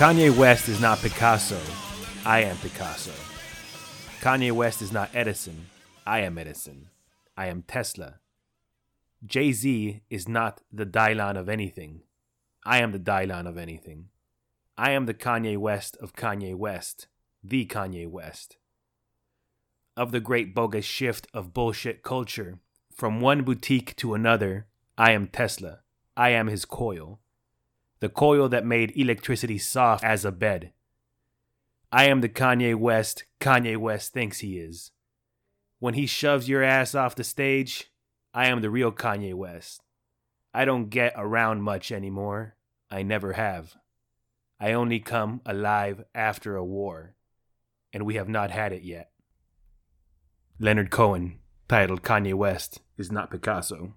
Kanye 0.00 0.34
West 0.34 0.70
is 0.70 0.80
not 0.80 0.98
Picasso. 1.02 1.60
I 2.24 2.40
am 2.44 2.56
Picasso. 2.56 3.12
Kanye 4.22 4.50
West 4.50 4.80
is 4.80 4.92
not 4.92 5.10
Edison. 5.12 5.66
I 6.06 6.20
am 6.20 6.38
Edison. 6.38 6.88
I 7.36 7.48
am 7.48 7.60
Tesla. 7.60 8.14
Jay 9.26 9.52
Z 9.52 10.00
is 10.08 10.26
not 10.26 10.62
the 10.72 10.86
Dylan 10.86 11.36
of 11.36 11.50
anything. 11.50 12.00
I 12.64 12.78
am 12.78 12.92
the 12.92 12.98
Dylan 12.98 13.46
of 13.46 13.58
anything. 13.58 14.06
I 14.78 14.92
am 14.92 15.04
the 15.04 15.12
Kanye 15.12 15.58
West 15.58 15.98
of 15.98 16.14
Kanye 16.14 16.54
West, 16.54 17.08
the 17.44 17.66
Kanye 17.66 18.08
West. 18.08 18.56
Of 19.98 20.12
the 20.12 20.20
great 20.20 20.54
bogus 20.54 20.86
shift 20.86 21.26
of 21.34 21.52
bullshit 21.52 22.02
culture, 22.02 22.58
from 22.90 23.20
one 23.20 23.42
boutique 23.42 23.94
to 23.96 24.14
another, 24.14 24.66
I 24.96 25.12
am 25.12 25.26
Tesla. 25.26 25.80
I 26.16 26.30
am 26.30 26.46
his 26.46 26.64
coil. 26.64 27.19
The 28.00 28.08
coil 28.08 28.48
that 28.48 28.64
made 28.64 28.96
electricity 28.96 29.58
soft 29.58 30.02
as 30.02 30.24
a 30.24 30.32
bed. 30.32 30.72
I 31.92 32.04
am 32.06 32.22
the 32.22 32.30
Kanye 32.30 32.74
West 32.74 33.24
Kanye 33.40 33.76
West 33.76 34.12
thinks 34.12 34.38
he 34.38 34.58
is. 34.58 34.90
When 35.80 35.94
he 35.94 36.06
shoves 36.06 36.48
your 36.48 36.62
ass 36.62 36.94
off 36.94 37.14
the 37.14 37.24
stage, 37.24 37.90
I 38.32 38.46
am 38.46 38.62
the 38.62 38.70
real 38.70 38.90
Kanye 38.90 39.34
West. 39.34 39.82
I 40.54 40.64
don't 40.64 40.88
get 40.88 41.12
around 41.16 41.62
much 41.62 41.92
anymore. 41.92 42.56
I 42.90 43.02
never 43.02 43.34
have. 43.34 43.76
I 44.58 44.72
only 44.72 45.00
come 45.00 45.40
alive 45.44 46.04
after 46.14 46.56
a 46.56 46.64
war, 46.64 47.14
and 47.92 48.04
we 48.04 48.14
have 48.14 48.28
not 48.28 48.50
had 48.50 48.72
it 48.72 48.82
yet. 48.82 49.10
Leonard 50.58 50.90
Cohen, 50.90 51.38
titled 51.68 52.02
Kanye 52.02 52.34
West 52.34 52.80
is 52.96 53.12
not 53.12 53.30
Picasso. 53.30 53.94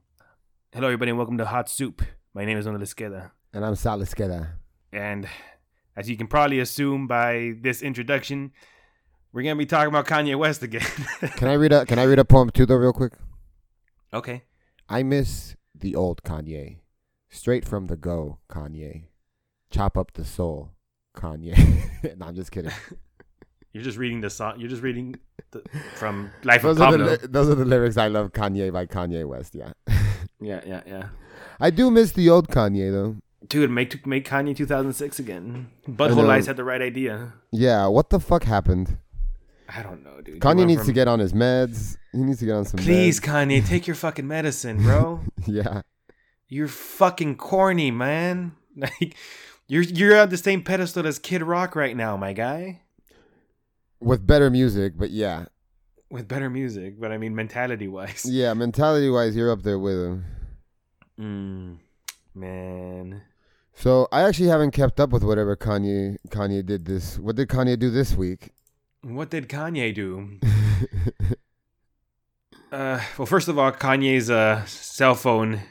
Hello, 0.74 0.88
everybody, 0.88 1.10
and 1.12 1.18
welcome 1.18 1.38
to 1.38 1.46
Hot 1.46 1.70
Soup. 1.70 2.02
My 2.34 2.46
name 2.46 2.58
is 2.58 2.66
Ona 2.66 2.80
Lisqueda, 2.80 3.32
And 3.54 3.66
I'm 3.66 3.76
Sal 3.76 4.00
Esqueda. 4.00 4.54
and 4.92 5.28
as 5.96 6.10
you 6.10 6.18
can 6.18 6.28
probably 6.28 6.60
assume 6.60 7.08
by 7.08 7.54
this 7.62 7.82
introduction, 7.84 8.52
we're 9.32 9.44
gonna 9.44 9.56
be 9.56 9.66
talking 9.66 9.90
about 9.90 10.08
Kanye 10.08 10.36
West 10.38 10.64
again. 10.64 10.82
Can 11.38 11.48
I 11.48 11.54
read 11.54 11.72
a 11.72 11.86
Can 11.86 12.00
I 12.00 12.04
read 12.04 12.20
a 12.20 12.26
poem 12.26 12.50
too, 12.50 12.66
though, 12.66 12.76
real 12.76 12.94
quick? 12.94 13.14
okay. 14.14 14.44
I 14.90 15.02
miss 15.02 15.56
the 15.74 15.96
old 15.96 16.24
Kanye, 16.24 16.80
straight 17.30 17.66
from 17.66 17.88
the 17.88 17.96
go, 17.96 18.40
Kanye. 18.50 19.06
Chop 19.72 19.98
up 19.98 20.14
the 20.14 20.26
soul, 20.26 20.72
Kanye. 21.16 21.56
no, 22.18 22.26
I'm 22.28 22.36
just 22.36 22.52
kidding. 22.52 22.72
You're 23.74 23.84
just 23.84 23.98
reading 23.98 24.22
the 24.22 24.30
song. 24.30 24.60
You're 24.60 24.70
just 24.70 24.84
reading 24.84 25.16
the, 25.52 25.64
from 25.96 26.30
Life 26.44 26.62
Those 26.64 26.78
of 26.78 26.82
are, 26.82 26.98
the, 26.98 27.18
Pablo. 27.18 27.28
those 27.28 27.50
are 27.50 27.56
the 27.56 27.66
lyrics 27.66 27.98
I 27.98 28.08
love, 28.08 28.34
Kanye 28.34 28.72
by 28.72 28.86
Kanye 28.86 29.26
West. 29.28 29.56
Yeah, 29.56 29.72
yeah, 30.40 30.62
yeah, 30.66 30.82
yeah. 30.86 31.08
I 31.60 31.70
do 31.72 31.90
miss 31.90 32.12
the 32.12 32.30
old 32.30 32.50
Kanye 32.50 32.92
though. 32.92 33.16
Dude, 33.48 33.70
make 33.70 34.06
make 34.08 34.28
Kanye 34.28 34.56
2006 34.56 35.20
again. 35.20 35.70
Butthole 35.88 36.18
know. 36.18 36.22
Lies 36.24 36.48
had 36.48 36.58
the 36.58 36.64
right 36.64 36.82
idea. 36.82 37.34
Yeah, 37.52 37.88
what 37.88 38.10
the 38.10 38.20
fuck 38.20 38.44
happened? 38.44 38.98
I 39.68 39.82
don't 39.84 40.04
know, 40.04 40.22
dude. 40.22 40.40
Kanye 40.40 40.66
needs 40.66 40.86
to 40.86 40.94
get 40.94 41.08
on 41.08 41.20
his 41.20 41.34
meds. 41.34 41.98
He 42.12 42.20
needs 42.20 42.40
to 42.40 42.46
get 42.46 42.54
on 42.56 42.66
some. 42.66 42.80
Please, 42.80 43.20
meds. 43.20 43.48
Kanye, 43.50 43.66
take 43.68 43.88
your 43.88 43.96
fucking 43.96 44.28
medicine, 44.28 44.82
bro. 44.84 45.22
Yeah, 45.48 45.82
You're 46.48 46.68
fucking 46.70 47.36
corny, 47.38 47.92
man. 47.92 48.54
Like 48.76 49.16
you're 49.68 49.84
you're 49.84 50.20
on 50.20 50.30
the 50.30 50.38
same 50.38 50.64
pedestal 50.64 51.06
as 51.06 51.20
Kid 51.20 51.44
Rock 51.44 51.76
right 51.76 51.96
now, 51.96 52.18
my 52.18 52.34
guy. 52.34 52.82
with 54.00 54.26
better 54.26 54.50
music, 54.50 54.94
but 54.98 55.12
yeah, 55.12 55.46
With 56.10 56.28
better 56.28 56.50
music, 56.50 57.00
but 57.00 57.12
I 57.12 57.18
mean 57.20 57.36
mentality 57.36 57.88
wise. 57.88 58.26
yeah. 58.28 58.54
Mentality 58.56 59.10
wise, 59.10 59.36
you're 59.36 59.52
up 59.52 59.62
there 59.64 59.78
with 59.80 59.96
him. 59.96 60.26
Mm, 61.20 61.78
man. 62.34 63.22
So 63.76 64.08
I 64.12 64.22
actually 64.22 64.48
haven't 64.50 64.72
kept 64.72 65.00
up 65.00 65.10
with 65.12 65.24
whatever 65.24 65.56
Kanye 65.56 66.18
Kanye 66.30 66.66
did 66.66 66.86
this. 66.86 67.18
What 67.20 67.36
did 67.36 67.48
Kanye 67.50 67.78
do 67.78 67.90
this 67.90 68.16
week? 68.16 68.52
What 69.02 69.30
did 69.30 69.50
Kanye 69.50 69.94
do? 69.94 70.40
Uh, 72.72 73.00
well, 73.20 73.28
first 73.28 73.48
of 73.48 73.60
all, 73.60 73.72
Kanye's 73.72 74.32
uh, 74.32 74.66
cell 74.66 75.14
phone 75.14 75.62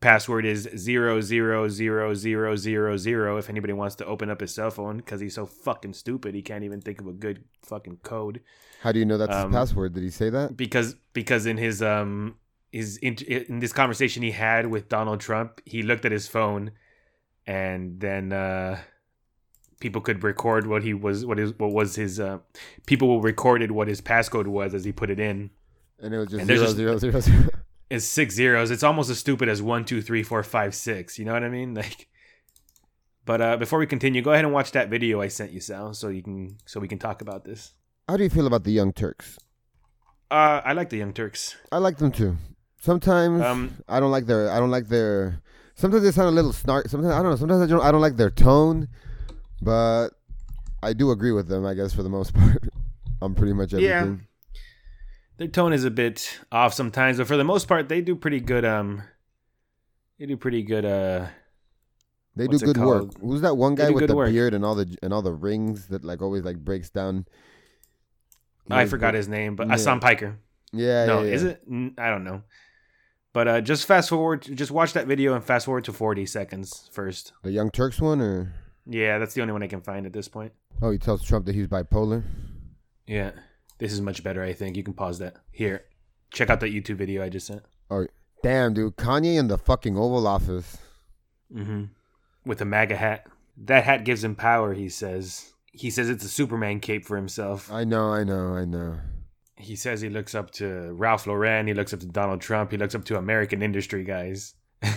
password 0.00 0.44
is 0.44 0.68
zero 0.76 1.20
zero 1.20 1.68
zero 1.68 2.14
zero 2.14 2.56
zero 2.56 2.96
zero. 2.96 3.36
If 3.36 3.48
anybody 3.48 3.72
wants 3.72 3.94
to 3.96 4.04
open 4.06 4.28
up 4.28 4.40
his 4.40 4.52
cell 4.54 4.70
phone, 4.72 4.96
because 4.96 5.20
he's 5.20 5.36
so 5.36 5.46
fucking 5.46 5.92
stupid, 5.92 6.34
he 6.34 6.42
can't 6.42 6.64
even 6.64 6.80
think 6.80 7.00
of 7.00 7.06
a 7.06 7.12
good 7.12 7.44
fucking 7.62 7.98
code. 8.02 8.40
How 8.80 8.90
do 8.90 8.98
you 8.98 9.04
know 9.04 9.16
that's 9.18 9.32
Um, 9.36 9.52
his 9.52 9.56
password? 9.56 9.94
Did 9.94 10.02
he 10.02 10.10
say 10.10 10.30
that? 10.30 10.56
Because 10.56 10.96
because 11.12 11.46
in 11.46 11.58
his 11.58 11.80
um 11.80 12.34
his 12.72 12.96
in, 12.96 13.14
in 13.18 13.60
this 13.60 13.72
conversation 13.72 14.24
he 14.24 14.32
had 14.32 14.66
with 14.66 14.88
Donald 14.88 15.20
Trump, 15.20 15.60
he 15.64 15.84
looked 15.84 16.04
at 16.04 16.10
his 16.10 16.26
phone, 16.26 16.72
and 17.48 17.98
then 17.98 18.32
uh, 18.32 18.78
people 19.80 20.00
could 20.02 20.22
record 20.22 20.66
what 20.66 20.82
he 20.82 20.92
was 20.94 21.24
what 21.26 21.38
his 21.38 21.52
what 21.58 21.72
was 21.72 21.96
his 21.96 22.20
uh, 22.20 22.38
people 22.86 23.20
recorded 23.20 23.70
what 23.72 23.88
his 23.88 24.00
passcode 24.00 24.46
was 24.46 24.74
as 24.74 24.84
he 24.84 24.92
put 24.92 25.08
it 25.10 25.18
in. 25.18 25.50
And 26.00 26.14
it 26.14 26.18
was 26.18 26.28
just 26.28 26.40
and 26.40 26.48
zero 26.48 26.64
just- 26.64 26.76
zero 26.76 26.98
zero 26.98 27.20
zero. 27.20 27.48
It's 27.90 28.04
six 28.04 28.34
zeros. 28.34 28.70
It's 28.70 28.82
almost 28.82 29.08
as 29.08 29.18
stupid 29.18 29.48
as 29.48 29.62
one, 29.62 29.86
two, 29.86 30.02
three, 30.02 30.22
four, 30.22 30.42
five, 30.42 30.74
six. 30.74 31.18
You 31.18 31.24
know 31.24 31.32
what 31.32 31.42
I 31.42 31.48
mean? 31.48 31.72
Like, 31.82 32.06
but 33.24 33.40
uh, 33.40 33.56
before 33.56 33.78
we 33.78 33.86
continue, 33.86 34.20
go 34.20 34.30
ahead 34.32 34.44
and 34.44 34.52
watch 34.52 34.72
that 34.72 34.90
video 34.90 35.22
I 35.22 35.28
sent 35.28 35.52
you, 35.52 35.60
Sal, 35.60 35.94
so 35.94 36.08
you 36.08 36.22
can 36.22 36.58
so 36.66 36.80
we 36.80 36.88
can 36.88 36.98
talk 36.98 37.22
about 37.22 37.44
this. 37.44 37.72
How 38.06 38.18
do 38.18 38.24
you 38.24 38.30
feel 38.30 38.46
about 38.46 38.64
the 38.64 38.72
Young 38.72 38.92
Turks? 38.92 39.38
Uh, 40.30 40.60
I 40.64 40.74
like 40.74 40.90
the 40.90 40.98
Young 40.98 41.14
Turks. 41.14 41.56
I 41.72 41.78
like 41.78 41.96
them 41.96 42.12
too. 42.12 42.36
Sometimes 42.80 43.40
Um, 43.42 43.72
I 43.88 44.00
don't 44.00 44.10
like 44.10 44.26
their. 44.26 44.50
I 44.50 44.58
don't 44.60 44.70
like 44.70 44.88
their. 44.88 45.40
Sometimes 45.78 46.02
they 46.02 46.10
sound 46.10 46.28
a 46.28 46.32
little 46.32 46.52
snark. 46.52 46.88
Sometimes 46.88 47.14
I 47.14 47.22
don't 47.22 47.30
know. 47.30 47.36
Sometimes 47.36 47.62
I 47.62 47.66
don't. 47.66 47.80
I 47.80 47.92
don't 47.92 48.00
like 48.00 48.16
their 48.16 48.30
tone, 48.30 48.88
but 49.62 50.08
I 50.82 50.92
do 50.92 51.12
agree 51.12 51.30
with 51.30 51.46
them. 51.46 51.64
I 51.64 51.74
guess 51.74 51.92
for 51.94 52.02
the 52.02 52.08
most 52.08 52.34
part, 52.38 52.68
I'm 53.22 53.32
pretty 53.36 53.52
much 53.52 53.72
Yeah. 53.72 54.16
Their 55.36 55.46
tone 55.46 55.72
is 55.72 55.84
a 55.84 55.90
bit 55.92 56.40
off 56.50 56.74
sometimes, 56.74 57.18
but 57.18 57.28
for 57.28 57.36
the 57.36 57.44
most 57.44 57.68
part, 57.68 57.88
they 57.88 58.00
do 58.00 58.16
pretty 58.16 58.40
good. 58.40 58.64
Um, 58.64 59.04
they 60.18 60.26
do 60.26 60.36
pretty 60.36 60.64
good. 60.64 60.84
Uh, 60.84 61.28
They 62.34 62.48
do 62.48 62.58
good 62.58 62.76
work. 62.76 63.16
Who's 63.20 63.42
that 63.42 63.54
one 63.56 63.76
guy 63.76 63.90
with 63.90 64.08
the 64.08 64.16
work. 64.16 64.30
beard 64.32 64.54
and 64.54 64.64
all 64.64 64.74
the 64.74 64.96
and 65.00 65.12
all 65.12 65.22
the 65.22 65.32
rings 65.32 65.86
that 65.88 66.04
like 66.04 66.22
always 66.22 66.42
like 66.42 66.56
breaks 66.58 66.90
down? 66.90 67.24
He 68.66 68.74
I 68.74 68.86
forgot 68.86 69.14
his 69.14 69.28
name, 69.28 69.54
but 69.54 69.68
Yeah. 69.68 69.74
Hasan 69.74 70.00
Piker. 70.00 70.40
Yeah, 70.72 71.06
no, 71.06 71.22
yeah, 71.22 71.32
is 71.32 71.44
it? 71.44 71.62
I 71.96 72.10
don't 72.10 72.24
know. 72.24 72.42
But 73.32 73.48
uh, 73.48 73.60
just 73.60 73.86
fast 73.86 74.08
forward. 74.08 74.42
Just 74.42 74.70
watch 74.70 74.92
that 74.94 75.06
video 75.06 75.34
and 75.34 75.44
fast 75.44 75.66
forward 75.66 75.84
to 75.84 75.92
forty 75.92 76.26
seconds 76.26 76.88
first. 76.92 77.32
the 77.42 77.50
Young 77.52 77.70
Turks 77.70 78.00
one 78.00 78.20
or? 78.20 78.54
Yeah, 78.86 79.18
that's 79.18 79.34
the 79.34 79.42
only 79.42 79.52
one 79.52 79.62
I 79.62 79.66
can 79.66 79.82
find 79.82 80.06
at 80.06 80.12
this 80.12 80.28
point. 80.28 80.52
Oh, 80.80 80.90
he 80.90 80.98
tells 80.98 81.22
Trump 81.22 81.44
that 81.46 81.54
he's 81.54 81.66
bipolar. 81.66 82.24
Yeah, 83.06 83.32
this 83.78 83.92
is 83.92 84.00
much 84.00 84.22
better. 84.24 84.42
I 84.42 84.52
think 84.54 84.76
you 84.76 84.82
can 84.82 84.94
pause 84.94 85.18
that 85.18 85.36
here. 85.50 85.84
Check 86.32 86.48
out 86.50 86.60
that 86.60 86.72
YouTube 86.72 86.96
video 86.96 87.22
I 87.22 87.28
just 87.28 87.46
sent. 87.46 87.62
Oh, 87.90 88.06
Damn, 88.42 88.72
dude, 88.74 88.96
Kanye 88.96 89.36
in 89.38 89.48
the 89.48 89.58
fucking 89.58 89.96
Oval 89.98 90.26
Office. 90.26 90.78
Mm-hmm. 91.52 91.84
With 92.46 92.60
a 92.60 92.64
MAGA 92.64 92.96
hat. 92.96 93.26
That 93.56 93.84
hat 93.84 94.04
gives 94.04 94.22
him 94.22 94.36
power. 94.36 94.74
He 94.74 94.88
says. 94.88 95.52
He 95.72 95.90
says 95.90 96.08
it's 96.08 96.24
a 96.24 96.28
Superman 96.28 96.80
cape 96.80 97.04
for 97.04 97.16
himself. 97.16 97.70
I 97.72 97.84
know, 97.84 98.12
I 98.12 98.24
know, 98.24 98.54
I 98.54 98.64
know. 98.64 98.98
He 99.58 99.76
says 99.76 100.00
he 100.00 100.08
looks 100.08 100.34
up 100.34 100.50
to 100.52 100.92
Ralph 100.94 101.26
Lauren. 101.26 101.66
He 101.66 101.74
looks 101.74 101.92
up 101.92 102.00
to 102.00 102.06
Donald 102.06 102.40
Trump. 102.40 102.70
He 102.70 102.76
looks 102.78 102.94
up 102.94 103.04
to 103.06 103.16
American 103.18 103.62
industry 103.62 104.04
guys. 104.04 104.54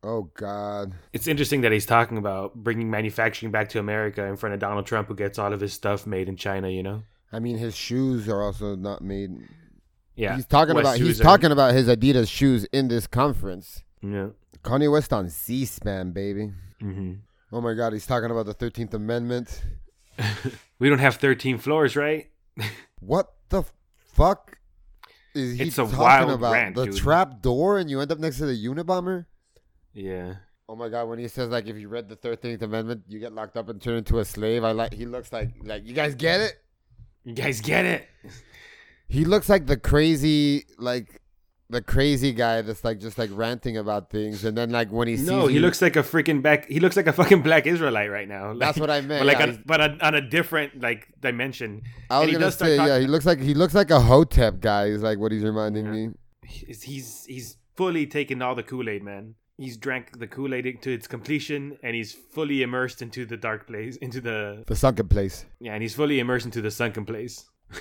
Oh 0.00 0.30
God. 0.34 0.92
it's 1.12 1.26
interesting 1.26 1.62
that 1.62 1.72
he's 1.72 1.84
talking 1.84 2.18
about 2.18 2.54
bringing 2.54 2.88
manufacturing 2.88 3.50
back 3.50 3.68
to 3.70 3.80
America 3.80 4.24
in 4.24 4.36
front 4.36 4.54
of 4.54 4.60
Donald 4.60 4.86
Trump, 4.86 5.08
who 5.08 5.14
gets 5.16 5.40
all 5.40 5.52
of 5.52 5.58
his 5.60 5.72
stuff 5.72 6.06
made 6.06 6.28
in 6.28 6.36
China. 6.36 6.68
You 6.68 6.84
know. 6.84 7.02
I 7.32 7.40
mean, 7.40 7.58
his 7.58 7.74
shoes 7.76 8.28
are 8.28 8.40
also 8.40 8.76
not 8.76 9.02
made. 9.02 9.30
Yeah. 10.14 10.36
he's 10.36 10.46
talking 10.46 10.76
West 10.76 10.84
about 10.86 10.98
he's 10.98 11.20
are- 11.20 11.24
talking 11.24 11.50
about 11.50 11.74
his 11.74 11.88
Adidas 11.88 12.28
shoes 12.30 12.64
in 12.66 12.86
this 12.86 13.08
conference. 13.08 13.82
Yeah. 14.00 14.28
Kanye 14.62 14.90
West 14.90 15.12
on 15.12 15.28
C-SPAN, 15.30 16.12
baby. 16.12 16.52
hmm 16.80 17.14
Oh 17.50 17.60
my 17.60 17.74
God, 17.74 17.92
he's 17.92 18.06
talking 18.06 18.30
about 18.30 18.46
the 18.46 18.54
Thirteenth 18.54 18.94
Amendment. 18.94 19.62
We 20.78 20.88
don't 20.88 21.00
have 21.00 21.16
13 21.16 21.58
floors, 21.58 21.96
right? 21.96 22.30
What 23.00 23.32
the 23.48 23.64
fuck 24.18 24.58
is 25.34 25.56
he 25.58 25.64
It's 25.68 25.78
a 25.78 25.84
talking 25.84 25.98
wild 25.98 26.30
about? 26.32 26.52
rant, 26.52 26.74
the 26.74 26.86
dude. 26.86 26.96
trap 26.96 27.40
door, 27.42 27.78
and 27.78 27.88
you 27.88 28.00
end 28.00 28.10
up 28.12 28.18
next 28.18 28.38
to 28.38 28.46
the 28.46 28.56
Unabomber. 28.66 29.26
Yeah. 29.94 30.34
Oh 30.68 30.76
my 30.76 30.88
God! 30.90 31.08
When 31.08 31.18
he 31.18 31.28
says 31.28 31.48
like, 31.48 31.66
if 31.66 31.76
you 31.76 31.88
read 31.88 32.08
the 32.08 32.16
Thirteenth 32.16 32.60
Amendment, 32.62 33.04
you 33.08 33.18
get 33.20 33.32
locked 33.32 33.56
up 33.56 33.68
and 33.70 33.80
turned 33.80 33.98
into 33.98 34.18
a 34.18 34.24
slave. 34.24 34.64
I 34.64 34.72
like. 34.72 34.92
He 34.92 35.06
looks 35.06 35.32
like 35.32 35.50
like 35.62 35.86
you 35.86 35.94
guys 35.94 36.14
get 36.14 36.40
it. 36.40 36.54
You 37.24 37.32
guys 37.34 37.60
get 37.60 37.84
it? 37.86 38.06
He 39.08 39.24
looks 39.24 39.48
like 39.48 39.66
the 39.66 39.76
crazy 39.78 40.66
like 40.78 41.22
the 41.70 41.82
crazy 41.82 42.32
guy 42.32 42.62
that's 42.62 42.82
like 42.82 42.98
just 42.98 43.18
like 43.18 43.30
ranting 43.32 43.76
about 43.76 44.08
things, 44.10 44.44
and 44.44 44.56
then 44.56 44.70
like 44.70 44.90
when 44.90 45.06
he 45.08 45.16
sees 45.16 45.26
No, 45.28 45.46
he 45.48 45.56
you- 45.56 45.60
looks 45.60 45.82
like 45.82 45.96
a 45.96 46.02
freaking 46.02 46.40
black. 46.42 46.66
He 46.68 46.80
looks 46.80 46.96
like 46.96 47.06
a 47.06 47.12
fucking 47.20 47.42
black 47.42 47.66
Israelite 47.66 48.10
right 48.10 48.26
now. 48.28 48.50
Like, 48.50 48.60
That's 48.60 48.78
what 48.80 48.90
I 48.90 49.00
meant. 49.02 49.20
But 49.20 49.26
like, 49.26 49.38
yeah, 49.38 49.52
on, 49.54 49.62
but 49.66 49.80
on, 49.80 50.00
on 50.00 50.14
a 50.14 50.20
different 50.22 50.80
like 50.80 51.08
dimension. 51.20 51.82
I 52.10 52.18
was 52.18 52.22
and 52.22 52.28
he 52.30 52.32
gonna 52.34 52.46
does 52.46 52.56
say, 52.56 52.76
talking- 52.76 52.92
yeah, 52.92 52.98
he 53.00 53.06
looks 53.06 53.26
like 53.26 53.40
he 53.40 53.54
looks 53.54 53.74
like 53.74 53.90
a 53.90 54.00
hotep 54.00 54.60
guy. 54.60 54.86
Is 54.86 55.02
like 55.02 55.18
what 55.18 55.30
he's 55.32 55.44
reminding 55.44 55.84
Yeah. 55.86 55.92
me. 55.92 56.08
He's 56.46 56.82
he's, 56.82 57.24
he's 57.26 57.56
fully 57.76 58.06
taken 58.06 58.40
all 58.40 58.54
the 58.54 58.62
Kool 58.62 58.88
Aid, 58.88 59.02
man. 59.02 59.34
he's 59.58 59.76
drank 59.76 60.18
the 60.18 60.26
Kool 60.26 60.54
Aid 60.54 60.80
to 60.82 60.90
its 60.90 61.06
completion, 61.06 61.76
and 61.82 61.94
he's 61.94 62.12
fully 62.14 62.62
immersed 62.62 63.02
into 63.02 63.26
the 63.26 63.36
dark 63.36 63.66
place, 63.66 63.96
into 63.96 64.20
the 64.22 64.64
The 64.66 64.74
sunken 64.76 65.08
place. 65.08 65.44
yeah, 65.60 65.74
and 65.74 65.82
he's 65.82 65.94
fully 65.94 66.18
immersed 66.20 66.46
into 66.46 66.62
the 66.62 66.70
sunken 66.70 67.04
place. 67.04 67.44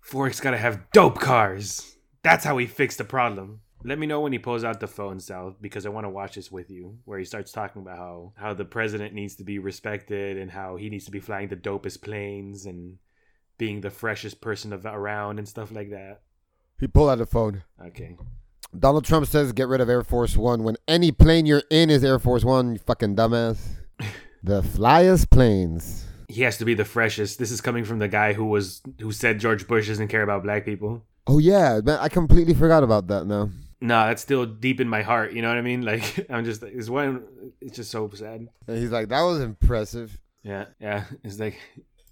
Fork's 0.00 0.40
gotta 0.40 0.58
have 0.58 0.80
dope 0.92 1.20
cars. 1.20 1.89
That's 2.22 2.44
how 2.44 2.58
he 2.58 2.66
fixed 2.66 2.98
the 2.98 3.04
problem. 3.04 3.60
Let 3.82 3.98
me 3.98 4.06
know 4.06 4.20
when 4.20 4.32
he 4.32 4.38
pulls 4.38 4.62
out 4.62 4.80
the 4.80 4.86
phone, 4.86 5.20
Sal, 5.20 5.56
because 5.58 5.86
I 5.86 5.88
want 5.88 6.04
to 6.04 6.10
watch 6.10 6.34
this 6.34 6.52
with 6.52 6.70
you. 6.70 6.98
Where 7.06 7.18
he 7.18 7.24
starts 7.24 7.50
talking 7.50 7.80
about 7.80 7.96
how 7.96 8.32
how 8.36 8.52
the 8.52 8.64
president 8.64 9.14
needs 9.14 9.36
to 9.36 9.44
be 9.44 9.58
respected 9.58 10.36
and 10.36 10.50
how 10.50 10.76
he 10.76 10.90
needs 10.90 11.06
to 11.06 11.10
be 11.10 11.20
flying 11.20 11.48
the 11.48 11.56
dopest 11.56 12.02
planes 12.02 12.66
and 12.66 12.98
being 13.56 13.80
the 13.80 13.90
freshest 13.90 14.40
person 14.40 14.72
of, 14.72 14.84
around 14.84 15.38
and 15.38 15.48
stuff 15.48 15.72
like 15.72 15.90
that. 15.90 16.20
He 16.78 16.86
pulled 16.88 17.10
out 17.10 17.18
the 17.18 17.26
phone. 17.26 17.62
Okay. 17.82 18.16
Donald 18.78 19.04
Trump 19.04 19.26
says 19.26 19.52
get 19.52 19.68
rid 19.68 19.80
of 19.80 19.88
Air 19.88 20.04
Force 20.04 20.36
One 20.36 20.62
when 20.62 20.76
any 20.86 21.10
plane 21.10 21.46
you're 21.46 21.62
in 21.70 21.90
is 21.90 22.04
Air 22.04 22.18
Force 22.18 22.44
One, 22.44 22.72
you 22.72 22.78
fucking 22.78 23.16
dumbass. 23.16 23.58
the 24.42 24.62
flyest 24.62 25.30
planes. 25.30 26.06
He 26.28 26.42
has 26.42 26.58
to 26.58 26.64
be 26.64 26.74
the 26.74 26.84
freshest. 26.84 27.38
This 27.38 27.50
is 27.50 27.60
coming 27.60 27.84
from 27.84 27.98
the 27.98 28.08
guy 28.08 28.34
who 28.34 28.44
was 28.44 28.82
who 29.00 29.10
said 29.10 29.40
George 29.40 29.66
Bush 29.66 29.88
doesn't 29.88 30.08
care 30.08 30.22
about 30.22 30.42
black 30.42 30.64
people. 30.64 31.02
Oh 31.30 31.38
yeah, 31.38 31.80
man, 31.84 32.00
I 32.00 32.08
completely 32.08 32.54
forgot 32.54 32.82
about 32.82 33.06
that 33.06 33.24
now. 33.24 33.50
No, 33.80 34.06
that's 34.08 34.20
still 34.20 34.46
deep 34.46 34.80
in 34.80 34.88
my 34.88 35.02
heart. 35.02 35.32
You 35.32 35.42
know 35.42 35.48
what 35.48 35.58
I 35.58 35.62
mean? 35.62 35.82
Like 35.90 36.26
I'm 36.28 36.44
just 36.44 36.64
it's 36.64 36.88
one. 36.88 37.24
It's 37.60 37.76
just 37.76 37.92
so 37.92 38.10
sad. 38.10 38.48
And 38.66 38.78
he's 38.78 38.90
like, 38.90 39.10
that 39.10 39.22
was 39.22 39.40
impressive. 39.40 40.18
Yeah, 40.42 40.64
yeah. 40.80 41.04
It's 41.22 41.38
like 41.38 41.56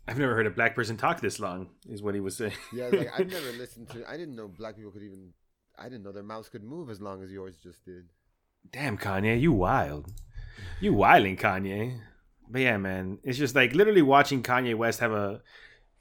I've 0.06 0.19
never 0.19 0.37
heard 0.37 0.47
a 0.47 0.50
black 0.50 0.76
person 0.76 0.97
talk 0.97 1.20
this 1.20 1.41
long. 1.41 1.70
Is 1.88 2.00
what 2.00 2.15
he 2.15 2.20
was 2.20 2.37
saying. 2.37 2.53
Yeah, 2.73 2.91
like 2.93 3.11
I've 3.12 3.29
never 3.38 3.50
listened 3.59 3.88
to. 3.91 4.09
I 4.09 4.17
didn't 4.17 4.37
know 4.37 4.47
black 4.47 4.76
people 4.76 4.93
could 4.93 5.03
even. 5.03 5.32
I 5.76 5.85
didn't 5.85 6.05
know 6.05 6.12
their 6.12 6.23
mouths 6.23 6.49
could 6.49 6.62
move 6.62 6.88
as 6.88 7.00
long 7.00 7.21
as 7.25 7.32
yours 7.32 7.56
just 7.61 7.85
did. 7.85 8.05
Damn, 8.71 8.97
Kanye, 8.97 9.41
you 9.41 9.50
wild. 9.50 10.12
You 10.81 10.94
wilding, 10.94 11.37
Kanye. 11.37 11.99
But 12.49 12.61
yeah, 12.61 12.76
man, 12.76 13.19
it's 13.25 13.38
just 13.38 13.56
like 13.56 13.75
literally 13.75 14.03
watching 14.03 14.44
Kanye 14.44 14.76
West 14.76 15.00
have 15.00 15.12
a 15.12 15.43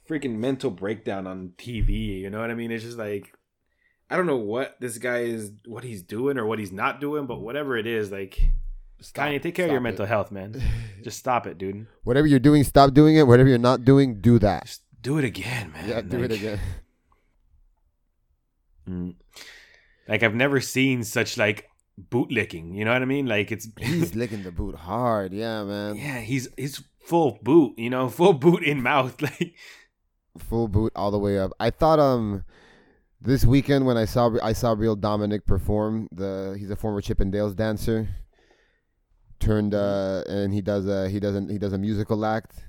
freaking 0.08 0.36
mental 0.36 0.70
breakdown 0.70 1.26
on 1.26 1.52
TV. 1.58 2.20
You 2.20 2.30
know 2.30 2.40
what 2.40 2.50
I 2.50 2.54
mean? 2.54 2.70
It's 2.70 2.84
just 2.84 2.98
like 2.98 3.32
I 4.10 4.16
don't 4.16 4.26
know 4.26 4.36
what 4.36 4.76
this 4.80 4.98
guy 4.98 5.18
is, 5.20 5.52
what 5.66 5.84
he's 5.84 6.02
doing 6.02 6.38
or 6.38 6.46
what 6.46 6.58
he's 6.58 6.72
not 6.72 7.00
doing, 7.00 7.26
but 7.26 7.40
whatever 7.40 7.76
it 7.76 7.86
is, 7.86 8.10
like 8.10 8.40
Stop- 9.00 9.28
Kanye, 9.28 9.40
take 9.42 9.54
care 9.54 9.66
of 9.66 9.70
your 9.70 9.78
it. 9.80 9.82
mental 9.82 10.06
health, 10.06 10.32
man. 10.32 10.60
Just 11.04 11.18
stop 11.18 11.46
it, 11.46 11.58
dude. 11.58 11.86
Whatever 12.04 12.26
you're 12.26 12.40
doing, 12.40 12.64
stop 12.64 12.94
doing 12.94 13.16
it. 13.16 13.26
Whatever 13.26 13.48
you're 13.48 13.58
not 13.58 13.84
doing, 13.84 14.20
do 14.20 14.38
that. 14.40 14.64
Just 14.66 14.82
do 15.00 15.18
it 15.18 15.24
again, 15.24 15.70
man. 15.72 15.88
Yeah, 15.88 16.00
do 16.00 16.22
it 16.22 16.32
again. 16.32 16.58
Mm. 18.88 19.16
Like 20.08 20.22
I've 20.22 20.34
never 20.34 20.60
seen 20.60 21.04
such 21.04 21.36
like 21.36 21.68
bootlicking. 22.00 22.74
You 22.74 22.84
know 22.86 22.92
what 22.94 23.02
I 23.02 23.04
mean? 23.04 23.26
Like 23.26 23.52
it's 23.52 23.68
He's 23.78 24.14
licking 24.14 24.42
the 24.42 24.50
boot 24.52 24.74
hard. 24.76 25.32
Yeah, 25.32 25.64
man. 25.64 25.96
yeah, 25.96 26.20
he's 26.20 26.48
he's 26.56 26.82
full 27.04 27.38
boot. 27.42 27.74
You 27.78 27.90
know, 27.90 28.08
full 28.08 28.32
boot 28.32 28.62
in 28.62 28.82
mouth. 28.82 29.20
Like 29.20 29.54
Full 30.36 30.68
boot 30.68 30.92
all 30.94 31.10
the 31.10 31.18
way 31.18 31.38
up. 31.38 31.52
I 31.58 31.70
thought 31.70 31.98
um 31.98 32.44
this 33.20 33.44
weekend 33.44 33.86
when 33.86 33.96
I 33.96 34.04
saw 34.04 34.30
I 34.42 34.52
saw 34.52 34.72
real 34.72 34.96
Dominic 34.96 35.46
perform. 35.46 36.08
The 36.12 36.56
he's 36.58 36.70
a 36.70 36.76
former 36.76 37.00
Chippendales 37.00 37.56
dancer. 37.56 38.08
Turned 39.40 39.74
uh 39.74 40.24
and 40.28 40.52
he 40.52 40.60
does 40.60 40.86
a 40.86 41.08
he 41.08 41.20
doesn't 41.20 41.48
he 41.48 41.58
does 41.58 41.72
a 41.72 41.78
musical 41.78 42.24
act. 42.24 42.66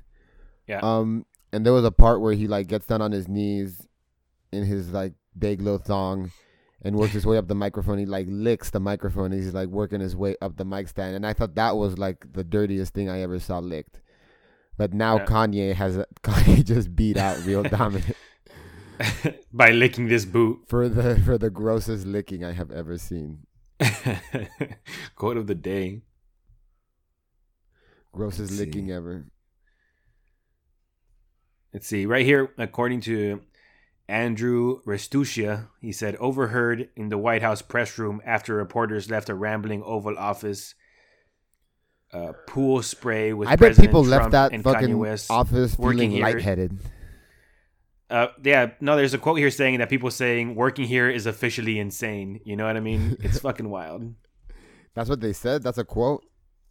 Yeah. 0.68 0.80
Um 0.82 1.26
and 1.52 1.66
there 1.66 1.74
was 1.74 1.86
a 1.86 1.92
part 1.92 2.22
where 2.22 2.34
he 2.34 2.48
like 2.48 2.68
gets 2.68 2.86
down 2.86 3.02
on 3.02 3.12
his 3.12 3.28
knees 3.28 3.88
in 4.52 4.66
his 4.66 4.92
like 4.92 5.14
big 5.38 5.62
little 5.62 5.80
thong 5.80 6.32
and 6.82 6.96
works 6.96 7.14
his 7.14 7.26
way 7.26 7.38
up 7.38 7.48
the 7.48 7.56
microphone. 7.56 7.98
He 7.98 8.06
like 8.06 8.28
licks 8.30 8.70
the 8.70 8.80
microphone. 8.80 9.32
He's 9.32 9.54
like 9.54 9.68
working 9.68 10.00
his 10.00 10.16
way 10.16 10.36
up 10.42 10.58
the 10.58 10.66
mic 10.66 10.88
stand, 10.88 11.16
and 11.16 11.26
I 11.26 11.34
thought 11.34 11.56
that 11.56 11.76
was 11.76 11.98
like 11.98 12.34
the 12.34 12.44
dirtiest 12.44 12.94
thing 12.94 13.10
I 13.10 13.22
ever 13.22 13.40
saw 13.40 13.60
licked. 13.60 14.00
But 14.80 14.94
now 14.94 15.18
Yeah. 15.18 15.26
Kanye 15.26 15.74
has 15.76 15.98
Kanye 16.24 16.64
just 16.64 16.96
beat 16.96 17.18
out 17.18 17.38
real 17.46 17.64
Dominant 17.78 18.16
by 19.54 19.72
licking 19.72 20.08
this 20.08 20.24
boot. 20.24 20.62
for 20.68 20.88
the 20.88 21.20
for 21.20 21.38
the 21.38 21.50
grossest 21.50 22.08
licking 22.08 22.46
I 22.46 22.54
have 22.54 22.72
ever 22.72 22.98
seen. 22.98 23.40
Quote 25.16 25.36
of 25.38 25.48
the 25.48 25.56
day. 25.56 26.02
Grossest 28.14 28.52
Let's 28.52 28.58
see. 28.58 28.66
licking 28.66 28.90
ever. 28.92 29.26
Let's 31.74 31.88
see. 31.88 32.06
Right 32.06 32.26
here, 32.26 32.52
according 32.58 33.02
to 33.02 33.42
Andrew 34.08 34.81
Restuccia, 34.88 35.68
he 35.81 35.92
said, 35.92 36.16
overheard 36.16 36.90
in 36.96 37.10
the 37.10 37.18
White 37.18 37.42
House 37.44 37.62
press 37.62 37.98
room 38.00 38.22
after 38.26 38.56
reporters 38.56 39.10
left 39.12 39.30
a 39.30 39.36
rambling 39.36 39.84
Oval 39.84 40.18
Office 40.18 40.74
uh, 42.14 42.34
pool 42.48 42.82
spray 42.82 43.34
with 43.34 43.48
I 43.48 43.52
bet 43.52 43.60
President 43.60 43.88
people 43.88 44.04
Trump 44.04 44.34
left 44.34 44.52
that 44.52 44.62
fucking 44.64 44.98
West. 44.98 45.30
office 45.30 45.78
working 45.78 45.98
feeling 46.00 46.12
here. 46.12 46.24
lightheaded. 46.24 46.80
Uh, 48.10 48.28
yeah, 48.44 48.72
no, 48.82 48.96
there's 48.96 49.14
a 49.14 49.20
quote 49.20 49.38
here 49.38 49.52
saying 49.52 49.78
that 49.80 49.90
people 49.90 50.10
saying 50.10 50.56
working 50.56 50.86
here 50.86 51.08
is 51.10 51.28
officially 51.28 51.78
insane. 51.78 52.40
You 52.44 52.56
know 52.56 52.66
what 52.66 52.76
I 52.76 52.80
mean? 52.80 53.18
It's 53.22 53.40
fucking 53.42 53.70
wild. 53.70 54.16
That's 54.96 55.10
what 55.10 55.22
they 55.22 55.34
said. 55.34 55.62
That's 55.62 55.78
a 55.78 55.84
quote. 55.84 56.26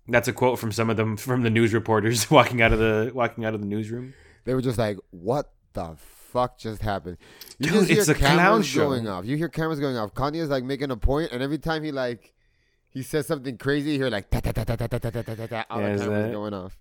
That's 0.08 0.26
a 0.26 0.32
quote 0.32 0.58
from 0.58 0.72
some 0.72 0.90
of 0.90 0.96
them 0.96 1.16
from 1.16 1.42
the 1.42 1.50
news 1.50 1.72
reporters 1.72 2.28
walking 2.32 2.60
out 2.62 2.72
of 2.72 2.78
the 2.80 3.12
walking 3.14 3.44
out 3.44 3.54
of 3.54 3.60
the 3.60 3.66
newsroom. 3.66 4.14
They 4.44 4.54
were 4.54 4.62
just 4.62 4.78
like, 4.78 4.96
"What 5.10 5.52
the 5.74 5.96
fuck 6.32 6.58
just 6.58 6.82
happened?" 6.82 7.18
You 7.58 7.70
Dude, 7.70 7.88
just 7.88 7.90
it's 7.90 8.08
a 8.08 8.14
clown 8.14 8.62
show. 8.62 8.88
going 8.88 9.06
off. 9.06 9.24
You 9.24 9.36
hear 9.36 9.48
cameras 9.48 9.78
going 9.78 9.96
off. 9.96 10.14
Kanye's 10.14 10.48
like 10.48 10.64
making 10.64 10.90
a 10.90 10.96
point, 10.96 11.30
and 11.30 11.42
every 11.42 11.58
time 11.58 11.84
he 11.84 11.92
like 11.92 12.32
he 12.98 13.02
says 13.02 13.26
something 13.32 13.56
crazy, 13.64 13.92
you 13.92 13.98
hear 14.02 14.10
like 14.10 14.28
ta 14.30 14.40
ta 14.40 14.52
ta 14.52 14.64
ta 14.64 14.76
ta 14.76 14.86
ta 14.88 14.98
ta 14.98 15.10
ta 15.22 15.34
ta 15.40 15.46
ta. 15.46 15.64
All 15.70 15.80
Yeah, 15.80 15.92
the 15.96 16.04
cameras 16.04 16.22
that- 16.26 16.32
going 16.32 16.54
off. 16.54 16.76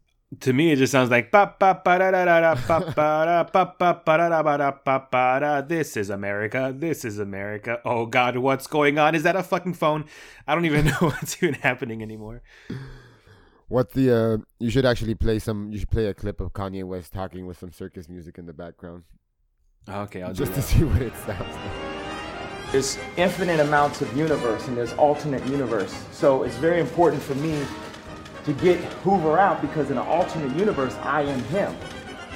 To 0.46 0.52
me, 0.52 0.72
it 0.74 0.76
just 0.76 0.92
sounds 0.92 1.10
like 1.10 1.32
ba 1.32 1.56
ba 1.58 1.70
ba 1.86 1.94
da 2.00 2.12
da 2.12 2.26
da 2.26 2.56
ba 2.70 2.80
ba 2.98 3.10
da 3.28 3.44
ba 3.56 3.64
ba 3.80 4.02
ba 4.06 4.18
da 4.22 4.28
da 4.34 4.40
ba 4.48 4.58
da 4.64 4.72
ba 4.88 4.96
ba 5.12 5.26
da. 5.44 5.62
This 5.62 5.96
is 5.96 6.10
America. 6.10 6.74
This 6.86 7.06
is 7.06 7.18
America. 7.20 7.80
Oh 7.86 8.06
God, 8.18 8.36
what's 8.48 8.68
going 8.68 9.00
on? 9.00 9.16
Is 9.16 9.24
that 9.24 9.38
a 9.38 9.44
fucking 9.44 9.76
phone? 9.76 10.04
I 10.46 10.54
don't 10.56 10.66
even 10.66 10.86
know 10.92 11.00
what's 11.12 11.42
even 11.42 11.54
happening 11.68 12.02
anymore. 12.02 12.42
What 13.70 13.92
the? 13.94 14.06
uh 14.20 14.38
You 14.60 14.70
should 14.70 14.86
actually 14.86 15.16
play 15.16 15.40
some. 15.40 15.72
You 15.72 15.80
should 15.80 15.92
play 15.98 16.08
a 16.08 16.14
clip 16.14 16.42
of 16.42 16.52
Kanye 16.52 16.84
West 16.84 17.14
talking 17.14 17.48
with 17.48 17.58
some 17.64 17.72
circus 17.72 18.10
music 18.10 18.38
in 18.38 18.46
the 18.48 18.54
background, 18.64 19.04
Okay, 19.88 20.22
I'll 20.24 20.34
do 20.34 20.44
just 20.44 20.54
to 20.56 20.62
see 20.62 20.84
what 20.84 21.02
it 21.02 21.16
sounds 21.26 21.56
like. 21.56 21.87
There's 22.78 23.00
infinite 23.16 23.60
amounts 23.60 24.04
of 24.04 24.16
universe 24.16 24.68
and 24.68 24.78
there's 24.78 24.94
alternate 24.94 25.44
universe. 25.48 26.00
So 26.12 26.44
it's 26.44 26.58
very 26.58 26.80
important 26.80 27.24
for 27.24 27.34
me 27.34 27.66
to 28.46 28.54
get 28.54 28.78
Hoover 29.02 29.40
out 29.40 29.62
because 29.62 29.90
in 29.90 29.98
an 29.98 30.06
alternate 30.06 30.56
universe, 30.56 30.94
I 31.02 31.24
am 31.24 31.42
him. 31.46 31.76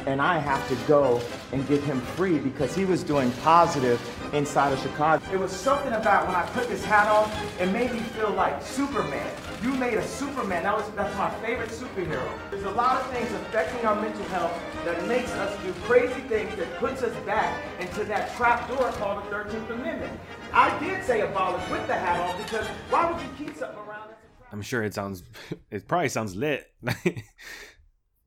And 0.08 0.20
I 0.20 0.40
have 0.40 0.68
to 0.70 0.76
go 0.88 1.22
and 1.52 1.68
get 1.68 1.84
him 1.84 2.02
free 2.02 2.40
because 2.40 2.74
he 2.74 2.86
was 2.86 3.04
doing 3.04 3.32
positive 3.44 4.02
inside 4.34 4.74
of 4.74 4.80
Chicago. 4.80 5.24
It 5.32 5.40
was 5.40 5.52
something 5.52 5.94
about 5.94 6.26
when 6.26 6.36
I 6.36 6.44
put 6.54 6.68
this 6.70 6.84
hat 6.84 7.08
on, 7.08 7.30
it 7.60 7.72
made 7.72 7.94
me 7.94 8.00
feel 8.00 8.32
like 8.32 8.64
Superman. 8.64 9.32
You 9.62 9.74
made 9.76 9.94
a 9.94 10.08
Superman. 10.08 10.64
That 10.64 10.76
was 10.76 10.90
that's 10.96 11.16
my 11.18 11.30
favorite 11.42 11.70
superhero. 11.70 12.28
There's 12.50 12.64
a 12.64 12.72
lot 12.72 13.00
of 13.00 13.12
things 13.12 13.32
affecting 13.32 13.86
our 13.86 14.00
mental 14.00 14.24
health 14.26 14.60
that 14.86 15.08
makes 15.08 15.32
us 15.34 15.62
do 15.64 15.72
crazy 15.84 16.22
things 16.22 16.56
that 16.56 16.78
puts 16.78 17.04
us 17.04 17.16
back 17.26 17.64
into 17.80 18.04
that 18.06 18.36
trap 18.36 18.68
door 18.68 18.90
called 18.94 19.24
the 19.24 19.30
13th 19.30 19.70
Amendment. 19.70 20.20
I 20.52 20.78
did 20.80 21.04
say 21.06 21.22
abolish 21.22 21.68
with 21.70 21.86
the 21.86 21.94
hat 21.94 22.20
on 22.20 22.42
because 22.42 22.66
why 22.90 23.12
would 23.12 23.22
you 23.22 23.30
keep 23.38 23.56
something 23.56 23.78
around 23.78 24.10
that's 24.10 24.24
a 24.24 24.38
trap? 24.38 24.50
I'm 24.52 24.62
sure 24.64 24.84
it 24.84 24.96
sounds. 24.96 25.24
It 25.72 25.88
probably 25.88 26.10
sounds 26.10 26.36
lit. 26.36 26.72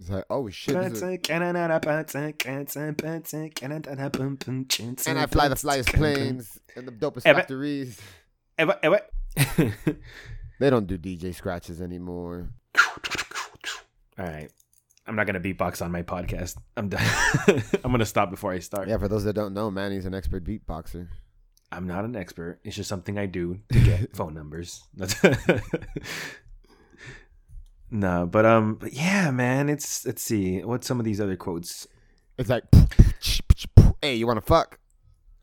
It's 0.01 0.11
like, 0.11 0.25
oh 0.29 0.51
shit! 0.51 0.75
This 0.75 0.93
is 0.95 1.03
and 5.07 5.17
and 5.17 5.19
I 5.19 5.27
fly 5.27 5.49
the 5.49 5.55
flyest 5.55 5.95
planes 5.95 6.59
and 6.77 6.87
the 6.87 6.93
dopest 6.93 7.27
Eva- 7.27 7.39
factories. 7.39 8.01
They 10.61 10.71
don't 10.71 10.87
do 10.87 10.97
DJ 10.99 11.35
scratches 11.35 11.81
anymore. 11.81 12.51
All 14.19 14.25
right. 14.25 14.51
I'm 15.07 15.17
not 15.17 15.27
gonna 15.27 15.41
beatbox 15.41 15.85
on 15.85 15.93
my 15.93 16.03
podcast. 16.03 16.57
I'm 16.77 16.89
done. 16.89 17.05
I'm 17.85 17.91
gonna 17.91 18.07
stop 18.07 18.31
before 18.31 18.53
I 18.53 18.61
start. 18.61 18.89
Yeah, 18.89 18.97
for 18.97 19.09
those 19.09 19.25
that 19.25 19.35
don't 19.35 19.53
know, 19.53 19.71
Manny's 19.71 20.07
an 20.07 20.15
expert 20.15 20.45
beatboxer. 20.45 21.09
I'm 21.71 21.87
not 21.87 22.05
an 22.05 22.17
expert. 22.17 22.61
It's 22.65 22.77
just 22.77 22.89
something 22.89 23.19
I 23.19 23.27
do 23.27 23.61
to 23.73 23.81
get 23.85 24.17
phone 24.17 24.35
numbers. 24.35 24.83
No, 27.91 28.27
but 28.27 28.45
um, 28.45 28.75
but 28.75 28.93
yeah, 28.93 29.31
man. 29.31 29.69
It's 29.69 30.05
let's 30.05 30.21
see 30.21 30.65
what's 30.65 30.85
some 30.85 30.99
of 30.99 31.05
these 31.05 31.21
other 31.21 31.37
quotes. 31.37 31.87
It's 32.37 32.51
like, 32.51 32.65
hey, 34.03 34.17
you 34.17 34.27
want 34.27 34.39
to 34.39 34.45
fuck? 34.45 34.81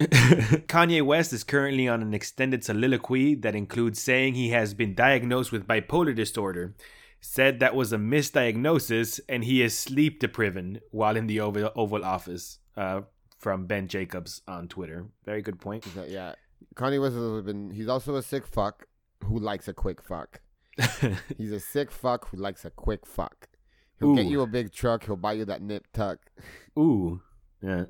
Kanye 0.68 1.02
West 1.02 1.34
is 1.34 1.44
currently 1.44 1.88
on 1.88 2.02
an 2.02 2.14
extended 2.14 2.64
soliloquy 2.64 3.36
that 3.36 3.56
includes 3.56 4.02
saying 4.02 4.34
he 4.34 4.50
has 4.50 4.74
been 4.74 4.96
diagnosed 4.96 5.52
with 5.52 5.68
bipolar 5.68 6.16
disorder. 6.16 6.76
Said 7.20 7.60
that 7.60 7.76
was 7.76 7.94
a 7.94 7.98
misdiagnosis 7.98 9.20
and 9.30 9.44
he 9.44 9.62
is 9.62 9.78
sleep 9.78 10.20
deprived 10.20 10.80
while 10.90 11.16
in 11.16 11.28
the 11.28 11.40
Oval, 11.40 11.72
Oval 11.76 12.04
Office. 12.04 12.58
Uh, 12.76 13.02
from 13.42 13.66
Ben 13.66 13.88
Jacobs 13.88 14.42
on 14.48 14.68
Twitter. 14.68 15.08
Very 15.26 15.42
good 15.42 15.60
point. 15.60 15.86
Yeah, 16.08 16.36
Kanye 16.76 17.02
West 17.02 17.16
has 17.16 17.44
been. 17.44 17.72
He's 17.72 17.88
also 17.88 18.16
a 18.16 18.22
sick 18.22 18.46
fuck 18.46 18.86
who 19.26 19.40
likes 19.40 19.68
a 19.68 19.74
quick 19.74 20.02
fuck. 20.02 20.40
He's 21.38 21.52
a 21.52 21.60
sick 21.60 21.92
fuck 21.92 22.30
who 22.30 22.38
likes 22.38 22.64
a 22.64 22.70
quick 22.70 23.06
fuck. 23.06 23.50
He'll 24.00 24.16
get 24.16 24.26
you 24.26 24.42
a 24.42 24.48
big 24.48 24.72
truck. 24.72 25.06
He'll 25.06 25.16
buy 25.16 25.34
you 25.34 25.46
that 25.46 25.62
nip 25.62 25.86
tuck. 25.94 26.20
Ooh. 26.78 27.22
Yeah. 27.62 27.86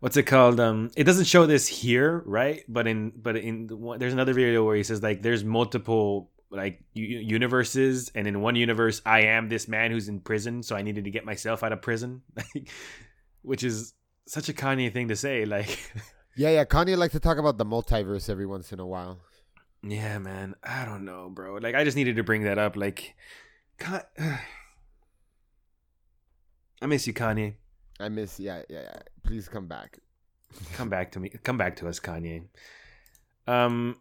What's 0.00 0.16
it 0.16 0.24
called? 0.24 0.60
Um, 0.60 0.90
it 0.96 1.04
doesn't 1.04 1.24
show 1.24 1.46
this 1.46 1.66
here, 1.66 2.22
right? 2.26 2.62
But 2.68 2.86
in 2.86 3.12
but 3.16 3.36
in 3.36 3.66
the 3.66 3.96
there's 3.98 4.12
another 4.12 4.34
video 4.34 4.64
where 4.64 4.76
he 4.76 4.82
says 4.82 5.02
like 5.02 5.22
there's 5.22 5.44
multiple 5.44 6.30
like 6.50 6.82
universes, 6.92 8.12
and 8.14 8.26
in 8.28 8.40
one 8.40 8.54
universe 8.54 9.00
I 9.04 9.22
am 9.22 9.48
this 9.48 9.66
man 9.66 9.90
who's 9.90 10.08
in 10.08 10.20
prison, 10.20 10.62
so 10.62 10.76
I 10.76 10.82
needed 10.82 11.04
to 11.04 11.10
get 11.10 11.24
myself 11.24 11.62
out 11.62 11.72
of 11.72 11.82
prison, 11.82 12.22
like, 12.36 12.68
which 13.42 13.64
is 13.64 13.94
such 14.26 14.48
a 14.48 14.52
Kanye 14.52 14.92
thing 14.92 15.08
to 15.08 15.16
say. 15.16 15.44
Like, 15.46 15.90
Yeah, 16.36 16.50
yeah. 16.50 16.64
Kanye 16.64 16.96
likes 16.96 17.12
to 17.12 17.20
talk 17.20 17.38
about 17.38 17.58
the 17.58 17.64
multiverse 17.64 18.28
every 18.28 18.46
once 18.46 18.72
in 18.72 18.80
a 18.80 18.86
while. 18.86 19.20
yeah, 19.82 20.18
man, 20.18 20.54
I 20.64 20.84
don't 20.84 21.04
know, 21.04 21.30
bro. 21.32 21.54
Like, 21.56 21.74
I 21.76 21.84
just 21.84 21.96
needed 21.96 22.16
to 22.16 22.24
bring 22.24 22.42
that 22.44 22.58
up. 22.58 22.76
Like, 22.76 23.14
Ka- 23.78 24.06
I 26.82 26.86
miss 26.86 27.06
you, 27.06 27.14
Kanye. 27.14 27.54
I 28.00 28.08
miss. 28.08 28.38
Yeah, 28.40 28.62
yeah, 28.68 28.82
yeah. 28.82 28.98
Please 29.22 29.48
come 29.48 29.66
back. 29.66 29.98
come 30.74 30.88
back 30.88 31.10
to 31.10 31.18
me 31.18 31.28
come 31.42 31.58
back 31.58 31.74
to 31.74 31.88
us 31.88 31.98
kanye 31.98 32.44
um 33.48 33.96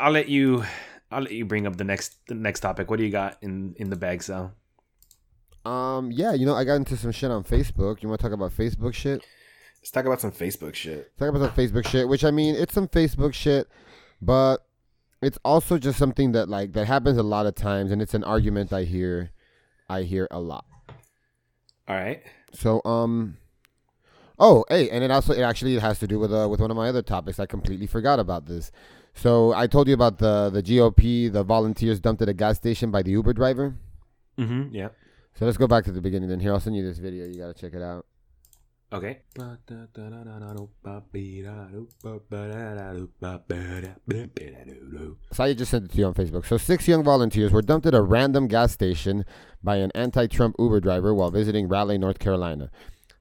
i'll 0.00 0.10
let 0.10 0.28
you 0.28 0.64
i'll 1.12 1.22
let 1.22 1.30
you 1.30 1.44
bring 1.44 1.68
up 1.68 1.76
the 1.76 1.84
next 1.84 2.16
the 2.26 2.34
next 2.34 2.58
topic 2.60 2.90
what 2.90 2.98
do 2.98 3.04
you 3.04 3.10
got 3.12 3.36
in 3.40 3.74
in 3.78 3.90
the 3.90 3.96
bag 3.96 4.20
sal 4.22 4.52
Um, 5.64 6.10
yeah, 6.10 6.32
you 6.34 6.46
know, 6.46 6.54
I 6.56 6.64
got 6.64 6.74
into 6.82 6.96
some 6.96 7.12
shit 7.12 7.30
on 7.30 7.44
Facebook. 7.44 8.02
You 8.02 8.08
want 8.08 8.20
to 8.20 8.24
talk 8.26 8.32
about 8.32 8.50
Facebook 8.56 8.94
shit? 8.94 9.22
let's 9.80 9.90
talk 9.92 10.06
about 10.06 10.20
some 10.20 10.32
facebook 10.32 10.74
shit 10.74 11.16
Talk 11.16 11.28
about 11.28 11.42
some 11.46 11.56
Facebook 11.64 11.86
shit, 11.86 12.08
which 12.08 12.24
I 12.24 12.32
mean, 12.32 12.54
it's 12.56 12.74
some 12.74 12.88
Facebook 12.88 13.34
shit, 13.34 13.68
but 14.20 14.66
it's 15.22 15.38
also 15.44 15.78
just 15.78 15.98
something 15.98 16.32
that 16.32 16.48
like 16.48 16.72
that 16.72 16.86
happens 16.86 17.18
a 17.18 17.22
lot 17.22 17.46
of 17.46 17.54
times, 17.54 17.92
and 17.92 18.00
it's 18.02 18.14
an 18.14 18.24
argument 18.24 18.72
I 18.72 18.82
hear, 18.84 19.30
I 19.88 20.02
hear 20.02 20.26
a 20.30 20.40
lot. 20.40 20.64
All 21.88 21.96
right 21.96 22.22
So, 22.52 22.80
um, 22.84 23.36
oh, 24.38 24.64
hey, 24.68 24.88
and 24.90 25.04
it 25.04 25.10
also 25.10 25.32
it 25.32 25.42
actually 25.42 25.78
has 25.78 25.98
to 25.98 26.06
do 26.06 26.18
with 26.18 26.32
uh 26.32 26.48
with 26.50 26.60
one 26.60 26.70
of 26.70 26.76
my 26.76 26.88
other 26.88 27.02
topics. 27.02 27.38
I 27.38 27.46
completely 27.46 27.86
forgot 27.86 28.18
about 28.18 28.46
this. 28.46 28.70
So 29.14 29.52
I 29.52 29.66
told 29.66 29.88
you 29.88 29.94
about 29.94 30.18
the 30.18 30.50
the 30.50 30.62
GOP, 30.62 31.30
the 31.32 31.42
volunteers 31.44 32.00
dumped 32.00 32.22
at 32.22 32.28
a 32.28 32.34
gas 32.34 32.56
station 32.56 32.90
by 32.90 33.02
the 33.02 33.10
Uber 33.12 33.32
driver. 33.34 33.74
mm-hmm 34.38 34.74
yeah 34.74 34.88
So 35.34 35.44
let's 35.46 35.58
go 35.58 35.66
back 35.66 35.84
to 35.84 35.92
the 35.92 36.00
beginning. 36.00 36.28
Then 36.28 36.40
here, 36.40 36.52
I'll 36.52 36.60
send 36.60 36.76
you 36.76 36.82
this 36.82 36.98
video. 36.98 37.26
You 37.26 37.38
gotta 37.38 37.54
check 37.54 37.74
it 37.74 37.82
out. 37.82 38.06
Okay 38.92 39.20
Saya 45.32 45.54
just 45.54 45.70
sent 45.70 45.84
it 45.84 45.92
to 45.92 45.98
you 45.98 46.06
on 46.06 46.14
Facebook. 46.14 46.46
So 46.46 46.56
six 46.56 46.88
young 46.88 47.04
volunteers 47.04 47.52
were 47.52 47.62
dumped 47.62 47.86
at 47.86 47.94
a 47.94 48.02
random 48.02 48.48
gas 48.48 48.72
station 48.72 49.24
by 49.62 49.76
an 49.76 49.90
anti-Trump 49.94 50.56
Uber 50.58 50.80
driver 50.80 51.14
while 51.14 51.30
visiting 51.30 51.68
Raleigh, 51.68 51.98
North 51.98 52.18
Carolina. 52.18 52.70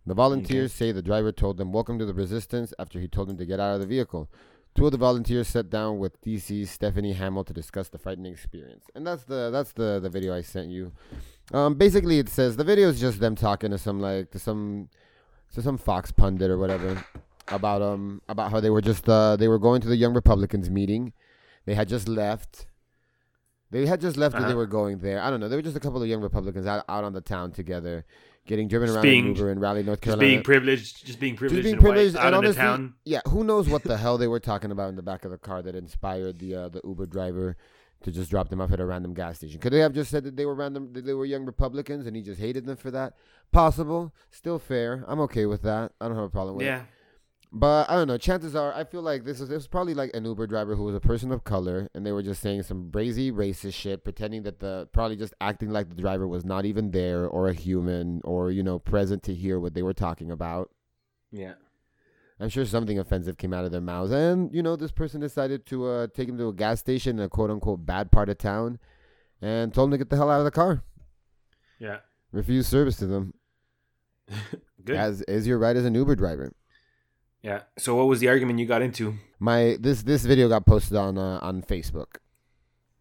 The 0.05 0.13
volunteers 0.13 0.71
say 0.71 0.93
the 0.93 1.01
driver 1.01 1.33
told 1.33 1.57
them 1.57 1.73
"Welcome 1.73 1.99
to 1.99 2.05
the 2.05 2.13
resistance" 2.13 2.73
after 2.79 2.99
he 2.99 3.09
told 3.09 3.27
them 3.27 3.37
to 3.37 3.45
get 3.45 3.59
out 3.59 3.75
of 3.75 3.81
the 3.81 3.87
vehicle. 3.87 4.29
Two 4.73 4.85
of 4.85 4.91
the 4.91 4.97
volunteers 4.97 5.47
sat 5.49 5.69
down 5.69 5.97
with 5.97 6.21
DC's 6.21 6.69
Stephanie 6.69 7.13
Hamill 7.13 7.43
to 7.43 7.51
discuss 7.51 7.89
the 7.89 7.97
frightening 7.97 8.31
experience, 8.31 8.85
and 8.95 9.05
that's 9.05 9.23
the 9.23 9.49
that's 9.51 9.73
the 9.73 9.99
the 9.99 10.09
video 10.09 10.33
I 10.33 10.41
sent 10.41 10.69
you. 10.69 10.93
Um, 11.51 11.75
basically, 11.75 12.19
it 12.19 12.29
says 12.29 12.55
the 12.55 12.63
video 12.63 12.87
is 12.87 13.01
just 13.01 13.19
them 13.19 13.35
talking 13.35 13.71
to 13.71 13.77
some 13.77 13.99
like 13.99 14.31
to 14.31 14.39
some 14.39 14.87
to 15.53 15.61
some 15.61 15.77
Fox 15.77 16.11
pundit 16.11 16.49
or 16.51 16.57
whatever 16.57 17.03
about 17.49 17.81
um 17.81 18.21
about 18.27 18.51
how 18.51 18.59
they 18.59 18.69
were 18.69 18.81
just 18.81 19.07
uh 19.09 19.35
they 19.35 19.47
were 19.47 19.59
going 19.59 19.81
to 19.81 19.87
the 19.87 19.95
Young 19.97 20.13
Republicans 20.13 20.69
meeting. 20.69 21.13
They 21.65 21.75
had 21.75 21.87
just 21.89 22.07
left. 22.07 22.67
They 23.69 23.85
had 23.85 23.99
just 23.99 24.15
left, 24.15 24.35
and 24.35 24.45
they 24.45 24.49
Uh-huh. 24.49 24.57
were 24.57 24.65
going 24.65 24.99
there. 24.99 25.19
I 25.21 25.29
don't 25.29 25.41
know. 25.41 25.49
They 25.49 25.57
were 25.57 25.61
just 25.61 25.75
a 25.75 25.79
couple 25.81 26.01
of 26.01 26.07
young 26.07 26.21
Republicans 26.21 26.65
out, 26.65 26.85
out 26.87 27.03
on 27.03 27.11
the 27.11 27.19
town 27.19 27.51
together, 27.51 28.05
getting 28.45 28.69
driven 28.69 28.87
Just 28.87 28.95
around 28.95 29.03
being- 29.03 29.25
in 29.27 29.35
Uber 29.35 29.51
in 29.51 29.59
Raleigh, 29.59 29.83
North 29.83 29.99
Carolina. 29.99 30.21
just 30.23 30.29
being 30.31 30.43
privileged 30.43 31.05
just 31.05 31.19
being 31.19 31.35
privileged 31.35 31.55
Just 31.57 31.63
being 31.65 31.75
and 31.75 31.83
privileged, 31.83 32.15
out 32.15 32.27
and 32.27 32.35
honestly, 32.35 32.61
town 32.61 32.93
yeah, 33.03 33.19
who 33.27 33.43
knows 33.43 33.67
what 33.67 33.83
the 33.83 33.97
hell 33.97 34.17
they 34.17 34.27
were 34.29 34.39
talking 34.39 34.71
about 34.71 34.87
in 34.87 34.95
the 34.95 35.01
back 35.01 35.25
of 35.25 35.31
the 35.31 35.37
car 35.37 35.61
that 35.61 35.75
inspired 35.75 36.39
the 36.39 36.55
uh, 36.55 36.69
the 36.69 36.79
Uber 36.85 37.07
driver 37.07 37.57
to 38.03 38.11
just 38.11 38.29
drop 38.29 38.49
them 38.49 38.61
off 38.61 38.71
at 38.71 38.79
a 38.79 38.85
random 38.85 39.13
gas 39.13 39.37
station? 39.37 39.59
Could 39.59 39.73
they 39.73 39.79
have 39.79 39.93
just 39.93 40.11
said 40.11 40.23
that 40.23 40.35
they 40.35 40.45
were 40.45 40.55
random, 40.55 40.93
that 40.93 41.05
they 41.05 41.13
were 41.13 41.25
young 41.25 41.45
Republicans, 41.45 42.05
and 42.05 42.15
he 42.15 42.21
just 42.21 42.39
hated 42.39 42.65
them 42.65 42.77
for 42.77 42.91
that? 42.91 43.13
Possible, 43.51 44.13
still 44.29 44.59
fair. 44.59 45.03
I'm 45.07 45.19
okay 45.21 45.45
with 45.45 45.61
that. 45.63 45.91
I 45.99 46.07
don't 46.07 46.15
have 46.15 46.25
a 46.25 46.29
problem 46.29 46.55
with 46.57 46.65
it. 46.65 46.69
yeah 46.69 46.83
But 47.51 47.89
I 47.89 47.95
don't 47.95 48.07
know. 48.07 48.17
Chances 48.17 48.55
are, 48.55 48.73
I 48.73 48.83
feel 48.83 49.01
like 49.01 49.23
this 49.23 49.39
is 49.39 49.47
this 49.49 49.55
was 49.57 49.67
probably 49.67 49.93
like 49.93 50.11
an 50.13 50.25
Uber 50.25 50.47
driver 50.47 50.75
who 50.75 50.83
was 50.83 50.95
a 50.95 50.99
person 50.99 51.31
of 51.31 51.43
color, 51.45 51.89
and 51.95 52.05
they 52.05 52.11
were 52.11 52.21
just 52.21 52.41
saying 52.41 52.63
some 52.63 52.91
brazy 52.91 53.31
racist 53.31 53.73
shit, 53.73 54.03
pretending 54.03 54.43
that 54.43 54.59
the 54.59 54.89
probably 54.91 55.15
just 55.15 55.33
acting 55.39 55.69
like 55.71 55.87
the 55.89 55.95
driver 55.95 56.27
was 56.27 56.43
not 56.43 56.65
even 56.65 56.91
there 56.91 57.25
or 57.25 57.47
a 57.47 57.53
human 57.53 58.21
or 58.25 58.51
you 58.51 58.63
know 58.63 58.79
present 58.79 59.23
to 59.23 59.33
hear 59.33 59.59
what 59.59 59.73
they 59.73 59.81
were 59.81 59.93
talking 59.93 60.29
about. 60.29 60.69
yeah 61.31 61.53
I'm 62.39 62.49
sure 62.49 62.65
something 62.65 62.99
offensive 62.99 63.37
came 63.37 63.53
out 63.53 63.65
of 63.65 63.71
their 63.71 63.81
mouths, 63.81 64.11
and 64.11 64.53
you 64.53 64.61
know 64.61 64.75
this 64.75 64.91
person 64.91 65.21
decided 65.21 65.65
to 65.67 65.87
uh, 65.87 66.07
take 66.13 66.29
him 66.29 66.37
to 66.37 66.49
a 66.49 66.53
gas 66.53 66.79
station 66.79 67.17
in 67.17 67.25
a 67.25 67.29
quote 67.29 67.49
unquote 67.49 67.85
bad 67.85 68.11
part 68.11 68.29
of 68.29 68.37
town, 68.37 68.79
and 69.41 69.73
told 69.73 69.87
him 69.87 69.91
to 69.91 69.97
get 69.97 70.09
the 70.09 70.15
hell 70.17 70.29
out 70.29 70.39
of 70.39 70.45
the 70.45 70.51
car. 70.51 70.83
yeah. 71.79 71.97
Refused 72.31 72.69
service 72.69 72.97
to 72.97 73.07
them, 73.07 73.33
good. 74.83 74.95
As 74.97 75.21
is 75.23 75.47
your 75.47 75.57
right 75.57 75.75
as 75.75 75.85
an 75.85 75.95
Uber 75.95 76.15
driver. 76.15 76.53
yeah. 77.41 77.61
So 77.77 77.95
what 77.95 78.07
was 78.07 78.19
the 78.19 78.27
argument 78.27 78.59
you 78.59 78.65
got 78.65 78.81
into? 78.81 79.15
My 79.39 79.77
this 79.79 80.03
this 80.03 80.25
video 80.25 80.49
got 80.49 80.65
posted 80.65 80.97
on 80.97 81.17
uh, 81.17 81.39
on 81.41 81.61
Facebook. 81.63 82.17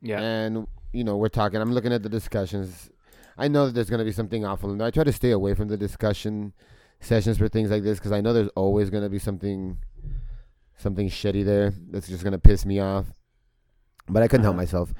yeah. 0.00 0.20
And 0.20 0.66
you 0.92 1.04
know 1.04 1.16
we're 1.16 1.28
talking 1.28 1.60
i'm 1.60 1.72
looking 1.72 1.92
at 1.92 2.02
the 2.02 2.08
discussions. 2.08 2.90
I 3.36 3.48
know 3.48 3.66
that 3.66 3.72
there's 3.74 3.90
going 3.90 3.98
to 3.98 4.04
be 4.04 4.12
something 4.12 4.46
awful. 4.46 4.70
And 4.70 4.80
i 4.82 4.90
try 4.90 5.04
to 5.04 5.12
stay 5.12 5.30
away 5.32 5.52
from 5.54 5.68
the 5.68 5.76
discussion 5.76 6.54
sessions 7.00 7.38
for 7.38 7.48
things 7.48 7.70
like 7.70 7.82
this 7.82 7.98
because 7.98 8.12
i 8.12 8.20
know 8.20 8.32
there's 8.32 8.48
always 8.56 8.90
going 8.90 9.02
to 9.02 9.08
be 9.10 9.18
something 9.18 9.78
something 10.76 11.08
shitty 11.08 11.44
there 11.44 11.72
that's 11.90 12.08
just 12.08 12.22
going 12.22 12.32
to 12.32 12.38
piss 12.38 12.64
me 12.66 12.78
off 12.80 13.06
but 14.08 14.22
i 14.22 14.28
couldn't 14.28 14.44
help 14.44 14.54
Uh-huh. 14.54 14.62
myself. 14.62 14.92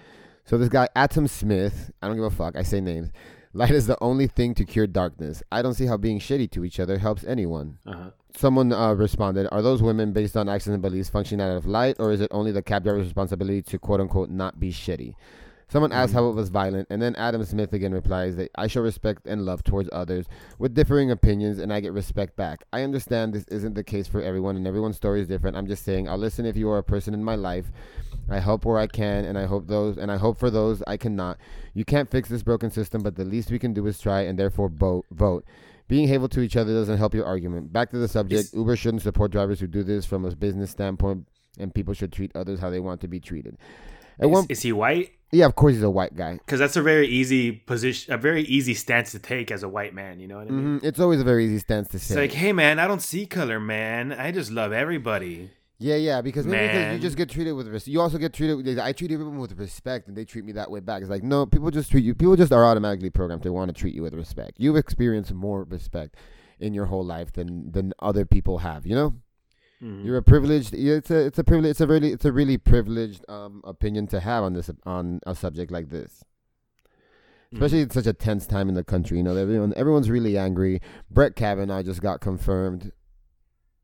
So 0.44 0.56
this 0.58 0.68
guy 0.68 0.88
Adam 0.94 1.26
Smith 1.26 1.90
i 2.02 2.06
don't 2.06 2.16
give 2.16 2.24
a 2.24 2.30
fuck 2.30 2.56
i 2.56 2.62
say 2.62 2.80
names. 2.80 3.10
Light 3.52 3.70
is 3.70 3.86
the 3.86 3.96
only 4.02 4.26
thing 4.26 4.54
to 4.56 4.66
cure 4.66 4.86
darkness. 4.86 5.42
I 5.50 5.62
don't 5.62 5.72
see 5.72 5.86
how 5.86 5.96
being 5.96 6.18
shitty 6.18 6.50
to 6.50 6.62
each 6.62 6.78
other 6.78 6.98
helps 6.98 7.24
anyone. 7.24 7.78
Uh-huh. 7.86 8.10
Someone 8.36 8.70
uh, 8.70 8.92
responded, 8.92 9.48
"Are 9.50 9.62
those 9.62 9.82
women 9.82 10.12
based 10.12 10.36
on 10.36 10.46
actions 10.46 10.74
and 10.74 10.82
beliefs 10.82 11.08
functioning 11.08 11.40
out 11.46 11.56
of 11.56 11.64
light, 11.64 11.96
or 11.98 12.12
is 12.12 12.20
it 12.20 12.28
only 12.32 12.52
the 12.52 12.60
cab 12.60 12.82
driver's 12.84 13.04
responsibility 13.06 13.62
to 13.62 13.78
quote 13.78 13.98
unquote 14.02 14.28
not 14.28 14.60
be 14.60 14.70
shitty?" 14.70 15.14
Someone 15.68 15.90
asked 15.90 16.12
mm. 16.12 16.16
how 16.16 16.28
it 16.28 16.34
was 16.34 16.48
violent, 16.48 16.86
and 16.90 17.02
then 17.02 17.16
Adam 17.16 17.44
Smith 17.44 17.72
again 17.72 17.92
replies 17.92 18.36
that 18.36 18.52
I 18.54 18.68
show 18.68 18.82
respect 18.82 19.26
and 19.26 19.44
love 19.44 19.64
towards 19.64 19.88
others 19.92 20.26
with 20.60 20.74
differing 20.74 21.10
opinions, 21.10 21.58
and 21.58 21.72
I 21.72 21.80
get 21.80 21.92
respect 21.92 22.36
back. 22.36 22.62
I 22.72 22.82
understand 22.82 23.32
this 23.32 23.44
isn't 23.48 23.74
the 23.74 23.82
case 23.82 24.06
for 24.06 24.22
everyone, 24.22 24.56
and 24.56 24.64
everyone's 24.64 24.96
story 24.96 25.20
is 25.20 25.26
different. 25.26 25.56
I'm 25.56 25.66
just 25.66 25.84
saying 25.84 26.08
I'll 26.08 26.18
listen 26.18 26.46
if 26.46 26.56
you 26.56 26.70
are 26.70 26.78
a 26.78 26.84
person 26.84 27.14
in 27.14 27.24
my 27.24 27.34
life. 27.34 27.66
I 28.28 28.38
help 28.38 28.64
where 28.64 28.78
I 28.78 28.86
can, 28.86 29.24
and 29.24 29.36
I 29.36 29.46
hope 29.46 29.66
those, 29.66 29.98
and 29.98 30.10
I 30.10 30.18
hope 30.18 30.38
for 30.38 30.50
those 30.50 30.84
I 30.86 30.96
cannot. 30.96 31.38
You 31.74 31.84
can't 31.84 32.10
fix 32.10 32.28
this 32.28 32.44
broken 32.44 32.70
system, 32.70 33.02
but 33.02 33.16
the 33.16 33.24
least 33.24 33.50
we 33.50 33.58
can 33.58 33.72
do 33.72 33.88
is 33.88 33.98
try, 33.98 34.20
and 34.20 34.38
therefore 34.38 34.68
vote. 34.68 35.06
Vote. 35.10 35.44
Being 35.88 36.06
hateful 36.06 36.28
to 36.28 36.40
each 36.40 36.56
other 36.56 36.74
doesn't 36.74 36.98
help 36.98 37.12
your 37.12 37.26
argument. 37.26 37.72
Back 37.72 37.90
to 37.90 37.98
the 37.98 38.08
subject. 38.08 38.40
Is- 38.40 38.54
Uber 38.54 38.76
shouldn't 38.76 39.02
support 39.02 39.32
drivers 39.32 39.58
who 39.58 39.66
do 39.66 39.82
this 39.82 40.06
from 40.06 40.24
a 40.24 40.30
business 40.36 40.70
standpoint, 40.70 41.26
and 41.58 41.74
people 41.74 41.92
should 41.92 42.12
treat 42.12 42.30
others 42.36 42.60
how 42.60 42.70
they 42.70 42.80
want 42.80 43.00
to 43.00 43.08
be 43.08 43.18
treated. 43.18 43.56
Is, 44.20 44.28
one, 44.28 44.46
is 44.48 44.62
he 44.62 44.72
white 44.72 45.15
yeah, 45.32 45.46
of 45.46 45.54
course 45.56 45.74
he's 45.74 45.82
a 45.82 45.90
white 45.90 46.14
guy. 46.16 46.34
because 46.34 46.58
that's 46.58 46.76
a 46.76 46.82
very 46.82 47.06
easy 47.08 47.52
position 47.52 48.14
a 48.14 48.18
very 48.18 48.42
easy 48.42 48.74
stance 48.74 49.10
to 49.12 49.18
take 49.18 49.50
as 49.50 49.62
a 49.62 49.68
white 49.68 49.94
man 49.94 50.20
you 50.20 50.28
know 50.28 50.36
what 50.38 50.46
i 50.48 50.50
mean 50.50 50.78
hmm 50.78 50.86
It's 50.86 51.00
always 51.00 51.20
a 51.20 51.24
very 51.24 51.44
easy 51.46 51.58
stance 51.58 51.88
to 51.88 51.98
say. 51.98 52.14
It's 52.14 52.16
like, 52.16 52.32
hey 52.32 52.52
man, 52.52 52.78
I 52.78 52.86
don't 52.86 53.02
see 53.02 53.26
color, 53.26 53.58
man. 53.60 54.12
I 54.12 54.30
just 54.32 54.50
love 54.50 54.72
everybody. 54.72 55.50
yeah, 55.78 55.96
yeah, 55.96 56.20
because 56.22 56.46
maybe 56.46 56.68
because 56.72 56.92
you 56.94 56.98
just 57.00 57.16
get 57.16 57.28
treated 57.28 57.52
with 57.52 57.68
respect. 57.68 57.92
You 57.92 58.00
also 58.00 58.18
get 58.18 58.32
treated. 58.32 58.54
With, 58.56 58.78
I 58.78 58.92
treat 58.92 59.10
everyone 59.12 59.38
with 59.38 59.58
respect, 59.58 60.08
and 60.08 60.16
they 60.16 60.24
treat 60.24 60.44
me 60.44 60.52
that 60.52 60.70
way 60.70 60.80
back. 60.80 61.02
It's 61.02 61.10
like 61.10 61.22
no, 61.22 61.44
people 61.44 61.70
just 61.70 61.90
treat 61.90 62.04
you. 62.04 62.14
People 62.14 62.36
just 62.36 62.52
are 62.52 62.64
automatically 62.64 63.10
programmed 63.10 63.42
to 63.42 63.52
want 63.52 63.68
to 63.68 63.74
treat 63.82 63.94
you 63.94 64.02
with 64.02 64.14
respect. 64.14 64.52
You've 64.58 64.76
experienced 64.76 65.32
more 65.34 65.64
respect 65.64 66.16
in 66.58 66.72
your 66.72 66.86
whole 66.86 67.04
life 67.04 67.30
than 67.32 67.70
than 67.72 67.92
other 67.98 68.24
people 68.24 68.58
have. 68.58 68.86
You 68.86 68.94
know. 68.94 69.14
Mhm. 69.82 70.04
You're 70.04 70.16
a 70.16 70.22
privileged. 70.22 70.74
It's 70.74 71.10
a 71.10 71.26
it's 71.26 71.38
a 71.38 71.44
privilege. 71.44 71.70
It's 71.70 71.80
a 71.80 71.86
really 71.86 72.12
it's 72.12 72.24
a 72.24 72.32
really 72.32 72.56
privileged 72.58 73.24
um 73.28 73.60
opinion 73.64 74.06
to 74.08 74.20
have 74.20 74.42
on 74.44 74.54
this 74.54 74.70
on 74.84 75.20
a 75.26 75.34
subject 75.34 75.70
like 75.70 75.90
this. 75.90 76.24
Mm-hmm. 77.46 77.56
Especially 77.56 77.80
in 77.82 77.90
such 77.90 78.06
a 78.06 78.12
tense 78.12 78.46
time 78.46 78.68
in 78.68 78.74
the 78.74 78.82
country, 78.84 79.18
you 79.18 79.22
know, 79.22 79.36
everyone 79.36 79.72
everyone's 79.76 80.10
really 80.10 80.36
angry. 80.38 80.80
Brett 81.10 81.36
Kavanaugh 81.36 81.82
just 81.82 82.00
got 82.00 82.20
confirmed. 82.20 82.92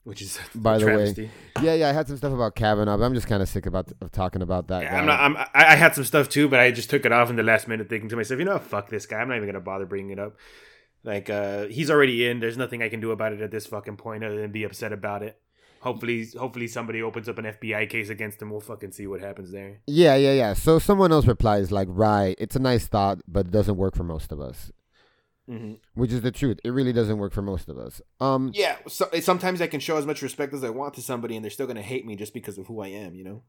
which 0.04 0.20
is 0.20 0.38
By 0.54 0.78
the 0.78 0.86
way. 0.86 1.30
Yeah, 1.62 1.74
yeah, 1.74 1.88
I 1.90 1.92
had 1.92 2.08
some 2.08 2.16
stuff 2.16 2.32
about 2.32 2.56
Kavanaugh, 2.56 2.96
but 2.96 3.04
I'm 3.04 3.14
just 3.14 3.28
kind 3.28 3.40
of 3.42 3.48
sick 3.48 3.66
about 3.66 3.92
of 4.00 4.10
talking 4.10 4.42
about 4.42 4.66
that. 4.68 4.82
Yeah, 4.82 4.90
guy. 4.92 4.98
I'm 4.98 5.06
not. 5.06 5.20
I'm, 5.20 5.36
I, 5.36 5.48
I 5.54 5.76
had 5.76 5.94
some 5.94 6.04
stuff 6.04 6.28
too, 6.28 6.48
but 6.48 6.58
I 6.58 6.72
just 6.72 6.90
took 6.90 7.04
it 7.04 7.12
off 7.12 7.30
in 7.30 7.36
the 7.36 7.44
last 7.44 7.68
minute, 7.68 7.88
thinking 7.88 8.08
to 8.08 8.16
myself, 8.16 8.40
you 8.40 8.46
know, 8.46 8.58
fuck 8.58 8.88
this 8.88 9.06
guy. 9.06 9.18
I'm 9.20 9.28
not 9.28 9.36
even 9.36 9.48
gonna 9.48 9.60
bother 9.60 9.86
bringing 9.86 10.10
it 10.10 10.18
up. 10.18 10.36
Like, 11.04 11.30
uh, 11.30 11.66
he's 11.66 11.90
already 11.90 12.26
in. 12.26 12.40
There's 12.40 12.56
nothing 12.56 12.82
I 12.82 12.88
can 12.88 13.00
do 13.00 13.10
about 13.10 13.32
it 13.32 13.40
at 13.40 13.50
this 13.50 13.66
fucking 13.66 13.96
point 13.96 14.24
other 14.24 14.40
than 14.40 14.50
be 14.50 14.64
upset 14.64 14.92
about 14.92 15.22
it. 15.22 15.38
Hopefully, 15.82 16.26
hopefully 16.38 16.68
somebody 16.68 17.02
opens 17.02 17.28
up 17.28 17.38
an 17.38 17.44
FBI 17.44 17.88
case 17.90 18.08
against 18.08 18.40
him. 18.40 18.50
We'll 18.50 18.60
fucking 18.60 18.92
see 18.92 19.06
what 19.06 19.20
happens 19.20 19.50
there. 19.50 19.80
Yeah, 19.86 20.14
yeah, 20.14 20.32
yeah. 20.32 20.54
So 20.54 20.78
someone 20.78 21.12
else 21.12 21.26
replies 21.26 21.70
like, 21.70 21.88
"Right, 21.90 22.34
it's 22.38 22.56
a 22.56 22.60
nice 22.60 22.86
thought, 22.86 23.20
but 23.28 23.46
it 23.46 23.52
doesn't 23.52 23.76
work 23.76 23.94
for 23.94 24.04
most 24.04 24.32
of 24.32 24.40
us." 24.40 24.72
Mm-hmm. 25.50 25.74
Which 25.94 26.12
is 26.12 26.22
the 26.22 26.30
truth. 26.30 26.60
It 26.64 26.70
really 26.70 26.92
doesn't 26.92 27.18
work 27.18 27.32
for 27.32 27.42
most 27.42 27.68
of 27.68 27.76
us. 27.76 28.00
Um, 28.20 28.52
Yeah, 28.54 28.76
so, 28.86 29.08
sometimes 29.20 29.60
I 29.60 29.66
can 29.66 29.80
show 29.80 29.96
as 29.96 30.06
much 30.06 30.22
respect 30.22 30.54
as 30.54 30.62
I 30.62 30.70
want 30.70 30.94
to 30.94 31.02
somebody, 31.02 31.34
and 31.34 31.44
they're 31.44 31.50
still 31.50 31.66
gonna 31.66 31.82
hate 31.82 32.06
me 32.06 32.14
just 32.16 32.32
because 32.32 32.58
of 32.58 32.68
who 32.68 32.80
I 32.80 32.88
am. 32.88 33.14
You 33.14 33.24
know. 33.24 33.42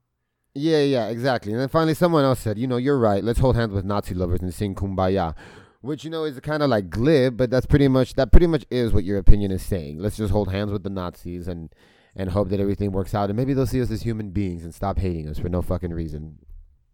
Yeah, 0.55 0.81
yeah, 0.81 1.07
exactly. 1.07 1.51
And 1.51 1.61
then 1.61 1.69
finally, 1.69 1.93
someone 1.93 2.23
else 2.25 2.39
said, 2.39 2.57
"You 2.57 2.67
know, 2.67 2.77
you're 2.77 2.99
right. 2.99 3.23
Let's 3.23 3.39
hold 3.39 3.55
hands 3.55 3.73
with 3.73 3.85
Nazi 3.85 4.15
lovers 4.15 4.41
and 4.41 4.53
sing 4.53 4.75
Kumbaya," 4.75 5.35
which 5.81 6.03
you 6.03 6.09
know 6.09 6.23
is 6.23 6.39
kind 6.39 6.63
of 6.63 6.69
like 6.69 6.89
glib, 6.89 7.37
but 7.37 7.51
that's 7.51 7.67
pretty 7.67 7.87
much 7.87 8.15
that 8.15 8.31
pretty 8.31 8.47
much 8.47 8.65
is 8.71 8.91
what 8.91 9.03
your 9.03 9.19
opinion 9.19 9.51
is 9.51 9.61
saying. 9.61 9.99
Let's 9.99 10.17
just 10.17 10.31
hold 10.31 10.51
hands 10.51 10.71
with 10.71 10.83
the 10.83 10.89
Nazis 10.89 11.47
and 11.47 11.69
and 12.15 12.29
hope 12.29 12.49
that 12.49 12.59
everything 12.59 12.91
works 12.91 13.13
out, 13.15 13.29
and 13.29 13.37
maybe 13.37 13.53
they'll 13.53 13.65
see 13.65 13.81
us 13.81 13.91
as 13.91 14.03
human 14.03 14.29
beings 14.29 14.63
and 14.63 14.73
stop 14.73 14.99
hating 14.99 15.27
us 15.27 15.39
for 15.39 15.49
no 15.49 15.61
fucking 15.61 15.91
reason. 15.93 16.37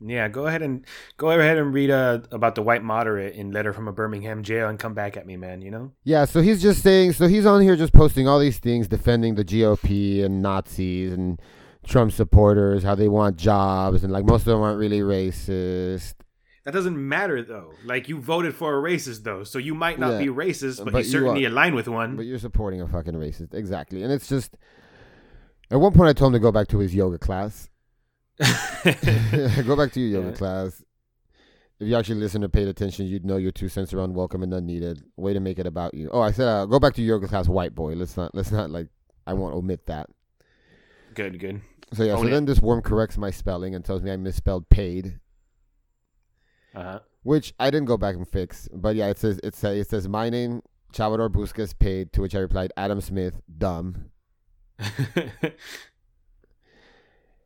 Yeah, 0.02 0.30
go 0.30 0.48
ahead 0.48 0.62
and 0.62 0.86
go 1.18 1.30
ahead 1.32 1.58
and 1.58 1.74
read 1.74 1.90
uh, 1.92 2.20
about 2.32 2.56
the 2.56 2.62
white 2.62 2.84
moderate 2.84 3.36
in 3.36 3.52
Letter 3.52 3.74
from 3.74 3.90
a 3.90 3.92
Birmingham 3.92 4.44
Jail 4.44 4.70
and 4.70 4.80
come 4.80 4.94
back 4.94 5.18
at 5.18 5.26
me, 5.28 5.36
man. 5.36 5.62
You 5.62 5.72
know. 5.72 5.92
Yeah, 6.06 6.24
so 6.24 6.40
he's 6.42 6.62
just 6.62 6.82
saying, 6.82 7.12
so 7.14 7.28
he's 7.28 7.46
on 7.46 7.62
here 7.62 7.76
just 7.76 7.92
posting 7.92 8.26
all 8.26 8.40
these 8.40 8.60
things 8.60 8.88
defending 8.88 9.36
the 9.36 9.44
GOP 9.44 10.24
and 10.24 10.42
Nazis 10.42 11.12
and 11.12 11.42
Trump 11.86 12.14
supporters, 12.14 12.84
how 12.84 12.96
they 12.96 13.10
want 13.10 13.36
jobs, 13.36 14.04
and 14.06 14.14
like 14.14 14.24
most 14.24 14.42
of 14.42 14.46
them 14.54 14.62
aren't 14.62 14.80
really 14.80 15.02
racist. 15.02 16.14
That 16.64 16.74
doesn't 16.74 16.98
matter 16.98 17.42
though. 17.44 17.74
Like 17.84 18.08
you 18.08 18.20
voted 18.22 18.54
for 18.56 18.78
a 18.78 18.82
racist 18.82 19.24
though, 19.24 19.44
so 19.44 19.60
you 19.60 19.74
might 19.76 20.00
not 20.00 20.12
Yeah, 20.14 20.20
be 20.20 20.28
racist, 20.28 20.82
but, 20.84 20.94
but 20.94 21.00
you 21.00 21.06
you 21.06 21.12
certainly 21.12 21.46
are. 21.46 21.50
align 21.50 21.76
with 21.76 21.90
one. 21.90 22.16
But 22.16 22.26
you're 22.26 22.40
supporting 22.40 22.82
a 22.82 22.88
fucking 22.88 23.16
racist. 23.16 23.54
Exactly. 23.54 24.04
And 24.04 24.14
it's 24.14 24.30
just, 24.30 24.56
at 25.72 25.80
one 25.80 25.94
point 25.94 26.10
I 26.10 26.14
told 26.14 26.30
him 26.34 26.40
to 26.40 26.44
go 26.44 26.52
back 26.52 26.68
to 26.70 26.80
his 26.80 26.94
yoga 26.96 27.18
class. 27.18 27.70
go 28.40 29.76
back 29.76 29.92
to 29.94 30.00
your 30.00 30.22
yoga 30.22 30.30
Yeah. 30.30 30.36
class. 30.36 30.84
If 31.80 31.88
you 31.88 31.96
actually 31.96 32.20
listened 32.20 32.44
or 32.44 32.50
paid 32.50 32.68
attention, 32.68 33.06
you'd 33.08 33.26
know 33.26 33.38
your 33.38 33.52
two 33.52 33.70
cents 33.70 33.94
are 33.94 34.02
unwelcome 34.02 34.44
and 34.44 34.54
unneeded. 34.54 35.02
Way 35.16 35.34
to 35.34 35.40
make 35.40 35.60
it 35.60 35.66
about 35.66 35.94
you. 35.94 36.10
Oh, 36.12 36.20
I 36.22 36.32
said 36.32 36.48
uh, 36.48 36.66
go 36.66 36.78
back 36.80 36.94
to 36.96 37.02
your 37.02 37.16
yoga 37.18 37.28
class, 37.30 37.48
white 37.48 37.74
boy. 37.74 37.94
Let's 37.94 38.18
not, 38.18 38.36
let's 38.36 38.52
not 38.52 38.70
like, 38.70 38.88
I 39.26 39.34
won't 39.34 39.56
omit 39.56 39.86
that. 39.86 40.08
good, 41.14 41.40
good. 41.40 41.62
So 41.94 42.04
yeah, 42.04 42.14
Own 42.14 42.24
so 42.24 42.28
it. 42.28 42.32
then 42.32 42.46
this 42.46 42.60
worm 42.62 42.82
corrects 42.82 43.18
my 43.18 43.32
spelling 43.32 43.74
and 43.76 43.84
tells 43.84 44.02
me 44.04 44.12
I 44.12 44.18
misspelled 44.18 44.70
paid, 44.70 45.20
Uh 46.76 47.00
which 47.24 47.54
I 47.60 47.70
didn't 47.72 47.88
go 47.88 47.98
back 47.98 48.16
and 48.16 48.28
fix. 48.28 48.68
But 48.74 48.96
yeah, 48.96 49.08
it 49.08 49.18
says 49.18 49.40
it 49.44 49.56
says 49.56 49.78
it 49.78 49.90
says 49.90 50.08
my 50.08 50.30
name 50.30 50.62
Salvador 50.94 51.30
Busquets 51.30 51.78
paid. 51.78 52.14
To 52.14 52.22
which 52.22 52.36
I 52.36 52.40
replied 52.40 52.72
Adam 52.78 53.02
Smith 53.02 53.42
dumb. 53.58 54.09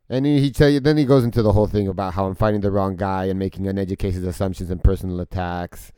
And 0.08 0.26
he, 0.26 0.40
he 0.40 0.50
tell 0.50 0.68
you 0.68 0.80
then 0.80 0.96
he 0.96 1.04
goes 1.04 1.24
into 1.24 1.42
the 1.42 1.52
whole 1.52 1.66
thing 1.66 1.88
about 1.88 2.14
how 2.14 2.26
I'm 2.26 2.34
fighting 2.34 2.60
the 2.60 2.70
wrong 2.70 2.96
guy 2.96 3.24
and 3.26 3.38
making 3.38 3.66
uneducated 3.66 4.24
assumptions 4.24 4.70
and 4.70 4.82
personal 4.82 5.20
attacks. 5.20 5.92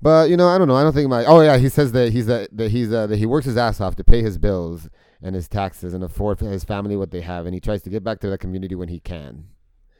But 0.00 0.30
you 0.30 0.36
know, 0.36 0.48
I 0.48 0.58
don't 0.58 0.68
know. 0.68 0.76
I 0.76 0.82
don't 0.82 0.92
think 0.92 1.08
my 1.08 1.24
oh 1.24 1.40
yeah, 1.40 1.56
he 1.56 1.68
says 1.68 1.92
that 1.92 2.12
he's 2.12 2.28
a, 2.28 2.46
that 2.52 2.70
he's 2.70 2.92
a, 2.92 3.06
that 3.06 3.16
he 3.16 3.26
works 3.26 3.46
his 3.46 3.56
ass 3.56 3.80
off 3.80 3.96
to 3.96 4.04
pay 4.04 4.22
his 4.22 4.38
bills 4.38 4.88
and 5.22 5.34
his 5.34 5.48
taxes 5.48 5.94
and 5.94 6.04
afford 6.04 6.40
his 6.40 6.62
family 6.62 6.96
what 6.96 7.10
they 7.10 7.22
have, 7.22 7.46
and 7.46 7.54
he 7.54 7.60
tries 7.60 7.82
to 7.82 7.90
get 7.90 8.04
back 8.04 8.20
to 8.20 8.30
the 8.30 8.38
community 8.38 8.74
when 8.74 8.88
he 8.88 9.00
can. 9.00 9.48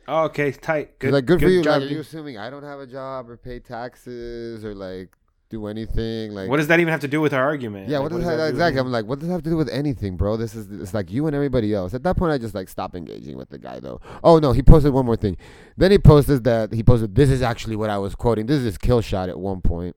oh, 0.06 0.24
okay, 0.24 0.52
tight. 0.52 0.98
Good. 0.98 1.08
He's 1.08 1.14
like, 1.14 1.24
good, 1.24 1.40
for 1.40 1.48
you. 1.48 1.62
job, 1.62 1.80
Like, 1.80 1.90
are 1.90 1.94
you 1.94 2.00
assuming 2.00 2.36
I 2.36 2.50
don't 2.50 2.62
have 2.62 2.80
a 2.80 2.86
job 2.86 3.30
or 3.30 3.38
pay 3.38 3.58
taxes 3.58 4.64
or 4.64 4.74
like 4.74 5.16
do 5.54 5.66
anything? 5.66 6.32
Like, 6.32 6.48
what 6.48 6.58
does 6.58 6.68
that 6.68 6.80
even 6.80 6.90
have 6.90 7.00
to 7.00 7.08
do 7.08 7.20
with 7.20 7.32
our 7.32 7.42
argument? 7.42 7.88
yeah, 7.88 7.98
Like, 7.98 8.10
what 8.10 8.16
does 8.18 8.26
that 8.26 8.36
that 8.36 8.48
exactly? 8.50 8.80
I'm 8.80 8.90
like, 8.90 9.06
what 9.06 9.18
does 9.18 9.28
that 9.28 9.34
have 9.34 9.42
to 9.44 9.50
do 9.50 9.56
with 9.56 9.68
anything, 9.68 10.16
bro? 10.16 10.36
This 10.36 10.54
is 10.54 10.70
it's 10.80 10.94
like 10.94 11.10
you 11.10 11.26
and 11.26 11.34
everybody 11.34 11.72
else. 11.74 11.94
At 11.94 12.02
that 12.02 12.16
point, 12.16 12.32
I 12.32 12.38
just 12.38 12.54
like 12.54 12.68
stop 12.68 12.94
engaging 12.94 13.36
with 13.36 13.50
the 13.50 13.58
guy 13.58 13.80
though. 13.80 14.00
Oh 14.22 14.38
no, 14.38 14.52
he 14.52 14.62
posted 14.62 14.92
one 14.92 15.06
more 15.06 15.16
thing. 15.16 15.36
Then 15.76 15.90
he 15.90 15.98
posted 15.98 16.44
that 16.44 16.72
he 16.72 16.82
posted 16.82 17.14
this 17.14 17.30
is 17.30 17.42
actually 17.42 17.76
what 17.76 17.90
I 17.90 17.98
was 17.98 18.14
quoting. 18.14 18.46
This 18.46 18.58
is 18.58 18.64
his 18.64 18.78
kill 18.78 19.00
shot 19.00 19.28
at 19.28 19.38
one 19.38 19.60
point. 19.60 19.96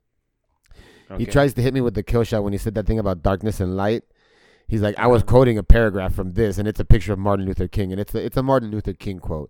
you? 1.10 1.18
He 1.18 1.26
tries 1.26 1.54
to 1.56 1.62
hit 1.62 1.74
me 1.74 1.82
with 1.82 1.96
the 1.96 2.04
kill 2.04 2.24
shot 2.24 2.44
when 2.44 2.54
he 2.54 2.60
said 2.60 2.76
that 2.76 2.86
thing 2.86 3.00
about 3.00 3.24
darkness 3.24 3.60
and 3.60 3.76
light. 3.76 4.04
He's 4.68 4.82
like, 4.82 4.98
I 5.00 5.08
was 5.08 5.22
uh-huh. 5.22 5.32
quoting 5.32 5.58
a 5.58 5.64
paragraph 5.64 6.14
from 6.14 6.34
this, 6.34 6.58
and 6.58 6.68
it's 6.68 6.80
a 6.80 6.86
picture 6.86 7.14
of 7.14 7.20
Martin 7.20 7.46
Luther 7.46 7.70
King, 7.70 7.94
and 7.94 8.02
it's 8.02 8.14
a, 8.14 8.24
it's 8.24 8.36
a 8.36 8.44
Martin 8.44 8.70
Luther 8.70 8.94
King 8.94 9.20
quote. 9.20 9.50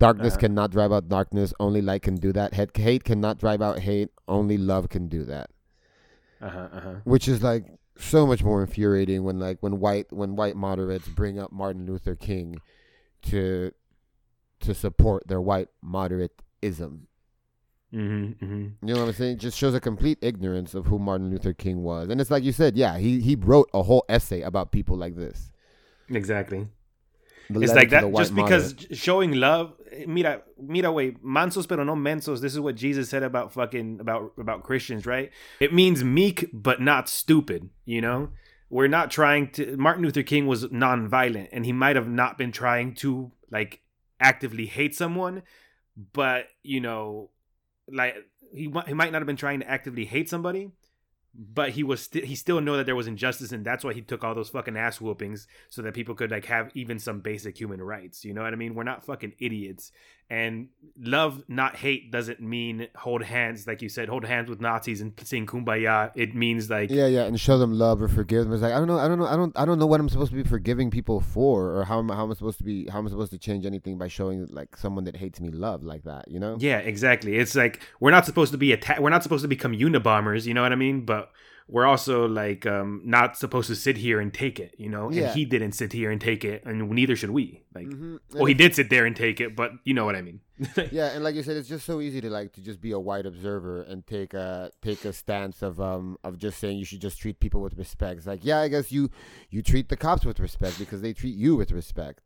Darkness 0.00 0.32
Uh-huh. 0.32 0.40
cannot 0.40 0.70
drive 0.72 0.92
out 0.92 1.08
darkness. 1.08 1.54
Only 1.60 1.80
light 1.82 2.02
can 2.02 2.16
do 2.16 2.32
that. 2.32 2.54
Hate, 2.54 2.76
hate 2.76 3.04
cannot 3.04 3.38
drive 3.38 3.62
out 3.62 3.78
hate. 3.80 4.08
Only 4.26 4.58
love 4.58 4.88
can 4.88 5.06
do 5.08 5.24
that. 5.26 5.50
Uh-huh, 6.40 6.68
uh-huh. 6.72 6.94
Which 7.04 7.28
is 7.28 7.42
like 7.42 7.66
so 7.98 8.26
much 8.26 8.42
more 8.42 8.62
infuriating 8.62 9.24
when 9.24 9.38
like 9.38 9.58
when 9.60 9.78
white 9.78 10.10
when 10.10 10.34
white 10.34 10.56
moderates 10.56 11.06
bring 11.06 11.38
up 11.38 11.52
Martin 11.52 11.84
Luther 11.86 12.16
King 12.16 12.58
to 13.28 13.72
to 14.60 14.74
support 14.74 15.28
their 15.28 15.40
white 15.40 15.68
moderateism. 15.84 17.06
Mm-hmm, 17.92 18.44
mm-hmm. 18.44 18.86
You 18.86 18.94
know 18.94 19.00
what 19.00 19.08
I'm 19.08 19.12
saying? 19.12 19.32
It 19.34 19.40
Just 19.40 19.58
shows 19.58 19.74
a 19.74 19.80
complete 19.80 20.18
ignorance 20.22 20.74
of 20.74 20.86
who 20.86 20.98
Martin 20.98 21.28
Luther 21.30 21.52
King 21.52 21.82
was. 21.82 22.08
And 22.08 22.20
it's 22.20 22.30
like 22.30 22.44
you 22.44 22.52
said, 22.52 22.76
yeah, 22.76 22.98
he 22.98 23.20
he 23.20 23.34
wrote 23.36 23.68
a 23.74 23.82
whole 23.82 24.04
essay 24.08 24.40
about 24.42 24.72
people 24.72 24.96
like 24.96 25.16
this. 25.16 25.50
Exactly. 26.08 26.68
It's 27.56 27.74
like 27.74 27.90
that 27.90 28.12
just 28.14 28.34
because 28.34 28.74
moderate. 28.74 28.96
showing 28.98 29.32
love. 29.32 29.74
eh, 29.92 30.04
Mira, 30.06 30.42
mira, 30.58 30.92
way 30.92 31.12
mansos 31.22 31.66
pero 31.68 31.84
no 31.84 31.96
mensos. 31.96 32.40
This 32.40 32.52
is 32.52 32.60
what 32.60 32.76
Jesus 32.76 33.08
said 33.08 33.22
about 33.22 33.52
fucking 33.52 33.98
about 34.00 34.32
about 34.38 34.62
Christians, 34.62 35.06
right? 35.06 35.30
It 35.58 35.72
means 35.72 36.04
meek 36.04 36.48
but 36.52 36.80
not 36.80 37.08
stupid. 37.08 37.70
You 37.84 38.00
know, 38.00 38.30
we're 38.68 38.88
not 38.88 39.10
trying 39.10 39.50
to. 39.52 39.76
Martin 39.76 40.04
Luther 40.04 40.22
King 40.22 40.46
was 40.46 40.66
nonviolent, 40.66 41.48
and 41.52 41.64
he 41.66 41.72
might 41.72 41.96
have 41.96 42.08
not 42.08 42.38
been 42.38 42.52
trying 42.52 42.94
to 42.96 43.32
like 43.50 43.80
actively 44.20 44.66
hate 44.66 44.94
someone, 44.94 45.42
but 46.12 46.46
you 46.62 46.80
know, 46.80 47.30
like 47.90 48.14
he 48.52 48.72
he 48.86 48.94
might 48.94 49.12
not 49.12 49.20
have 49.20 49.26
been 49.26 49.36
trying 49.36 49.60
to 49.60 49.68
actively 49.70 50.04
hate 50.04 50.28
somebody. 50.28 50.70
But 51.32 51.70
he 51.70 51.84
was 51.84 52.02
sti- 52.02 52.26
he 52.26 52.34
still 52.34 52.60
know 52.60 52.76
that 52.76 52.86
there 52.86 52.96
was 52.96 53.06
injustice, 53.06 53.52
and 53.52 53.64
that's 53.64 53.84
why 53.84 53.92
he 53.92 54.02
took 54.02 54.24
all 54.24 54.34
those 54.34 54.48
fucking 54.50 54.76
ass 54.76 55.00
whoopings 55.00 55.46
so 55.68 55.80
that 55.82 55.94
people 55.94 56.14
could 56.14 56.30
like 56.30 56.46
have 56.46 56.70
even 56.74 56.98
some 56.98 57.20
basic 57.20 57.58
human 57.58 57.80
rights. 57.80 58.24
You 58.24 58.34
know 58.34 58.42
what 58.42 58.52
I 58.52 58.56
mean? 58.56 58.74
We're 58.74 58.82
not 58.82 59.04
fucking 59.04 59.34
idiots. 59.38 59.92
And 60.30 60.68
love, 60.96 61.42
not 61.48 61.74
hate, 61.74 62.12
doesn't 62.12 62.40
mean 62.40 62.86
hold 62.94 63.22
hands, 63.24 63.66
like 63.66 63.82
you 63.82 63.88
said, 63.88 64.08
hold 64.08 64.24
hands 64.24 64.48
with 64.48 64.60
Nazis 64.60 65.00
and 65.00 65.12
sing 65.24 65.44
kumbaya. 65.44 66.12
It 66.14 66.36
means 66.36 66.70
like 66.70 66.88
Yeah, 66.88 67.08
yeah, 67.08 67.24
and 67.24 67.38
show 67.40 67.58
them 67.58 67.72
love 67.72 68.00
or 68.00 68.06
forgive 68.06 68.44
them. 68.44 68.52
It's 68.52 68.62
like 68.62 68.72
I 68.72 68.78
don't 68.78 68.86
know, 68.86 68.98
I 68.98 69.08
don't 69.08 69.18
know, 69.18 69.26
I 69.26 69.34
don't, 69.34 69.58
I 69.58 69.64
don't 69.64 69.80
know 69.80 69.86
what 69.86 69.98
I'm 69.98 70.08
supposed 70.08 70.30
to 70.30 70.36
be 70.36 70.48
forgiving 70.48 70.88
people 70.88 71.20
for, 71.20 71.74
or 71.74 71.84
how 71.84 71.98
am 71.98 72.08
how 72.10 72.22
am 72.22 72.30
I 72.30 72.34
supposed 72.34 72.58
to 72.58 72.64
be, 72.64 72.86
how 72.88 72.98
am 72.98 73.06
I 73.06 73.10
supposed 73.10 73.32
to 73.32 73.38
change 73.38 73.66
anything 73.66 73.98
by 73.98 74.06
showing 74.06 74.46
like 74.50 74.76
someone 74.76 75.02
that 75.04 75.16
hates 75.16 75.40
me 75.40 75.50
love 75.50 75.82
like 75.82 76.04
that, 76.04 76.30
you 76.30 76.38
know? 76.38 76.56
Yeah, 76.60 76.78
exactly. 76.78 77.36
It's 77.36 77.56
like 77.56 77.80
we're 77.98 78.12
not 78.12 78.24
supposed 78.24 78.52
to 78.52 78.58
be 78.58 78.72
atta- 78.72 79.00
we're 79.00 79.10
not 79.10 79.24
supposed 79.24 79.42
to 79.42 79.48
become 79.48 79.72
Unabombers, 79.72 80.46
you 80.46 80.54
know 80.54 80.62
what 80.62 80.72
I 80.72 80.76
mean? 80.76 81.04
But 81.04 81.32
we're 81.72 81.86
also 81.86 82.26
like 82.26 82.66
um 82.66 83.00
not 83.04 83.36
supposed 83.36 83.68
to 83.68 83.76
sit 83.76 83.96
here 83.96 84.20
and 84.20 84.34
take 84.34 84.58
it, 84.58 84.74
you 84.76 84.88
know? 84.88 85.10
Yeah. 85.10 85.26
And 85.26 85.34
he 85.36 85.44
didn't 85.44 85.72
sit 85.72 85.92
here 85.92 86.10
and 86.10 86.20
take 86.20 86.44
it, 86.44 86.62
and 86.66 86.90
neither 86.90 87.14
should 87.16 87.30
we. 87.30 87.62
Like 87.74 87.86
Mhm. 87.86 88.18
well, 88.34 88.46
he 88.46 88.54
did 88.54 88.74
sit 88.74 88.90
there 88.90 89.06
and 89.06 89.14
take 89.14 89.40
it, 89.40 89.54
but 89.54 89.70
you 89.84 89.94
know 89.94 90.04
what 90.04 90.16
I 90.16 90.22
mean. 90.22 90.40
Yeah, 90.92 91.08
and 91.14 91.22
like 91.24 91.34
you 91.36 91.42
said, 91.42 91.56
it's 91.56 91.68
just 91.68 91.86
so 91.86 92.00
easy 92.00 92.20
to 92.20 92.28
like 92.28 92.52
to 92.54 92.60
just 92.60 92.80
be 92.80 92.90
a 92.92 92.98
white 92.98 93.24
observer 93.24 93.82
and 93.82 94.06
take 94.06 94.34
a 94.34 94.70
take 94.82 95.04
a 95.04 95.12
stance 95.12 95.62
of 95.62 95.80
um 95.80 96.18
of 96.24 96.36
just 96.38 96.58
saying 96.58 96.76
you 96.78 96.84
should 96.84 97.00
just 97.00 97.18
treat 97.20 97.38
people 97.40 97.60
with 97.62 97.76
respect. 97.78 98.18
It's 98.18 98.26
like, 98.26 98.44
yeah, 98.44 98.58
I 98.60 98.68
guess 98.68 98.90
you 98.92 99.08
you 99.50 99.62
treat 99.62 99.88
the 99.88 99.96
cops 99.96 100.24
with 100.26 100.38
respect 100.40 100.78
because 100.78 101.00
they 101.02 101.12
treat 101.14 101.36
you 101.36 101.56
with 101.56 101.70
respect. 101.72 102.22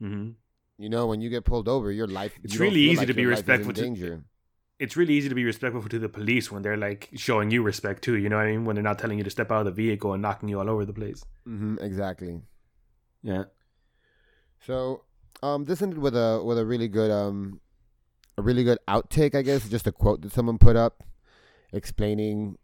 hmm 0.00 0.30
You 0.78 0.88
know, 0.88 1.06
when 1.06 1.20
you 1.20 1.28
get 1.30 1.44
pulled 1.44 1.68
over, 1.68 1.92
your 1.92 2.06
life. 2.20 2.32
It's 2.42 2.54
you 2.54 2.60
really 2.60 2.80
easy 2.90 2.96
like 2.96 3.06
to 3.08 3.14
be 3.14 3.22
your 3.22 3.30
life 3.32 3.40
is 3.40 3.48
in 3.48 3.52
respectful 3.52 3.74
to- 3.74 3.82
danger. 3.82 4.24
It's 4.80 4.96
really 4.96 5.14
easy 5.14 5.28
to 5.28 5.34
be 5.34 5.44
respectful 5.44 5.82
to 5.82 5.98
the 5.98 6.08
police 6.08 6.50
when 6.50 6.62
they're 6.62 6.76
like 6.76 7.10
showing 7.14 7.50
you 7.50 7.62
respect 7.62 8.02
too. 8.02 8.16
You 8.16 8.30
know 8.30 8.36
what 8.36 8.46
I 8.46 8.52
mean? 8.52 8.64
When 8.64 8.76
they're 8.76 8.82
not 8.82 8.98
telling 8.98 9.18
you 9.18 9.24
to 9.24 9.30
step 9.30 9.52
out 9.52 9.60
of 9.60 9.66
the 9.66 9.70
vehicle 9.82 10.14
and 10.14 10.22
knocking 10.22 10.48
you 10.48 10.58
all 10.58 10.70
over 10.70 10.84
the 10.86 10.92
place. 10.92 11.22
hmm 11.44 11.76
exactly. 11.80 12.40
Yeah. 13.22 13.44
So, 14.66 15.04
um, 15.42 15.64
this 15.66 15.82
ended 15.82 15.98
with 15.98 16.16
a 16.16 16.42
with 16.44 16.58
a 16.58 16.64
really 16.64 16.88
good 16.88 17.10
um, 17.10 17.60
a 18.38 18.42
really 18.42 18.64
good 18.64 18.78
outtake, 18.88 19.34
I 19.34 19.42
guess. 19.42 19.68
Just 19.68 19.86
a 19.86 19.92
quote 19.92 20.22
that 20.22 20.32
someone 20.32 20.58
put 20.58 20.76
up, 20.76 21.02
explaining 21.72 22.58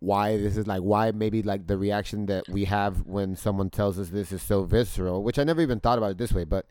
why 0.00 0.36
this 0.36 0.56
is 0.56 0.66
like 0.66 0.82
why 0.82 1.10
maybe 1.10 1.42
like 1.42 1.66
the 1.66 1.76
reaction 1.76 2.26
that 2.26 2.48
we 2.48 2.66
have 2.66 3.06
when 3.06 3.34
someone 3.34 3.68
tells 3.68 3.98
us 3.98 4.10
this 4.10 4.32
is 4.32 4.42
so 4.42 4.64
visceral. 4.64 5.22
Which 5.22 5.38
I 5.38 5.44
never 5.44 5.60
even 5.60 5.80
thought 5.80 5.98
about 5.98 6.12
it 6.12 6.18
this 6.18 6.32
way, 6.32 6.44
but 6.44 6.66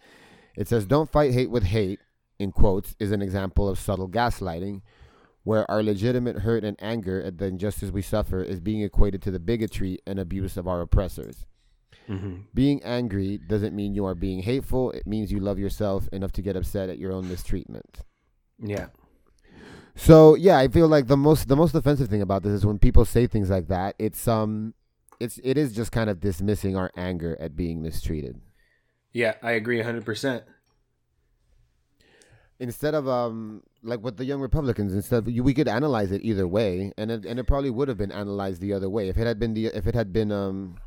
it 0.56 0.68
says, 0.68 0.86
"Don't 0.86 1.12
fight 1.12 1.34
hate 1.34 1.50
with 1.50 1.64
hate." 1.64 2.00
In 2.40 2.52
quotes, 2.52 2.96
is 3.00 3.12
an 3.12 3.22
example 3.22 3.68
of 3.68 3.80
subtle 3.80 4.10
gaslighting, 4.10 4.82
where 5.44 5.70
our 5.72 5.82
legitimate 5.84 6.40
hurt 6.40 6.64
and 6.64 6.78
anger 6.82 7.22
at 7.22 7.38
the 7.38 7.46
injustice 7.46 7.92
we 7.92 8.02
suffer 8.02 8.44
is 8.44 8.60
being 8.60 8.82
equated 8.82 9.22
to 9.24 9.32
the 9.32 9.40
bigotry 9.40 10.00
and 10.06 10.20
abuse 10.20 10.58
of 10.58 10.68
our 10.68 10.82
oppressors. 10.82 11.46
hmm 12.08 12.42
Being 12.54 12.84
angry 12.84 13.38
doesn't 13.38 13.76
mean 13.76 13.94
you 13.96 14.06
are 14.06 14.16
being 14.16 14.42
hateful. 14.44 14.92
It 14.92 15.08
means 15.08 15.32
you 15.32 15.40
love 15.40 15.60
yourself 15.60 16.08
enough 16.12 16.32
to 16.34 16.42
get 16.42 16.56
upset 16.58 16.90
at 16.90 17.00
your 17.00 17.14
own 17.14 17.28
mistreatment. 17.28 18.04
Yeah. 18.60 18.88
So 19.96 20.36
yeah, 20.36 20.58
I 20.58 20.68
feel 20.68 20.88
like 20.88 21.08
the 21.08 21.18
most 21.18 21.48
the 21.48 21.56
most 21.56 21.74
offensive 21.76 22.08
thing 22.10 22.22
about 22.22 22.44
this 22.44 22.54
is 22.54 22.66
when 22.66 22.80
people 22.80 23.06
say 23.06 23.28
things 23.28 23.50
like 23.50 23.68
that. 23.68 23.96
It's 24.00 24.28
um, 24.28 24.74
it's 25.20 25.40
it 25.44 25.58
is 25.58 25.74
just 25.74 25.92
kind 25.92 26.10
of 26.10 26.20
dismissing 26.20 26.76
our 26.76 26.92
anger 26.96 27.36
at 27.40 27.56
being 27.56 27.82
mistreated. 27.82 28.40
Yeah, 29.12 29.36
I 29.42 29.52
agree 29.52 29.80
100%. 29.80 30.44
Instead 32.60 32.96
of 32.96 33.08
um 33.08 33.62
like 33.84 34.02
with 34.02 34.18
the 34.18 34.26
young 34.26 34.42
Republicans, 34.42 34.94
instead 34.94 35.28
of, 35.28 35.28
we 35.28 35.54
could 35.54 35.68
analyze 35.68 36.12
it 36.12 36.22
either 36.24 36.48
way, 36.48 36.92
and 36.98 37.12
it, 37.12 37.26
and 37.26 37.40
it 37.40 37.44
probably 37.44 37.70
would 37.70 37.88
have 37.88 37.98
been 37.98 38.12
analyzed 38.12 38.62
the 38.62 38.74
other 38.74 38.90
way 38.90 39.10
if 39.10 39.18
it 39.18 39.28
had 39.28 39.40
been 39.40 39.54
the 39.54 39.68
if 39.68 39.86
it 39.86 39.96
had 39.96 40.12
been 40.12 40.32
um 40.32 40.78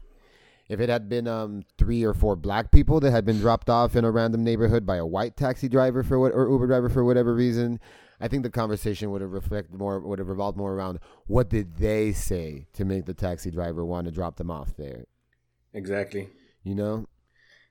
if 0.68 0.80
it 0.80 0.88
had 0.88 1.08
been 1.08 1.28
um 1.28 1.62
three 1.78 2.02
or 2.02 2.12
four 2.14 2.34
black 2.36 2.70
people 2.70 3.00
that 3.00 3.10
had 3.10 3.24
been 3.24 3.38
dropped 3.38 3.70
off 3.70 3.94
in 3.94 4.04
a 4.04 4.10
random 4.10 4.42
neighborhood 4.42 4.84
by 4.84 4.96
a 4.96 5.06
white 5.06 5.36
taxi 5.36 5.68
driver 5.68 6.02
for 6.02 6.18
what 6.18 6.32
or 6.32 6.48
Uber 6.50 6.66
driver 6.66 6.88
for 6.88 7.04
whatever 7.04 7.34
reason, 7.34 7.78
I 8.20 8.28
think 8.28 8.42
the 8.42 8.50
conversation 8.50 9.10
would 9.12 9.22
have 9.22 9.32
reflected 9.32 9.74
more 9.74 10.00
would 10.00 10.18
have 10.18 10.28
revolved 10.28 10.58
more 10.58 10.74
around 10.74 10.98
what 11.26 11.48
did 11.48 11.76
they 11.76 12.12
say 12.12 12.66
to 12.74 12.84
make 12.84 13.06
the 13.06 13.14
taxi 13.14 13.50
driver 13.50 13.84
want 13.84 14.06
to 14.06 14.12
drop 14.12 14.36
them 14.36 14.50
off 14.50 14.76
there. 14.76 15.06
Exactly. 15.72 16.28
You 16.62 16.74
know? 16.74 17.06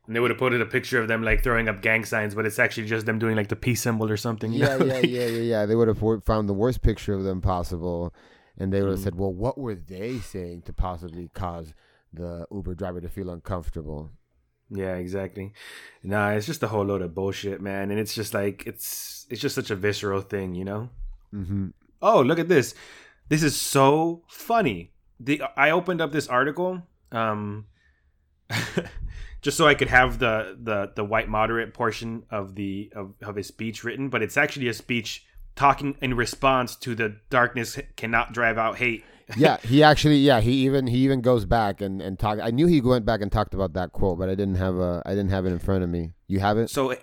And 0.10 0.16
they 0.16 0.20
would 0.20 0.32
have 0.32 0.40
put 0.40 0.60
a 0.60 0.66
picture 0.66 1.00
of 1.00 1.08
them 1.08 1.22
like 1.22 1.44
throwing 1.44 1.70
up 1.70 1.84
gang 1.84 2.04
signs, 2.04 2.34
but 2.34 2.48
it's 2.48 2.58
actually 2.58 2.88
just 2.88 3.06
them 3.06 3.20
doing 3.20 3.36
like 3.36 3.50
the 3.50 3.56
peace 3.56 3.80
symbol 3.84 4.10
or 4.10 4.18
something. 4.18 4.52
Yeah, 4.52 4.76
know? 4.78 4.86
yeah, 4.94 5.00
yeah, 5.02 5.26
yeah, 5.28 5.42
yeah. 5.42 5.66
They 5.68 5.76
would 5.76 5.88
have 5.88 6.02
found 6.26 6.50
the 6.50 6.54
worst 6.56 6.82
picture 6.82 7.14
of 7.14 7.24
them 7.24 7.42
possible, 7.42 8.12
and 8.58 8.74
they 8.74 8.82
would 8.82 8.90
have 8.90 9.00
Mm. 9.02 9.04
said, 9.04 9.14
"Well, 9.14 9.32
what 9.32 9.60
were 9.60 9.76
they 9.76 10.18
saying 10.18 10.64
to 10.64 10.74
possibly 10.74 11.30
cause 11.36 11.76
the 12.12 12.48
Uber 12.52 12.74
driver 12.74 13.00
to 13.02 13.08
feel 13.08 13.30
uncomfortable?" 13.30 14.10
Yeah, 14.72 14.96
exactly. 14.96 15.54
Nah, 16.02 16.32
it's 16.32 16.48
just 16.48 16.64
a 16.64 16.68
whole 16.70 16.86
load 16.86 17.04
of 17.04 17.14
bullshit, 17.14 17.62
man. 17.62 17.92
And 17.92 18.00
it's 18.00 18.16
just 18.16 18.34
like 18.34 18.66
it's 18.66 19.28
it's 19.30 19.42
just 19.42 19.54
such 19.54 19.70
a 19.70 19.76
visceral 19.76 20.22
thing, 20.22 20.56
you 20.56 20.66
know? 20.66 20.90
Mm-hmm. 21.32 21.68
Oh, 22.02 22.22
look 22.24 22.40
at 22.40 22.50
this. 22.50 22.74
This 23.28 23.44
is 23.44 23.56
so 23.56 24.24
funny. 24.28 24.92
The 25.20 25.44
I 25.56 25.70
opened 25.70 26.02
up 26.02 26.12
this 26.12 26.28
article 26.28 26.82
um 27.12 27.66
just 29.42 29.58
so 29.58 29.68
I 29.68 29.74
could 29.74 29.90
have 29.90 30.20
the 30.20 30.58
the 30.62 30.92
the 30.96 31.04
white 31.04 31.30
moderate 31.30 31.74
portion 31.74 32.24
of 32.30 32.56
the 32.56 32.92
of, 32.96 33.14
of 33.22 33.36
his 33.36 33.48
speech 33.48 33.84
written, 33.84 34.10
but 34.10 34.22
it's 34.22 34.38
actually 34.38 34.68
a 34.68 34.74
speech 34.74 35.26
talking 35.56 35.96
in 36.02 36.14
response 36.14 36.76
to 36.78 36.96
the 36.96 37.18
darkness 37.30 37.78
cannot 37.96 38.34
drive 38.34 38.58
out 38.58 38.78
hate. 38.78 39.04
yeah, 39.38 39.58
he 39.58 39.84
actually, 39.84 40.18
yeah, 40.18 40.42
he 40.42 40.54
even 40.66 40.88
he 40.88 41.00
even 41.00 41.22
goes 41.22 41.46
back 41.46 41.82
and 41.82 42.02
and 42.02 42.18
talk. 42.18 42.40
I 42.42 42.50
knew 42.50 42.66
he 42.66 42.82
went 42.82 43.06
back 43.06 43.22
and 43.22 43.32
talked 43.32 43.54
about 43.54 43.74
that 43.74 43.92
quote, 43.92 44.18
but 44.18 44.30
I 44.30 44.36
didn't 44.36 44.56
have 44.56 44.76
a 44.78 45.04
I 45.06 45.12
didn't 45.12 45.30
have 45.30 45.46
it 45.46 45.52
in 45.52 45.60
front 45.60 45.84
of 45.84 45.90
me. 45.90 46.12
You 46.28 46.40
have 46.40 46.58
it? 46.58 46.70
So, 46.70 46.96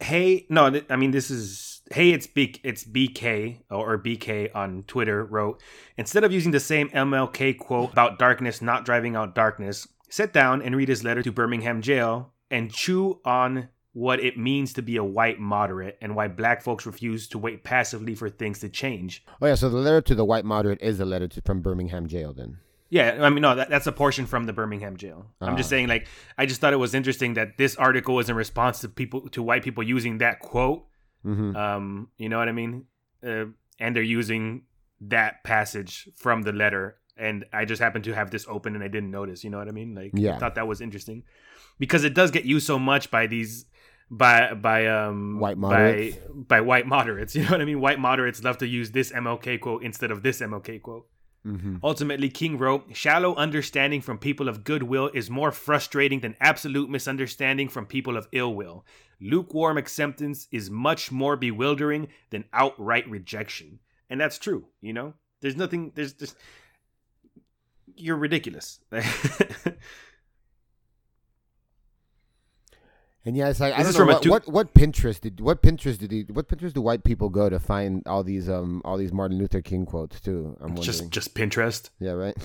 hey, 0.00 0.46
no, 0.48 0.80
I 0.88 0.96
mean 0.96 1.10
this 1.10 1.30
is 1.30 1.82
hey, 1.90 2.10
it's 2.10 2.26
B, 2.26 2.54
it's 2.62 2.84
BK 2.84 3.60
or 3.70 3.98
BK 3.98 4.50
on 4.54 4.84
Twitter 4.86 5.24
wrote 5.24 5.62
instead 5.98 6.24
of 6.24 6.32
using 6.32 6.52
the 6.52 6.60
same 6.60 6.88
MLK 6.90 7.58
quote 7.58 7.92
about 7.92 8.18
darkness 8.18 8.62
not 8.62 8.86
driving 8.86 9.16
out 9.16 9.34
darkness, 9.34 9.86
sit 10.14 10.32
down 10.32 10.62
and 10.62 10.76
read 10.76 10.88
his 10.88 11.02
letter 11.02 11.24
to 11.24 11.32
Birmingham 11.32 11.82
jail 11.82 12.32
and 12.48 12.72
chew 12.72 13.20
on 13.24 13.68
what 13.94 14.20
it 14.20 14.38
means 14.38 14.72
to 14.72 14.82
be 14.82 14.96
a 14.96 15.02
white 15.02 15.40
moderate 15.40 15.98
and 16.00 16.14
why 16.14 16.28
black 16.28 16.62
folks 16.62 16.86
refuse 16.86 17.26
to 17.28 17.36
wait 17.36 17.64
passively 17.64 18.14
for 18.14 18.30
things 18.30 18.60
to 18.60 18.68
change. 18.68 19.24
Oh 19.42 19.46
yeah, 19.46 19.56
so 19.56 19.68
the 19.68 19.78
letter 19.78 20.00
to 20.02 20.14
the 20.14 20.24
white 20.24 20.44
moderate 20.44 20.80
is 20.80 21.00
a 21.00 21.04
letter 21.04 21.26
to, 21.28 21.42
from 21.42 21.62
Birmingham 21.62 22.06
jail. 22.06 22.32
Then 22.32 22.58
Yeah, 22.90 23.18
I 23.22 23.28
mean, 23.30 23.42
no, 23.42 23.56
that, 23.56 23.70
that's 23.70 23.88
a 23.88 23.92
portion 23.92 24.24
from 24.26 24.44
the 24.44 24.52
Birmingham 24.52 24.96
jail. 24.96 25.26
I'm 25.40 25.56
just 25.56 25.68
Ah. 25.68 25.70
saying, 25.70 25.88
like, 25.88 26.06
I 26.38 26.46
just 26.46 26.60
thought 26.60 26.72
it 26.72 26.76
was 26.86 26.94
interesting 26.94 27.34
that 27.34 27.58
this 27.58 27.74
article 27.74 28.20
is 28.20 28.28
in 28.28 28.36
response 28.36 28.80
to 28.82 28.88
people, 28.88 29.28
to 29.30 29.42
white 29.42 29.64
people 29.64 29.82
using 29.82 30.18
that 30.18 30.38
quote 30.38 30.86
mm-hmm. 31.26 31.56
Um, 31.56 32.08
you 32.18 32.28
know 32.28 32.38
what 32.38 32.48
I 32.48 32.52
mean? 32.52 32.84
Uh, 33.26 33.46
and 33.80 33.96
they're 33.96 34.02
using 34.20 34.62
that 35.00 35.42
passage 35.42 36.08
from 36.14 36.42
the 36.42 36.52
letter, 36.52 36.98
and 37.16 37.44
I 37.52 37.64
just 37.64 37.80
happened 37.80 38.04
to 38.04 38.12
have 38.14 38.30
this 38.30 38.46
open 38.48 38.74
and 38.74 38.82
I 38.84 38.88
didn't 38.88 39.10
notice. 39.10 39.44
You 39.44 39.50
know 39.50 39.58
what 39.58 39.68
I 39.68 39.72
mean? 39.72 39.94
Like, 39.94 40.12
Yeah. 40.14 40.36
I 40.36 40.38
thought 40.38 40.54
that 40.56 40.66
was 40.66 40.80
interesting 40.80 41.22
because 41.78 42.04
it 42.04 42.14
does 42.14 42.30
get 42.30 42.44
used 42.44 42.66
so 42.66 42.78
much 42.78 43.10
by 43.10 43.26
these 43.26 43.66
by 44.10 44.52
by 44.54 44.86
um 44.86 45.38
White 45.40 45.58
moderates? 45.58 46.16
by, 46.16 46.32
by 46.32 46.60
white 46.60 46.86
moderates. 46.86 47.34
You 47.36 47.42
know 47.44 47.50
what 47.50 47.60
I 47.60 47.64
mean? 47.64 47.80
White 47.80 47.98
moderates 47.98 48.42
love 48.42 48.58
to 48.58 48.66
use 48.66 48.90
this 48.90 49.12
MLK 49.12 49.60
quote 49.60 49.82
instead 49.82 50.10
of 50.10 50.22
this 50.22 50.40
MLK 50.40 50.82
quote. 50.82 51.06
Mm-hmm. 51.46 51.76
Ultimately, 51.82 52.30
King 52.30 52.56
wrote, 52.56 52.86
Shallow 52.94 53.34
understanding 53.36 54.00
from 54.00 54.16
people 54.18 54.48
of 54.48 54.64
goodwill 54.64 55.10
is 55.12 55.28
more 55.28 55.52
frustrating 55.52 56.20
than 56.20 56.36
absolute 56.40 56.88
misunderstanding 56.88 57.68
from 57.68 57.84
people 57.86 58.16
of 58.16 58.28
ill 58.32 58.54
will. 58.54 58.86
Lukewarm 59.20 59.76
acceptance 59.76 60.48
is 60.50 60.70
much 60.70 61.12
more 61.12 61.36
bewildering 61.36 62.08
than 62.30 62.44
outright 62.54 63.08
rejection. 63.10 63.78
And 64.08 64.18
that's 64.20 64.38
true, 64.38 64.68
you 64.80 64.94
know? 64.94 65.14
There's 65.42 65.56
nothing, 65.56 65.92
there's 65.94 66.14
just, 66.14 66.34
you're 67.96 68.16
ridiculous. 68.16 68.80
And 73.26 73.36
yeah, 73.36 73.48
it's 73.48 73.58
like 73.60 73.72
I 73.72 73.82
don't 73.82 73.96
know 73.96 74.04
what, 74.04 74.22
two- 74.22 74.30
what 74.30 74.48
what 74.48 74.74
Pinterest 74.74 75.18
did 75.20 75.40
what 75.40 75.62
Pinterest 75.62 75.96
did 75.98 76.12
he, 76.12 76.22
what 76.24 76.46
Pinterest 76.48 76.74
do 76.74 76.82
white 76.82 77.04
people 77.04 77.30
go 77.30 77.48
to 77.48 77.58
find 77.58 78.02
all 78.06 78.22
these 78.22 78.50
um 78.50 78.82
all 78.84 78.98
these 78.98 79.12
Martin 79.12 79.38
Luther 79.38 79.62
King 79.62 79.86
quotes 79.86 80.20
too? 80.20 80.56
I'm 80.60 80.74
wondering. 80.74 80.82
just, 80.82 81.10
just 81.10 81.34
Pinterest. 81.34 81.88
yeah, 81.98 82.12
right. 82.12 82.36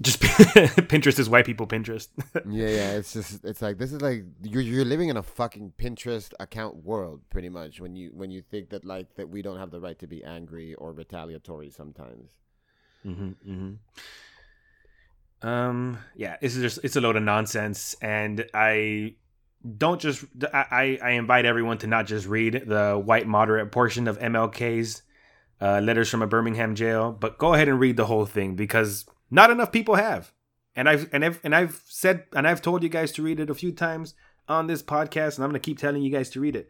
Just 0.00 0.20
Pinterest 0.22 1.18
is 1.18 1.28
white 1.28 1.44
people 1.44 1.66
Pinterest. 1.66 2.08
Yeah, 2.48 2.68
yeah. 2.68 2.90
It's 2.92 3.12
just 3.12 3.44
it's 3.44 3.60
like 3.60 3.78
this 3.78 3.92
is 3.92 4.00
like 4.00 4.24
you're 4.42 4.62
you're 4.62 4.84
living 4.84 5.08
in 5.08 5.16
a 5.16 5.22
fucking 5.24 5.72
Pinterest 5.76 6.32
account 6.38 6.84
world 6.84 7.22
pretty 7.28 7.48
much 7.48 7.80
when 7.80 7.96
you 7.96 8.10
when 8.14 8.30
you 8.30 8.42
think 8.42 8.70
that 8.70 8.84
like 8.84 9.16
that 9.16 9.28
we 9.28 9.42
don't 9.42 9.58
have 9.58 9.72
the 9.72 9.80
right 9.80 9.98
to 9.98 10.06
be 10.06 10.22
angry 10.22 10.74
or 10.74 10.92
retaliatory 10.92 11.70
sometimes. 11.70 12.30
Mm-hmm, 13.04 13.50
mm-hmm. 13.50 13.72
Um. 15.42 15.98
Yeah. 16.16 16.36
It's 16.40 16.54
just 16.54 16.78
it's 16.82 16.96
a 16.96 17.00
load 17.00 17.16
of 17.16 17.22
nonsense, 17.22 17.94
and 18.00 18.46
I 18.54 19.16
don't 19.76 20.00
just 20.00 20.24
I 20.52 20.98
I 21.02 21.10
invite 21.10 21.44
everyone 21.44 21.78
to 21.78 21.86
not 21.86 22.06
just 22.06 22.26
read 22.26 22.64
the 22.66 23.00
white 23.02 23.26
moderate 23.26 23.70
portion 23.70 24.08
of 24.08 24.18
MLK's 24.18 25.02
uh, 25.60 25.80
letters 25.80 26.10
from 26.10 26.22
a 26.22 26.26
Birmingham 26.26 26.74
jail, 26.74 27.12
but 27.12 27.38
go 27.38 27.54
ahead 27.54 27.68
and 27.68 27.78
read 27.78 27.96
the 27.96 28.06
whole 28.06 28.26
thing 28.26 28.56
because 28.56 29.06
not 29.30 29.50
enough 29.50 29.70
people 29.70 29.94
have, 29.94 30.32
and 30.74 30.88
I've 30.88 31.08
and 31.12 31.24
I've 31.24 31.40
and 31.44 31.54
I've 31.54 31.80
said 31.86 32.24
and 32.34 32.48
I've 32.48 32.62
told 32.62 32.82
you 32.82 32.88
guys 32.88 33.12
to 33.12 33.22
read 33.22 33.38
it 33.38 33.50
a 33.50 33.54
few 33.54 33.72
times 33.72 34.14
on 34.48 34.66
this 34.66 34.82
podcast, 34.82 35.36
and 35.36 35.44
I'm 35.44 35.50
gonna 35.50 35.60
keep 35.60 35.78
telling 35.78 36.02
you 36.02 36.10
guys 36.10 36.30
to 36.30 36.40
read 36.40 36.56
it. 36.56 36.68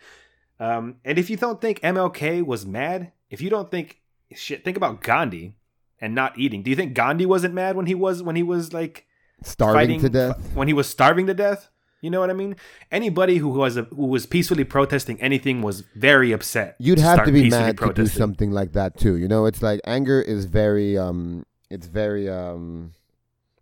Um, 0.60 0.96
and 1.04 1.18
if 1.18 1.30
you 1.30 1.36
don't 1.36 1.60
think 1.60 1.80
MLK 1.80 2.44
was 2.44 2.66
mad, 2.66 3.12
if 3.30 3.40
you 3.40 3.48
don't 3.48 3.70
think 3.70 4.02
shit, 4.34 4.64
think 4.64 4.76
about 4.76 5.02
Gandhi 5.02 5.54
and 6.02 6.14
not 6.14 6.38
eating. 6.38 6.62
Do 6.62 6.68
you 6.70 6.76
think 6.76 6.92
Gandhi 6.92 7.24
wasn't 7.24 7.54
mad 7.54 7.76
when 7.76 7.86
he 7.86 7.94
was 7.94 8.22
when 8.22 8.36
he 8.36 8.42
was 8.42 8.74
like 8.74 9.06
Starving 9.42 9.74
fighting 9.78 10.00
to 10.00 10.08
death. 10.10 10.50
when 10.54 10.68
he 10.68 10.74
was 10.74 10.86
starving 10.88 11.26
to 11.28 11.34
death? 11.34 11.70
You 12.02 12.10
know 12.10 12.18
what 12.18 12.30
I 12.30 12.32
mean? 12.32 12.56
Anybody 12.90 13.36
who 13.38 13.48
was 13.48 13.76
a, 13.76 13.82
who 13.84 14.06
was 14.06 14.26
peacefully 14.26 14.64
protesting 14.64 15.20
anything 15.22 15.62
was 15.62 15.82
very 15.94 16.32
upset. 16.32 16.74
You'd 16.80 16.98
have 16.98 17.24
to 17.24 17.30
be 17.32 17.48
mad 17.48 17.78
to 17.78 17.92
do 17.92 18.06
something 18.08 18.50
like 18.50 18.72
that 18.72 18.98
too. 18.98 19.16
You 19.16 19.28
know, 19.28 19.46
it's 19.46 19.62
like 19.62 19.80
anger 19.86 20.20
is 20.20 20.44
very 20.46 20.98
um 20.98 21.46
it's 21.70 21.86
very 21.86 22.28
um 22.28 22.92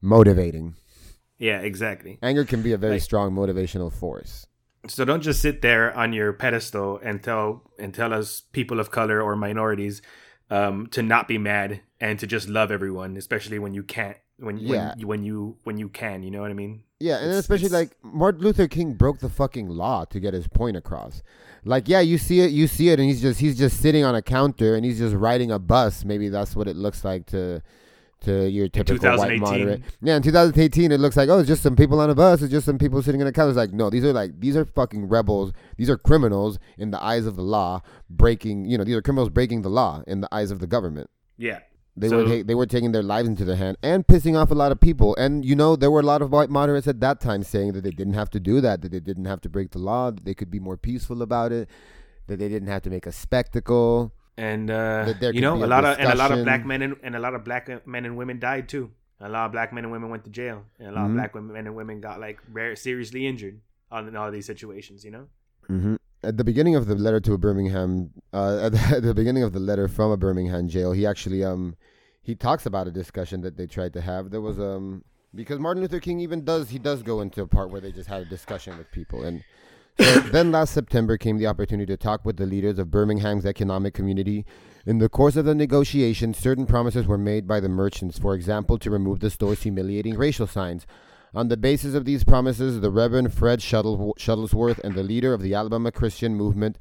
motivating. 0.01 0.75
Yeah, 1.39 1.61
exactly. 1.61 2.19
Anger 2.23 2.45
can 2.45 2.63
be 2.63 2.73
a 2.73 2.79
very 2.79 2.95
Like- 2.95 3.03
strong 3.03 3.33
motivational 3.33 3.93
force. 3.93 4.47
So 4.89 5.05
don't 5.05 5.21
just 5.23 5.43
sit 5.43 5.61
there 5.61 5.95
on 5.95 6.15
your 6.15 6.33
pedestal 6.33 6.99
and 7.03 7.23
tell 7.23 7.71
and 7.79 7.93
tell 7.93 8.15
us 8.15 8.41
people 8.53 8.81
of 8.81 8.91
color 8.91 9.21
or 9.21 9.37
minorities 9.37 10.01
um, 10.51 10.87
to 10.93 11.03
not 11.03 11.29
be 11.29 11.37
mad 11.37 11.81
and 12.01 12.19
to 12.19 12.27
just 12.27 12.49
love 12.49 12.71
everyone, 12.71 13.17
especially 13.17 13.59
when 13.59 13.75
you 13.75 13.83
can't. 13.83 14.17
When 14.39 14.57
Yeah. 14.57 14.95
when, 14.97 15.07
when 15.07 15.23
you 15.25 15.57
when 15.65 15.77
you 15.79 15.89
can, 15.89 16.23
you 16.23 16.31
know 16.31 16.41
what 16.41 16.51
I 16.51 16.55
mean? 16.55 16.83
Yeah, 16.99 17.17
and 17.17 17.27
It's- 17.27 17.41
especially 17.41 17.67
it's- 17.67 17.81
like 17.81 17.97
Martin 18.03 18.41
Luther 18.43 18.69
King 18.69 18.95
broke 18.95 19.19
the 19.21 19.29
fucking 19.29 19.69
law 19.69 20.05
to 20.07 20.19
get 20.21 20.33
his 20.35 20.49
point 20.49 20.77
across. 20.77 21.23
Like, 21.65 21.89
yeah, 21.89 22.01
you 22.01 22.17
see 22.19 22.41
it, 22.41 22.51
you 22.51 22.67
see 22.67 22.89
it, 22.89 22.99
and 22.99 23.07
he's 23.09 23.21
just 23.21 23.41
he's 23.41 23.59
just 23.59 23.81
sitting 23.81 24.03
on 24.05 24.15
a 24.15 24.23
counter 24.23 24.75
and 24.75 24.85
he's 24.85 24.99
just 24.99 25.15
riding 25.15 25.51
a 25.51 25.59
bus. 25.59 26.05
Maybe 26.07 26.29
that's 26.31 26.57
what 26.57 26.69
it 26.69 26.77
looks 26.77 27.05
like 27.05 27.27
to 27.27 27.61
to 28.23 28.49
your 28.51 28.69
typical 28.69 29.17
white 29.17 29.39
moderate. 29.41 29.81
Yeah, 30.03 30.17
in 30.17 30.23
2018, 30.23 30.93
it 30.93 31.01
looks 31.01 31.17
like 31.17 31.29
oh, 31.31 31.39
it's 31.41 31.49
just 31.49 31.63
some 31.63 31.77
people 31.77 32.01
on 32.01 32.09
a 32.11 32.15
bus. 32.15 32.41
It's 32.43 32.51
just 32.51 32.65
some 32.67 32.79
people 32.79 33.03
sitting 33.03 33.21
in 33.21 33.27
a 33.27 33.33
counter. 33.33 33.51
It's 33.51 33.57
like 33.59 33.73
no, 33.75 33.91
these 33.91 34.05
are 34.05 34.13
like 34.15 34.41
these 34.41 34.57
are 34.57 34.65
fucking 34.65 35.09
rebels. 35.09 35.53
These 35.77 35.91
are 35.91 35.99
criminals 35.99 36.59
in 36.79 36.91
the 36.93 37.03
eyes 37.03 37.27
of 37.27 37.37
the 37.37 37.43
law, 37.43 37.83
breaking. 38.09 38.65
You 38.65 38.79
know, 38.79 38.85
these 38.85 38.97
are 38.97 39.03
criminals 39.03 39.29
breaking 39.29 39.63
the 39.63 39.71
law 39.71 40.03
in 40.07 40.21
the 40.23 40.35
eyes 40.35 40.51
of 40.51 40.61
the 40.61 40.67
government. 40.67 41.11
Yeah. 41.37 41.61
They 42.01 42.09
So- 42.09 42.19
were 42.19 42.25
ta- 42.25 42.43
they 42.47 42.55
were 42.55 42.67
taking 42.67 42.93
their 42.93 43.03
lives 43.03 43.29
into 43.29 43.45
their 43.45 43.57
hand 43.57 43.77
and 43.83 44.07
pissing 44.07 44.35
off 44.41 44.51
a 44.51 44.55
lot 44.55 44.73
of 44.73 44.81
people. 44.81 45.15
And 45.17 45.45
you 45.45 45.55
know, 45.55 45.77
there 45.77 45.91
were 45.91 46.01
a 46.01 46.09
lot 46.13 46.23
of 46.23 46.33
white 46.33 46.51
moderates 46.51 46.89
at 46.89 47.01
that 47.01 47.21
time 47.21 47.43
saying 47.43 47.73
that 47.75 47.83
they 47.85 47.91
didn't 48.01 48.15
have 48.15 48.31
to 48.31 48.41
do 48.41 48.61
that, 48.63 48.81
that 48.83 48.91
they 48.93 49.01
didn't 49.01 49.27
have 49.27 49.41
to 49.43 49.49
break 49.49 49.71
the 49.73 49.79
law, 49.79 50.11
that 50.11 50.25
they 50.25 50.35
could 50.35 50.51
be 50.51 50.61
more 50.69 50.77
peaceful 50.77 51.21
about 51.23 51.53
it, 51.53 51.69
that 52.27 52.39
they 52.39 52.49
didn't 52.49 52.69
have 52.69 52.83
to 52.83 52.91
make 52.91 53.07
a 53.07 53.13
spectacle. 53.13 54.13
and 54.39 54.71
uh, 54.71 55.13
you 55.35 55.41
know 55.43 55.55
a 55.63 55.67
a 55.67 55.75
lot 55.75 55.85
of 55.85 55.99
and 55.99 56.09
a 56.09 56.15
lot 56.23 56.31
of 56.33 56.43
black 56.45 56.65
men 56.65 56.81
and, 56.83 56.97
and 57.03 57.15
a 57.15 57.19
lot 57.21 57.35
of 57.35 57.45
black 57.45 57.65
men 57.87 58.05
and 58.07 58.17
women 58.17 58.39
died 58.39 58.69
too. 58.75 58.91
A 59.21 59.29
lot 59.29 59.45
of 59.47 59.53
black 59.53 59.71
men 59.75 59.85
and 59.85 59.93
women 59.93 60.09
went 60.09 60.25
to 60.25 60.31
jail, 60.31 60.65
and 60.79 60.89
a 60.89 60.93
lot 60.93 61.03
Mhm. 61.05 61.11
of 61.11 61.15
black 61.19 61.35
women 61.35 61.53
men 61.53 61.67
and 61.67 61.77
women 61.77 62.01
got 62.01 62.19
like 62.27 62.39
very 62.61 62.77
seriously 62.77 63.27
injured 63.27 63.61
on 63.91 64.09
in 64.09 64.17
all 64.17 64.31
these 64.31 64.47
situations. 64.47 65.05
You 65.05 65.11
know. 65.11 65.27
Mm-hmm. 65.69 65.97
At 66.23 66.37
the 66.37 66.45
beginning 66.45 66.75
of 66.75 66.87
the 66.87 66.95
letter 66.95 67.21
to 67.21 67.33
a 67.33 67.39
Birmingham, 67.39 68.11
uh, 68.33 68.59
at, 68.65 68.73
the, 68.73 68.97
at 68.97 69.03
the 69.03 69.15
beginning 69.15 69.43
of 69.43 69.53
the 69.53 69.61
letter 69.61 69.89
from 69.89 70.11
a 70.11 70.17
Birmingham 70.17 70.69
jail, 70.69 70.93
he 70.93 71.07
actually 71.07 71.45
um 71.45 71.77
he 72.23 72.35
talks 72.35 72.67
about 72.67 72.87
a 72.87 72.91
discussion 72.91 73.41
that 73.41 73.57
they 73.57 73.67
tried 73.67 73.93
to 73.95 74.01
have. 74.01 74.31
There 74.31 74.41
was 74.41 74.59
um 74.61 75.05
because 75.35 75.59
Martin 75.59 75.83
Luther 75.83 76.01
King 76.01 76.21
even 76.21 76.45
does 76.45 76.71
he 76.71 76.79
does 76.79 77.03
go 77.03 77.21
into 77.21 77.43
a 77.43 77.47
part 77.47 77.71
where 77.71 77.81
they 77.81 77.93
just 77.93 78.09
had 78.09 78.23
a 78.23 78.27
discussion 78.27 78.77
with 78.77 78.91
people 78.91 79.25
and 79.25 79.43
so 79.99 80.21
then 80.33 80.51
last 80.51 80.73
September 80.73 81.17
came 81.19 81.39
the 81.39 81.47
opportunity 81.47 81.93
to 81.93 81.97
talk 81.97 82.25
with 82.25 82.37
the 82.37 82.47
leaders 82.47 82.79
of 82.79 82.91
Birmingham's 82.91 83.45
economic 83.47 83.95
community. 83.95 84.47
In 84.87 84.99
the 84.99 85.09
course 85.09 85.37
of 85.37 85.45
the 85.45 85.55
negotiations, 85.55 86.39
certain 86.39 86.67
promises 86.67 87.07
were 87.07 87.19
made 87.19 87.47
by 87.47 87.61
the 87.61 87.69
merchants, 87.69 88.19
for 88.19 88.35
example, 88.35 88.79
to 88.79 88.91
remove 88.91 89.21
the 89.21 89.31
store's 89.31 89.63
humiliating 89.63 90.17
racial 90.17 90.47
signs. 90.47 90.87
On 91.35 91.49
the 91.49 91.57
basis 91.57 91.95
of 91.95 92.05
these 92.05 92.25
promises, 92.25 92.81
the 92.81 92.91
Reverend 92.91 93.33
Fred 93.33 93.61
Shuttlesworth 93.61 94.79
and 94.81 94.95
the 94.95 95.03
leader 95.03 95.33
of 95.33 95.43
the 95.43 95.55
Alabama 95.55 95.93
Christian 95.93 96.35
Movement 96.35 96.79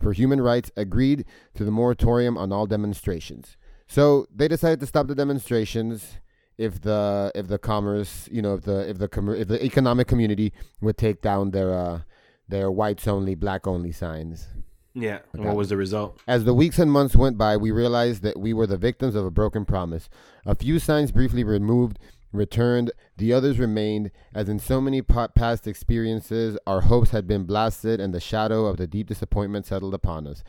for 0.00 0.12
Human 0.12 0.40
Rights 0.40 0.70
agreed 0.76 1.24
to 1.54 1.64
the 1.64 1.70
moratorium 1.70 2.38
on 2.38 2.52
all 2.52 2.66
demonstrations. 2.66 3.56
So 3.86 4.26
they 4.34 4.48
decided 4.48 4.80
to 4.80 4.86
stop 4.86 5.06
the 5.06 5.14
demonstrations 5.14 6.18
if 6.56 6.80
the 6.80 7.32
if 7.34 7.48
the 7.48 7.58
commerce, 7.58 8.28
you 8.32 8.40
know, 8.40 8.54
if 8.54 8.62
the 8.62 8.88
if 8.88 8.98
the 8.98 9.36
if 9.38 9.48
the 9.48 9.64
economic 9.64 10.06
community 10.06 10.52
would 10.80 10.96
take 10.96 11.20
down 11.20 11.50
their 11.50 11.74
uh, 11.74 12.00
their 12.48 12.70
whites 12.70 13.06
only, 13.06 13.34
black 13.34 13.66
only 13.66 13.92
signs. 13.92 14.48
Yeah. 14.94 15.18
And 15.32 15.44
what 15.44 15.56
was 15.56 15.70
the 15.70 15.76
result? 15.76 16.20
As 16.28 16.44
the 16.44 16.54
weeks 16.54 16.78
and 16.78 16.90
months 16.90 17.16
went 17.16 17.36
by, 17.36 17.56
we 17.56 17.72
realized 17.72 18.22
that 18.22 18.38
we 18.38 18.52
were 18.52 18.66
the 18.66 18.76
victims 18.76 19.16
of 19.16 19.24
a 19.24 19.30
broken 19.30 19.64
promise. 19.64 20.08
A 20.46 20.54
few 20.54 20.78
signs 20.78 21.10
briefly 21.10 21.42
removed, 21.42 21.98
returned, 22.34 22.92
the 23.16 23.32
others 23.32 23.58
remained. 23.58 24.10
As 24.34 24.48
in 24.48 24.58
so 24.58 24.80
many 24.80 25.00
pa- 25.00 25.28
past 25.28 25.66
experiences, 25.66 26.58
our 26.66 26.82
hopes 26.82 27.10
had 27.10 27.26
been 27.26 27.44
blasted 27.44 28.00
and 28.00 28.12
the 28.12 28.20
shadow 28.20 28.66
of 28.66 28.76
the 28.76 28.86
deep 28.86 29.06
disappointment 29.06 29.66
settled 29.66 29.94
upon 29.94 30.26
us. 30.26 30.42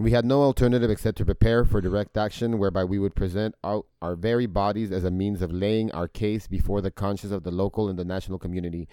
We 0.00 0.12
had 0.12 0.24
no 0.24 0.42
alternative 0.42 0.90
except 0.90 1.18
to 1.18 1.24
prepare 1.24 1.64
for 1.64 1.80
direct 1.80 2.16
action, 2.16 2.58
whereby 2.58 2.84
we 2.84 3.00
would 3.00 3.16
present 3.16 3.56
our 3.64 4.14
very 4.14 4.46
bodies 4.46 4.92
as 4.92 5.02
a 5.02 5.10
means 5.10 5.42
of 5.42 5.50
laying 5.50 5.90
our 5.90 6.06
case 6.06 6.46
before 6.46 6.80
the 6.80 6.92
conscience 6.92 7.32
of 7.32 7.42
the 7.42 7.50
local 7.50 7.88
and 7.88 7.98
the 7.98 8.04
national 8.04 8.38
community. 8.38 8.86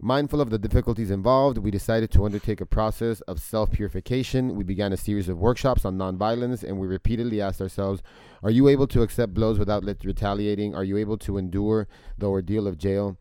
Mindful 0.00 0.40
of 0.40 0.50
the 0.50 0.58
difficulties 0.58 1.10
involved, 1.10 1.56
we 1.56 1.70
decided 1.70 2.10
to 2.10 2.24
undertake 2.24 2.60
a 2.60 2.66
process 2.66 3.20
of 3.22 3.40
self 3.40 3.70
purification. 3.70 4.56
We 4.56 4.64
began 4.64 4.92
a 4.92 4.96
series 4.96 5.28
of 5.28 5.38
workshops 5.38 5.84
on 5.84 5.96
nonviolence, 5.96 6.64
and 6.64 6.78
we 6.78 6.86
repeatedly 6.86 7.40
asked 7.40 7.60
ourselves 7.60 8.02
Are 8.42 8.50
you 8.50 8.68
able 8.68 8.88
to 8.88 9.02
accept 9.02 9.34
blows 9.34 9.58
without 9.58 9.84
retaliating? 9.84 10.74
Are 10.74 10.84
you 10.84 10.96
able 10.96 11.16
to 11.18 11.38
endure 11.38 11.86
the 12.18 12.28
ordeal 12.28 12.66
of 12.66 12.76
jail? 12.76 13.16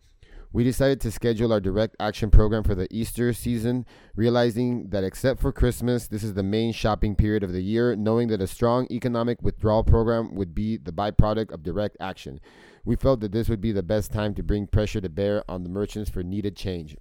We 0.53 0.63
decided 0.63 1.01
to 1.01 1.11
schedule 1.11 1.51
our 1.51 1.59
direct 1.59 1.95
action 1.99 2.29
program 2.29 2.63
for 2.63 2.75
the 2.75 2.87
Easter 2.91 3.33
season, 3.33 3.87
realizing 4.15 4.89
that 4.89 5.03
except 5.03 5.41
for 5.41 5.51
Christmas, 5.51 6.07
this 6.07 6.23
is 6.23 6.35
the 6.35 6.43
main 6.43 6.71
shopping 6.73 7.15
period 7.15 7.43
of 7.43 7.51
the 7.51 7.61
year, 7.61 7.95
knowing 7.95 8.27
that 8.27 8.39
a 8.39 8.45
strong 8.45 8.85
economic 8.91 9.41
withdrawal 9.41 9.83
program 9.83 10.35
would 10.35 10.53
be 10.53 10.77
the 10.77 10.91
byproduct 10.91 11.51
of 11.51 11.63
direct 11.63 11.97
action. 11.99 12.39
We 12.85 12.95
felt 12.95 13.19
that 13.21 13.31
this 13.31 13.49
would 13.49 13.61
be 13.61 13.71
the 13.71 13.81
best 13.81 14.13
time 14.13 14.35
to 14.35 14.43
bring 14.43 14.67
pressure 14.67 15.01
to 15.01 15.09
bear 15.09 15.43
on 15.49 15.63
the 15.63 15.69
merchants 15.69 16.11
for 16.11 16.21
needed 16.21 16.55
change. 16.55 16.95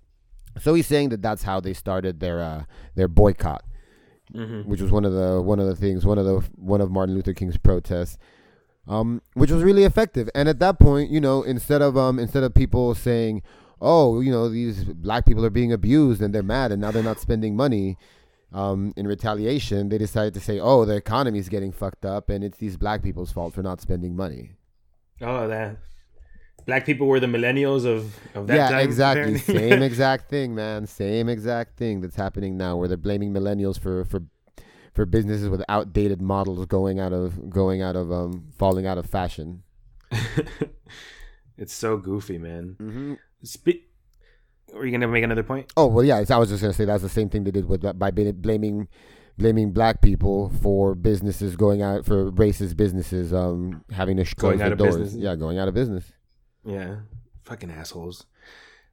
So 0.58 0.72
he's 0.72 0.86
saying 0.86 1.10
that 1.10 1.20
that's 1.20 1.42
how 1.42 1.60
they 1.60 1.74
started 1.74 2.20
their 2.20 2.40
uh, 2.42 2.64
their 2.94 3.08
boycott, 3.08 3.64
which 4.64 4.80
was 4.80 4.90
one 4.90 5.04
of 5.04 5.12
the 5.12 5.42
one 5.42 5.58
of 5.58 5.66
the 5.66 5.76
things 5.76 6.06
one 6.06 6.16
of 6.18 6.24
the 6.24 6.40
one 6.56 6.80
of 6.80 6.90
Martin 6.90 7.14
Luther 7.14 7.34
King's 7.34 7.58
protests, 7.58 8.16
um, 8.88 9.22
which 9.34 9.50
was 9.50 9.62
really 9.62 9.84
effective. 9.84 10.28
And 10.34 10.48
at 10.48 10.58
that 10.58 10.78
point, 10.78 11.10
you 11.10 11.20
know, 11.20 11.42
instead 11.42 11.82
of 11.82 11.96
um, 11.96 12.18
instead 12.18 12.42
of 12.42 12.54
people 12.54 12.94
saying, 12.94 13.42
"Oh, 13.80 14.20
you 14.20 14.30
know, 14.30 14.48
these 14.48 14.84
black 14.84 15.26
people 15.26 15.44
are 15.44 15.50
being 15.50 15.72
abused 15.72 16.22
and 16.22 16.34
they're 16.34 16.42
mad 16.42 16.72
and 16.72 16.80
now 16.80 16.90
they're 16.90 17.02
not 17.02 17.20
spending 17.20 17.56
money," 17.56 17.96
um, 18.52 18.92
in 18.96 19.06
retaliation, 19.06 19.88
they 19.88 19.98
decided 19.98 20.34
to 20.34 20.40
say, 20.40 20.58
"Oh, 20.58 20.84
the 20.84 20.96
economy 20.96 21.38
is 21.38 21.48
getting 21.48 21.72
fucked 21.72 22.04
up 22.04 22.28
and 22.28 22.42
it's 22.44 22.58
these 22.58 22.76
black 22.76 23.02
people's 23.02 23.32
fault 23.32 23.54
for 23.54 23.62
not 23.62 23.80
spending 23.80 24.16
money." 24.16 24.52
Oh, 25.20 25.46
that 25.48 25.76
black 26.66 26.86
people 26.86 27.06
were 27.06 27.20
the 27.20 27.26
millennials 27.26 27.84
of 27.84 28.18
of 28.34 28.46
that 28.46 28.56
yeah, 28.56 28.68
time. 28.70 28.80
exactly. 28.80 29.38
Same 29.38 29.82
exact 29.90 30.28
thing, 30.28 30.54
man. 30.54 30.86
Same 30.86 31.28
exact 31.28 31.76
thing 31.76 32.00
that's 32.00 32.16
happening 32.16 32.56
now, 32.56 32.76
where 32.76 32.88
they're 32.88 32.96
blaming 32.96 33.32
millennials 33.32 33.78
for 33.78 34.04
for 34.04 34.22
for 34.92 35.06
businesses 35.06 35.48
with 35.48 35.62
outdated 35.68 36.20
models 36.20 36.66
going 36.66 37.00
out 37.00 37.12
of 37.12 37.50
going 37.50 37.82
out 37.82 37.96
of 37.96 38.12
um 38.12 38.48
falling 38.58 38.86
out 38.86 38.98
of 38.98 39.06
fashion. 39.06 39.62
it's 41.56 41.72
so 41.72 41.96
goofy, 41.96 42.38
man. 42.38 42.76
Mm-hmm. 42.80 43.14
Spe- 43.42 43.86
Were 44.72 44.84
you 44.84 44.92
gonna 44.92 45.08
make 45.08 45.24
another 45.24 45.42
point? 45.42 45.72
Oh 45.76 45.86
well, 45.86 46.04
yeah. 46.04 46.24
I 46.28 46.38
was 46.38 46.48
just 46.50 46.62
gonna 46.62 46.74
say 46.74 46.84
that's 46.84 47.02
the 47.02 47.08
same 47.08 47.28
thing 47.28 47.44
they 47.44 47.50
did 47.50 47.66
with 47.66 47.82
by 47.98 48.10
bla- 48.10 48.32
blaming 48.32 48.88
blaming 49.38 49.72
black 49.72 50.02
people 50.02 50.50
for 50.62 50.94
businesses 50.94 51.56
going 51.56 51.80
out 51.80 52.04
for 52.04 52.30
racist 52.32 52.76
businesses 52.76 53.32
um 53.32 53.82
having 53.90 54.16
to 54.18 54.24
close 54.34 54.54
out 54.54 54.58
their 54.58 54.72
of 54.72 54.78
doors. 54.78 54.96
business. 54.98 55.22
Yeah, 55.22 55.34
going 55.36 55.58
out 55.58 55.68
of 55.68 55.74
business. 55.74 56.12
Yeah, 56.64 56.96
fucking 57.44 57.70
assholes. 57.70 58.26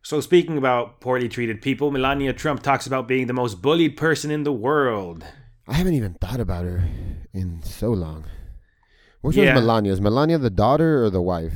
So 0.01 0.21
speaking 0.21 0.57
about 0.57 1.01
poorly 1.01 1.27
treated 1.27 1.61
people, 1.61 1.91
Melania 1.91 2.31
Trump 2.31 2.63
talks 2.63 2.87
about 2.87 3.05
being 3.07 3.27
the 3.27 3.33
most 3.33 3.61
bullied 3.61 3.97
person 3.97 4.31
in 4.31 4.43
the 4.43 4.53
world. 4.53 5.25
I 5.69 5.73
haven't 5.75 5.93
even 5.93 6.15
thought 6.15 6.39
about 6.39 6.65
her 6.65 6.87
in 7.33 7.61
so 7.63 7.91
long. 7.91 8.25
Which 9.21 9.35
Yeah. 9.35 9.53
one's 9.53 9.61
Melania? 9.65 9.91
Is 9.93 10.01
Melania 10.01 10.37
the 10.37 10.49
daughter 10.49 11.03
or 11.03 11.09
the 11.09 11.21
wife? 11.21 11.53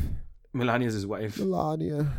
Melania's 0.54 0.94
his 0.94 1.08
wife. 1.08 1.40
Melania. 1.40 2.14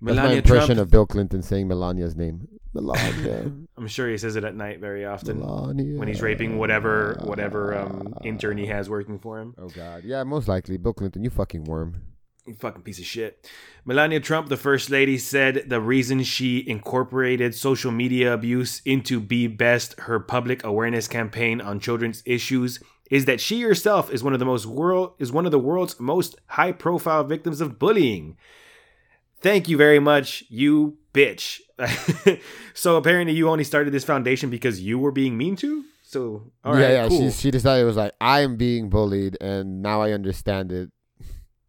That's 0.00 0.16
my 0.18 0.32
impression 0.32 0.76
Trump. 0.76 0.80
of 0.80 0.90
Bill 0.90 1.06
Clinton 1.06 1.42
saying 1.42 1.66
Melania's 1.66 2.14
name. 2.14 2.46
Melania. 2.74 3.50
I'm 3.78 3.86
sure 3.88 4.08
he 4.10 4.18
says 4.18 4.36
it 4.36 4.44
at 4.44 4.54
night 4.54 4.78
very 4.80 5.04
often 5.04 5.38
Melania. 5.40 5.98
when 5.98 6.08
he's 6.08 6.20
raping 6.20 6.58
whatever 6.58 7.16
whatever 7.24 7.74
um, 7.78 8.14
intern 8.22 8.58
he 8.58 8.66
has 8.66 8.90
working 8.90 9.18
for 9.18 9.40
him. 9.40 9.54
Oh 9.58 9.68
God. 9.68 10.04
Yeah, 10.04 10.22
most 10.24 10.46
likely. 10.48 10.76
Bill 10.76 10.92
Clinton, 10.92 11.24
you 11.24 11.30
fucking 11.30 11.64
worm. 11.64 11.94
You 12.46 12.54
fucking 12.54 12.82
piece 12.82 12.98
of 12.98 13.06
shit. 13.06 13.50
Melania 13.86 14.20
Trump, 14.20 14.50
the 14.50 14.58
first 14.58 14.90
lady, 14.90 15.16
said 15.16 15.64
the 15.68 15.80
reason 15.80 16.22
she 16.22 16.62
incorporated 16.68 17.54
social 17.54 17.90
media 17.90 18.34
abuse 18.34 18.82
into 18.84 19.18
Be 19.18 19.46
Best, 19.46 19.98
her 20.00 20.20
public 20.20 20.62
awareness 20.62 21.08
campaign 21.08 21.62
on 21.62 21.80
children's 21.80 22.22
issues, 22.26 22.80
is 23.10 23.24
that 23.24 23.40
she 23.40 23.62
herself 23.62 24.12
is 24.12 24.22
one 24.22 24.34
of 24.34 24.38
the 24.38 24.44
most 24.44 24.66
world 24.66 25.14
is 25.18 25.32
one 25.32 25.46
of 25.46 25.52
the 25.52 25.58
world's 25.58 25.98
most 25.98 26.36
high 26.48 26.72
profile 26.72 27.24
victims 27.24 27.62
of 27.62 27.78
bullying. 27.78 28.36
Thank 29.40 29.68
you 29.68 29.76
very 29.76 29.98
much, 29.98 30.44
you 30.48 30.98
bitch. 31.14 31.60
so 32.74 32.96
apparently 32.96 33.34
you 33.34 33.48
only 33.48 33.64
started 33.64 33.92
this 33.92 34.04
foundation 34.04 34.50
because 34.50 34.80
you 34.80 34.98
were 34.98 35.12
being 35.12 35.36
mean 35.36 35.56
to? 35.56 35.84
So 36.02 36.52
all 36.62 36.74
right, 36.74 36.80
yeah, 36.80 36.88
yeah. 36.90 37.08
cool. 37.08 37.30
She 37.30 37.30
she 37.30 37.50
decided 37.50 37.82
it 37.82 37.86
was 37.86 37.96
like 37.96 38.12
I'm 38.20 38.56
being 38.56 38.90
bullied, 38.90 39.36
and 39.40 39.82
now 39.82 40.02
I 40.02 40.12
understand 40.12 40.72
it. 40.72 40.90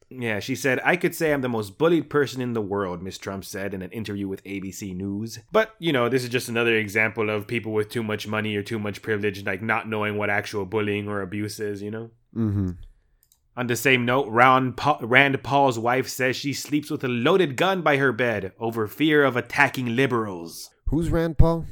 Yeah, 0.09 0.39
she 0.39 0.55
said, 0.55 0.79
I 0.83 0.97
could 0.97 1.15
say 1.15 1.33
I'm 1.33 1.41
the 1.41 1.49
most 1.49 1.77
bullied 1.77 2.09
person 2.09 2.39
in 2.39 2.53
the 2.53 2.61
world, 2.61 3.01
Miss 3.01 3.17
Trump 3.17 3.43
said 3.43 3.73
in 3.73 3.81
an 3.81 3.91
interview 3.91 4.27
with 4.27 4.43
ABC 4.43 4.95
News. 4.95 5.39
But, 5.51 5.73
you 5.79 5.91
know, 5.91 6.09
this 6.09 6.23
is 6.23 6.29
just 6.29 6.47
another 6.47 6.75
example 6.75 7.29
of 7.29 7.47
people 7.47 7.73
with 7.73 7.89
too 7.89 8.03
much 8.03 8.27
money 8.27 8.55
or 8.55 8.61
too 8.61 8.77
much 8.77 9.01
privilege, 9.01 9.43
like 9.45 9.63
not 9.63 9.89
knowing 9.89 10.17
what 10.17 10.29
actual 10.29 10.65
bullying 10.65 11.07
or 11.07 11.21
abuse 11.21 11.59
is, 11.59 11.81
you 11.81 11.89
know? 11.89 12.11
Mm-hmm. 12.35 12.71
On 13.57 13.67
the 13.67 13.75
same 13.75 14.05
note, 14.05 14.27
Rand, 14.27 14.77
Pa- 14.77 14.99
Rand 15.01 15.41
Paul's 15.41 15.79
wife 15.79 16.07
says 16.07 16.35
she 16.35 16.53
sleeps 16.53 16.91
with 16.91 17.03
a 17.03 17.07
loaded 17.07 17.55
gun 17.55 17.81
by 17.81 17.97
her 17.97 18.11
bed 18.11 18.51
over 18.59 18.85
fear 18.85 19.23
of 19.23 19.35
attacking 19.35 19.95
liberals. 19.95 20.69
Who's 20.87 21.09
Rand 21.09 21.37
Paul? 21.37 21.65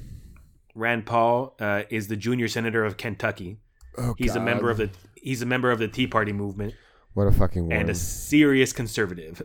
Rand 0.75 1.05
Paul 1.05 1.55
uh, 1.59 1.83
is 1.89 2.07
the 2.07 2.15
junior 2.15 2.47
senator 2.47 2.83
of 2.83 2.97
Kentucky. 2.97 3.59
Oh, 3.97 4.15
He's 4.17 4.35
a 4.35 4.39
member 4.39 4.71
of 4.71 4.77
the 4.77 4.89
he's 5.21 5.43
a 5.43 5.45
member 5.45 5.69
of 5.69 5.77
the 5.77 5.87
Tea 5.87 6.07
Party 6.07 6.33
movement. 6.33 6.73
What 7.13 7.27
a 7.27 7.31
fucking 7.31 7.71
and 7.71 7.89
a 7.89 7.95
serious 7.95 8.73
conservative. 8.73 9.41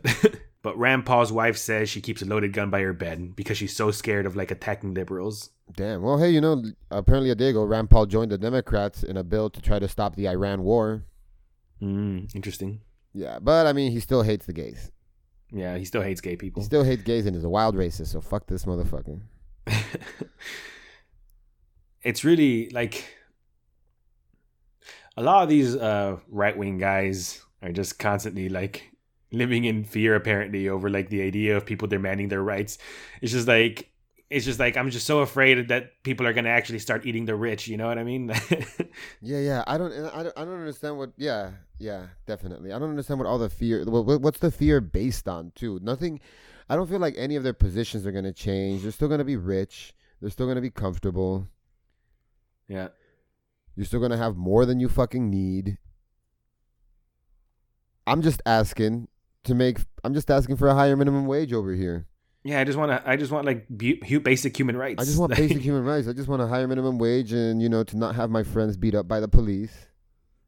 but 0.63 0.77
Rand 0.77 1.05
Paul's 1.05 1.31
wife 1.31 1.57
says 1.57 1.89
she 1.89 2.01
keeps 2.01 2.21
a 2.21 2.25
loaded 2.25 2.51
gun 2.51 2.69
by 2.69 2.81
her 2.81 2.93
bed 2.93 3.35
because 3.35 3.57
she's 3.57 3.75
so 3.75 3.91
scared 3.91 4.25
of 4.25 4.35
like 4.35 4.49
attacking 4.49 4.95
liberals. 4.95 5.51
Damn. 5.75 6.01
Well, 6.01 6.17
hey, 6.17 6.31
you 6.31 6.41
know, 6.41 6.63
apparently 6.89 7.29
a 7.29 7.35
day 7.35 7.49
ago, 7.49 7.63
Rand 7.63 7.91
Paul 7.91 8.07
joined 8.07 8.31
the 8.31 8.39
Democrats 8.39 9.03
in 9.03 9.17
a 9.17 9.23
bill 9.23 9.51
to 9.51 9.61
try 9.61 9.77
to 9.77 9.87
stop 9.87 10.15
the 10.15 10.27
Iran 10.27 10.63
war. 10.63 11.05
Mm, 11.81 12.33
interesting. 12.33 12.81
Yeah, 13.13 13.37
but 13.39 13.67
I 13.67 13.73
mean, 13.73 13.91
he 13.91 13.99
still 13.99 14.23
hates 14.23 14.47
the 14.47 14.53
gays. 14.53 14.91
Yeah, 15.51 15.77
he 15.77 15.85
still 15.85 16.01
hates 16.01 16.21
gay 16.21 16.35
people. 16.35 16.61
He 16.61 16.65
still 16.65 16.83
hates 16.83 17.03
gays 17.03 17.25
and 17.25 17.35
is 17.35 17.43
a 17.43 17.49
wild 17.49 17.75
racist. 17.75 18.07
So 18.07 18.21
fuck 18.21 18.47
this 18.47 18.65
motherfucker. 18.65 19.21
it's 22.01 22.23
really 22.23 22.69
like 22.69 23.03
a 25.17 25.21
lot 25.21 25.43
of 25.43 25.49
these 25.49 25.75
uh, 25.75 26.17
right 26.29 26.57
wing 26.57 26.77
guys 26.77 27.43
are 27.61 27.71
just 27.71 27.99
constantly 27.99 28.49
like 28.49 28.91
living 29.31 29.65
in 29.65 29.83
fear 29.83 30.15
apparently 30.15 30.67
over 30.69 30.89
like 30.89 31.09
the 31.09 31.21
idea 31.21 31.55
of 31.55 31.65
people 31.65 31.87
demanding 31.87 32.29
their 32.29 32.41
rights. 32.43 32.77
It's 33.21 33.31
just 33.31 33.47
like 33.47 33.91
it's 34.29 34.45
just 34.45 34.59
like 34.59 34.77
I'm 34.77 34.91
just 34.91 35.07
so 35.07 35.19
afraid 35.21 35.67
that 35.69 36.03
people 36.03 36.25
are 36.27 36.33
gonna 36.33 36.49
actually 36.49 36.79
start 36.79 37.05
eating 37.05 37.25
the 37.25 37.35
rich. 37.35 37.67
You 37.67 37.77
know 37.77 37.87
what 37.87 37.97
I 37.97 38.03
mean? 38.03 38.31
Yeah, 39.21 39.39
yeah. 39.39 39.63
I 39.67 39.77
don't, 39.77 39.91
I 39.91 40.23
don't, 40.23 40.37
I 40.37 40.45
don't 40.45 40.53
understand 40.59 40.97
what. 40.97 41.11
Yeah, 41.17 41.51
yeah, 41.79 42.07
definitely. 42.25 42.71
I 42.71 42.79
don't 42.79 42.89
understand 42.91 43.19
what 43.19 43.27
all 43.27 43.37
the 43.39 43.49
fear. 43.49 43.83
What, 43.85 44.05
what- 44.05 44.21
what's 44.21 44.39
the 44.39 44.51
fear 44.51 44.79
based 44.81 45.27
on? 45.27 45.51
Too 45.55 45.79
nothing. 45.81 46.19
I 46.69 46.75
don't 46.75 46.87
feel 46.87 46.99
like 46.99 47.15
any 47.17 47.35
of 47.35 47.43
their 47.43 47.53
positions 47.53 48.05
are 48.05 48.11
gonna 48.11 48.31
change. 48.33 48.83
They're 48.83 48.91
still 48.91 49.07
gonna 49.09 49.25
be 49.25 49.35
rich. 49.35 49.93
They're 50.21 50.29
still 50.29 50.47
gonna 50.47 50.61
be 50.61 50.69
comfortable. 50.69 51.47
yeah. 52.67 52.89
You're 53.75 53.85
still 53.85 53.99
gonna 54.01 54.17
have 54.17 54.35
more 54.35 54.65
than 54.65 54.79
you 54.79 54.89
fucking 54.89 55.29
need. 55.29 55.77
I'm 58.09 58.21
just 58.21 58.41
asking 58.45 59.07
to 59.45 59.55
make. 59.55 59.79
I'm 60.03 60.13
just 60.13 60.29
asking 60.31 60.57
for 60.57 60.67
a 60.67 60.73
higher 60.73 60.95
minimum 60.95 61.25
wage 61.27 61.53
over 61.53 61.73
here. 61.73 62.05
Yeah, 62.43 62.61
I 62.61 62.63
just 62.63 62.77
want 62.77 62.91
to. 62.91 63.09
I 63.09 63.15
just 63.17 63.31
want 63.31 63.45
like 63.45 63.67
bu- 63.69 64.19
basic 64.21 64.57
human 64.57 64.77
rights. 64.77 65.01
I 65.01 65.05
just 65.05 65.19
want 65.19 65.35
basic 65.35 65.57
human 65.61 65.83
rights. 65.83 66.07
I 66.07 66.13
just 66.13 66.27
want 66.29 66.41
a 66.41 66.47
higher 66.47 66.67
minimum 66.67 66.97
wage, 66.97 67.31
and 67.33 67.61
you 67.61 67.69
know, 67.69 67.83
to 67.83 67.97
not 67.97 68.15
have 68.15 68.29
my 68.29 68.43
friends 68.43 68.77
beat 68.77 68.95
up 68.95 69.07
by 69.07 69.19
the 69.19 69.27
police 69.27 69.73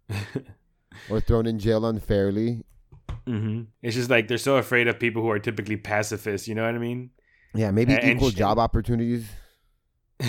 or 1.10 1.20
thrown 1.20 1.46
in 1.46 1.60
jail 1.60 1.86
unfairly. 1.86 2.64
hmm 3.28 3.64
It's 3.82 3.96
just 3.96 4.10
like 4.10 4.28
they're 4.28 4.38
so 4.38 4.56
afraid 4.58 4.88
of 4.88 5.00
people 5.00 5.22
who 5.22 5.30
are 5.30 5.40
typically 5.40 5.78
pacifists. 5.78 6.48
You 6.48 6.56
know 6.56 6.64
what 6.66 6.76
I 6.76 6.80
mean? 6.80 7.12
Yeah, 7.54 7.72
maybe 7.72 7.94
And- 7.94 8.16
equal 8.18 8.32
job 8.32 8.58
opportunities. 8.60 9.28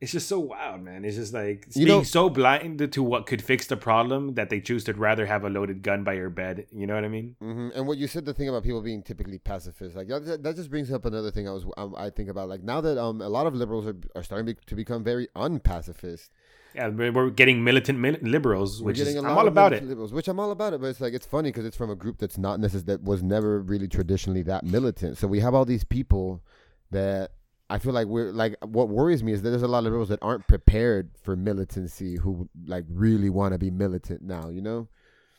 It's 0.00 0.12
just 0.12 0.28
so 0.28 0.38
wild, 0.38 0.82
man. 0.82 1.04
It's 1.04 1.16
just 1.16 1.34
like 1.34 1.66
You 1.74 1.84
being 1.86 1.98
know- 1.98 2.02
so 2.04 2.30
blind 2.30 2.92
to 2.92 3.02
what 3.02 3.26
could 3.26 3.42
fix 3.42 3.66
the 3.66 3.76
problem 3.76 4.34
that 4.34 4.48
they 4.48 4.60
choose 4.60 4.84
to 4.84 4.92
rather 4.94 5.26
have 5.26 5.42
a 5.44 5.48
loaded 5.50 5.82
gun 5.82 6.04
by 6.04 6.12
your 6.14 6.30
bed. 6.30 6.66
You 6.70 6.86
know 6.86 6.94
what 6.94 7.04
I 7.04 7.08
mean? 7.08 7.34
hmm 7.40 7.70
And 7.74 7.86
what 7.88 7.98
you 7.98 8.06
said, 8.06 8.24
the 8.24 8.32
thing 8.34 8.48
about 8.48 8.62
people 8.62 8.80
being 8.80 9.02
typically 9.02 9.38
pacifist, 9.38 9.96
like 9.96 10.06
that, 10.08 10.42
that 10.44 10.54
just 10.54 10.70
brings 10.70 10.92
up 10.92 11.04
another 11.04 11.32
thing 11.32 11.48
I 11.48 11.52
was 11.52 11.64
um, 11.76 11.94
I 11.96 12.10
think 12.10 12.28
about. 12.28 12.48
Like 12.48 12.62
now 12.62 12.80
that 12.80 12.96
um 12.96 13.20
a 13.20 13.28
lot 13.28 13.46
of 13.48 13.54
liberals 13.56 13.86
are, 13.88 13.96
are 14.14 14.22
starting 14.22 14.46
be- 14.46 14.60
to 14.66 14.74
become 14.76 15.02
very 15.02 15.26
unpacifist. 15.34 16.30
Yeah, 16.74 16.88
we're 16.90 17.30
getting 17.30 17.64
militant 17.64 17.98
mil- 17.98 18.18
liberals, 18.20 18.82
which 18.82 19.00
is 19.00 19.16
I'm 19.16 19.26
all 19.26 19.48
about 19.48 19.72
it. 19.72 19.82
Liberals, 19.82 20.12
which 20.12 20.28
I'm 20.28 20.38
all 20.38 20.52
about 20.52 20.74
it, 20.74 20.80
but 20.80 20.88
it's 20.88 21.00
like 21.00 21.14
it's 21.14 21.26
funny 21.26 21.48
because 21.50 21.64
it's 21.64 21.76
from 21.76 21.90
a 21.90 21.96
group 21.96 22.18
that's 22.18 22.38
not 22.38 22.60
necessarily 22.60 22.86
that 22.86 23.02
was 23.02 23.22
never 23.22 23.60
really 23.62 23.88
traditionally 23.88 24.42
that 24.42 24.62
militant. 24.64 25.16
So 25.18 25.26
we 25.26 25.40
have 25.40 25.54
all 25.54 25.64
these 25.64 25.82
people 25.82 26.42
that 26.90 27.32
I 27.70 27.78
feel 27.78 27.92
like 27.92 28.06
we're 28.06 28.32
like 28.32 28.56
what 28.64 28.88
worries 28.88 29.22
me 29.22 29.32
is 29.32 29.42
that 29.42 29.50
there's 29.50 29.62
a 29.62 29.68
lot 29.68 29.78
of 29.78 29.84
liberals 29.84 30.08
that 30.08 30.18
aren't 30.22 30.46
prepared 30.48 31.10
for 31.22 31.36
militancy 31.36 32.16
who 32.16 32.48
like 32.66 32.84
really 32.88 33.28
want 33.30 33.52
to 33.52 33.58
be 33.58 33.70
militant 33.70 34.22
now. 34.22 34.48
You 34.48 34.62
know, 34.62 34.88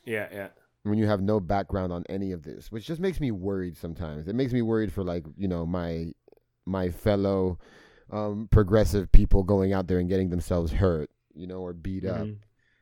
Yeah, 0.06 0.28
yeah. 0.32 0.48
when 0.84 0.98
you 1.00 1.08
have 1.08 1.22
no 1.22 1.40
background 1.40 1.92
on 1.92 2.04
any 2.10 2.32
of 2.32 2.44
this, 2.44 2.72
which 2.72 2.86
just 2.86 3.02
makes 3.02 3.20
me 3.20 3.32
worried 3.32 3.76
sometimes. 3.78 4.28
It 4.28 4.36
makes 4.36 4.54
me 4.54 4.62
worried 4.62 4.94
for 4.94 5.04
like 5.04 5.26
you 5.38 5.48
know 5.48 5.66
my 5.66 6.12
my 6.66 6.90
fellow 6.92 7.58
um, 8.12 8.48
progressive 8.52 9.12
people 9.12 9.44
going 9.44 9.74
out 9.74 9.88
there 9.88 10.00
and 10.00 10.10
getting 10.10 10.30
themselves 10.30 10.72
hurt, 10.72 11.10
you 11.34 11.48
know, 11.48 11.60
or 11.62 11.74
beat 11.74 12.06
up 12.06 12.26
Mhm. 12.28 12.38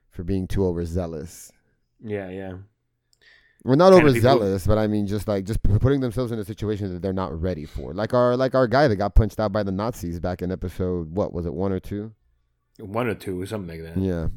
for 0.09 0.23
being 0.23 0.47
too 0.47 0.65
overzealous. 0.65 1.51
Yeah, 2.03 2.29
yeah. 2.29 2.53
We're 3.67 3.75
not 3.75 3.91
Kind 3.91 4.07
of 4.07 4.13
people- 4.13 4.29
overzealous, 4.29 4.65
but 4.65 4.77
I 4.77 4.87
mean, 4.87 5.07
just 5.07 5.27
like 5.27 5.43
just 5.45 5.61
putting 5.61 5.99
themselves 5.99 6.31
in 6.31 6.39
a 6.39 6.45
situation 6.45 6.93
that 6.93 7.01
they're 7.01 7.11
not 7.11 7.39
ready 7.39 7.65
for. 7.65 7.93
Like 7.93 8.13
our 8.13 8.37
like 8.37 8.55
our 8.55 8.65
guy 8.65 8.87
that 8.87 8.95
got 8.95 9.13
punched 9.13 9.39
out 9.41 9.51
by 9.51 9.61
the 9.63 9.73
Nazis 9.73 10.19
back 10.21 10.41
in 10.41 10.51
episode 10.53 11.11
what 11.13 11.33
was 11.33 11.45
it 11.45 11.53
one 11.53 11.73
or 11.73 11.79
two? 11.81 12.13
One 12.79 13.07
or 13.07 13.13
two, 13.15 13.45
something 13.45 13.83
like 13.83 13.93
that. 13.93 13.99
Yeah. 14.01 14.27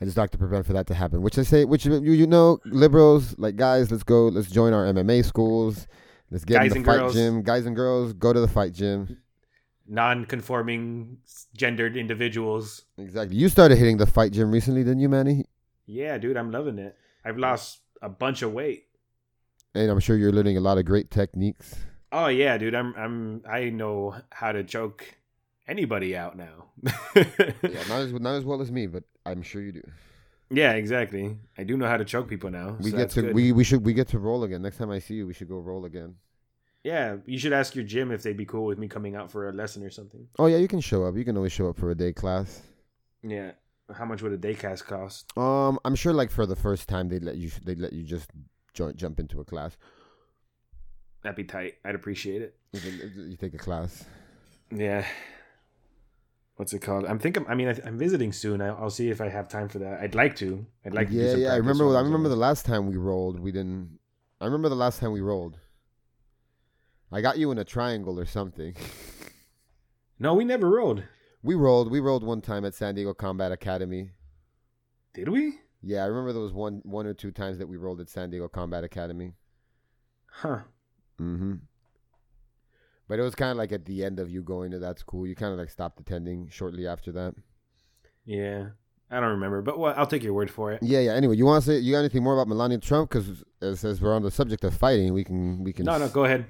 I 0.00 0.04
just 0.04 0.16
like 0.16 0.30
to 0.32 0.38
prevent 0.38 0.66
for 0.66 0.72
that 0.74 0.86
to 0.88 0.94
happen. 0.94 1.22
Which 1.22 1.38
I 1.38 1.42
say, 1.44 1.64
which 1.64 1.86
you 1.86 1.98
you 2.00 2.26
know, 2.26 2.58
liberals 2.66 3.34
like 3.38 3.56
guys, 3.56 3.90
let's 3.90 4.02
go, 4.02 4.26
let's 4.28 4.50
join 4.50 4.72
our 4.74 4.84
MMA 4.84 5.24
schools. 5.24 5.86
Let's 6.30 6.44
get 6.44 6.54
Guys 6.54 6.66
in 6.66 6.70
the 6.70 6.76
and 6.78 6.86
fight 6.86 6.98
girls. 6.98 7.14
gym. 7.14 7.42
Guys 7.42 7.64
and 7.66 7.76
girls, 7.76 8.12
go 8.12 8.32
to 8.32 8.40
the 8.40 8.48
fight 8.48 8.72
gym. 8.72 9.18
Non-conforming 9.86 11.18
gendered 11.56 11.96
individuals. 11.96 12.84
Exactly. 12.98 13.36
You 13.36 13.48
started 13.48 13.76
hitting 13.78 13.98
the 13.98 14.06
fight 14.06 14.32
gym 14.32 14.50
recently, 14.50 14.82
didn't 14.82 15.00
you, 15.00 15.08
Manny? 15.08 15.44
Yeah, 15.86 16.18
dude, 16.18 16.36
I'm 16.36 16.50
loving 16.50 16.78
it. 16.78 16.96
I've 17.24 17.38
lost 17.38 17.80
a 18.02 18.08
bunch 18.08 18.42
of 18.42 18.52
weight. 18.52 18.86
And 19.74 19.90
I'm 19.90 20.00
sure 20.00 20.16
you're 20.16 20.32
learning 20.32 20.56
a 20.56 20.60
lot 20.60 20.78
of 20.78 20.84
great 20.84 21.10
techniques. 21.10 21.74
Oh 22.12 22.28
yeah, 22.28 22.56
dude, 22.58 22.74
I'm 22.74 22.94
I'm 22.96 23.42
I 23.48 23.70
know 23.70 24.14
how 24.30 24.52
to 24.52 24.62
choke 24.62 25.04
anybody 25.66 26.16
out 26.16 26.36
now. 26.36 26.66
Yeah, 27.16 27.82
not 27.88 28.00
as 28.02 28.12
not 28.12 28.34
as 28.34 28.44
well 28.44 28.60
as 28.60 28.70
me, 28.70 28.86
but 28.86 29.02
I'm 29.26 29.42
sure 29.42 29.62
you 29.62 29.72
do. 29.72 29.82
Yeah, 30.50 30.72
exactly. 30.72 31.36
I 31.58 31.64
do 31.64 31.76
know 31.76 31.88
how 31.88 31.96
to 31.96 32.04
choke 32.04 32.28
people 32.28 32.50
now. 32.50 32.76
We 32.80 32.90
so 32.90 32.96
get 32.96 33.10
to 33.10 33.22
good. 33.22 33.34
we 33.34 33.50
we 33.52 33.64
should 33.64 33.84
we 33.84 33.94
get 33.94 34.08
to 34.08 34.18
roll 34.18 34.44
again. 34.44 34.62
Next 34.62 34.76
time 34.76 34.90
I 34.90 35.00
see 35.00 35.14
you, 35.14 35.26
we 35.26 35.34
should 35.34 35.48
go 35.48 35.58
roll 35.58 35.86
again. 35.86 36.14
Yeah, 36.84 37.16
you 37.24 37.38
should 37.38 37.54
ask 37.54 37.74
your 37.74 37.84
gym 37.84 38.12
if 38.12 38.22
they'd 38.22 38.36
be 38.36 38.44
cool 38.44 38.66
with 38.66 38.78
me 38.78 38.88
coming 38.88 39.16
out 39.16 39.30
for 39.30 39.48
a 39.48 39.52
lesson 39.52 39.82
or 39.82 39.90
something. 39.90 40.28
Oh 40.38 40.46
yeah, 40.46 40.58
you 40.58 40.68
can 40.68 40.80
show 40.80 41.04
up. 41.04 41.16
You 41.16 41.24
can 41.24 41.36
always 41.36 41.52
show 41.52 41.68
up 41.68 41.78
for 41.78 41.90
a 41.90 41.94
day 41.94 42.12
class. 42.12 42.62
Yeah. 43.22 43.52
How 43.92 44.04
much 44.04 44.22
would 44.22 44.32
a 44.32 44.38
day 44.38 44.54
cast 44.54 44.86
cost? 44.86 45.36
Um, 45.36 45.78
I'm 45.84 45.94
sure 45.94 46.12
like 46.12 46.30
for 46.30 46.46
the 46.46 46.56
first 46.56 46.88
time 46.88 47.08
they'd 47.08 47.22
let 47.22 47.36
you 47.36 47.50
they'd 47.64 47.78
let 47.78 47.92
you 47.92 48.02
just 48.02 48.30
join, 48.72 48.96
jump 48.96 49.20
into 49.20 49.40
a 49.40 49.44
class. 49.44 49.76
That'd 51.22 51.36
be 51.36 51.44
tight. 51.44 51.74
I'd 51.84 51.94
appreciate 51.94 52.42
it. 52.42 52.56
You, 52.72 53.10
you 53.24 53.36
take 53.36 53.54
a 53.54 53.58
class. 53.58 54.04
Yeah. 54.70 55.04
What's 56.56 56.72
it 56.72 56.80
called? 56.80 57.04
I'm 57.04 57.18
thinking. 57.18 57.44
I 57.48 57.54
mean, 57.54 57.68
I, 57.68 57.76
I'm 57.84 57.98
visiting 57.98 58.32
soon. 58.32 58.60
I, 58.60 58.68
I'll 58.68 58.90
see 58.90 59.10
if 59.10 59.20
I 59.20 59.28
have 59.28 59.48
time 59.48 59.68
for 59.68 59.80
that. 59.80 60.00
I'd 60.00 60.14
like 60.14 60.36
to. 60.36 60.64
I'd 60.84 60.94
like 60.94 61.08
yeah, 61.10 61.32
some 61.32 61.40
yeah. 61.40 61.52
I 61.52 61.56
remember. 61.56 61.96
I 61.96 62.00
remember 62.00 62.28
the 62.28 62.36
last 62.36 62.64
time 62.64 62.86
we 62.86 62.96
rolled. 62.96 63.40
We 63.40 63.52
didn't. 63.52 63.98
I 64.40 64.44
remember 64.44 64.68
the 64.68 64.76
last 64.76 65.00
time 65.00 65.12
we 65.12 65.20
rolled. 65.20 65.58
I 67.10 67.20
got 67.20 67.38
you 67.38 67.50
in 67.50 67.58
a 67.58 67.64
triangle 67.64 68.18
or 68.18 68.24
something. 68.24 68.74
No, 70.18 70.34
we 70.34 70.44
never 70.44 70.68
rolled. 70.70 71.02
We 71.44 71.54
rolled. 71.54 71.90
We 71.90 72.00
rolled 72.00 72.24
one 72.24 72.40
time 72.40 72.64
at 72.64 72.74
San 72.74 72.94
Diego 72.94 73.12
Combat 73.12 73.52
Academy. 73.52 74.10
Did 75.12 75.28
we? 75.28 75.58
Yeah, 75.82 76.02
I 76.02 76.06
remember 76.06 76.32
there 76.32 76.40
was 76.40 76.54
one 76.54 76.80
one 76.84 77.06
or 77.06 77.12
two 77.12 77.30
times 77.30 77.58
that 77.58 77.68
we 77.68 77.76
rolled 77.76 78.00
at 78.00 78.08
San 78.08 78.30
Diego 78.30 78.48
Combat 78.48 78.82
Academy. 78.82 79.34
Huh. 80.30 80.60
Mm-hmm. 81.20 81.56
But 83.06 83.18
it 83.18 83.22
was 83.22 83.34
kind 83.34 83.50
of 83.50 83.58
like 83.58 83.72
at 83.72 83.84
the 83.84 84.02
end 84.02 84.18
of 84.18 84.30
you 84.30 84.42
going 84.42 84.70
to 84.70 84.78
that 84.78 84.98
school. 84.98 85.26
You 85.26 85.34
kind 85.34 85.52
of 85.52 85.58
like 85.58 85.68
stopped 85.68 86.00
attending 86.00 86.48
shortly 86.48 86.86
after 86.86 87.12
that. 87.12 87.34
Yeah. 88.24 88.68
I 89.10 89.20
don't 89.20 89.28
remember, 89.30 89.60
but 89.60 89.78
well, 89.78 89.92
I'll 89.98 90.06
take 90.06 90.22
your 90.22 90.32
word 90.32 90.50
for 90.50 90.72
it. 90.72 90.82
Yeah, 90.82 91.00
yeah. 91.00 91.12
Anyway, 91.12 91.36
you 91.36 91.44
want 91.44 91.62
to 91.62 91.70
say 91.70 91.78
you 91.78 91.92
got 91.92 91.98
anything 91.98 92.24
more 92.24 92.32
about 92.32 92.48
Melania 92.48 92.78
Trump? 92.78 93.10
Because 93.10 93.44
as, 93.60 93.84
as 93.84 94.00
we're 94.00 94.14
on 94.14 94.22
the 94.22 94.30
subject 94.30 94.64
of 94.64 94.74
fighting, 94.74 95.12
we 95.12 95.22
can 95.22 95.62
we 95.62 95.74
can 95.74 95.84
No, 95.84 95.98
no, 95.98 96.08
go 96.08 96.24
ahead. 96.24 96.46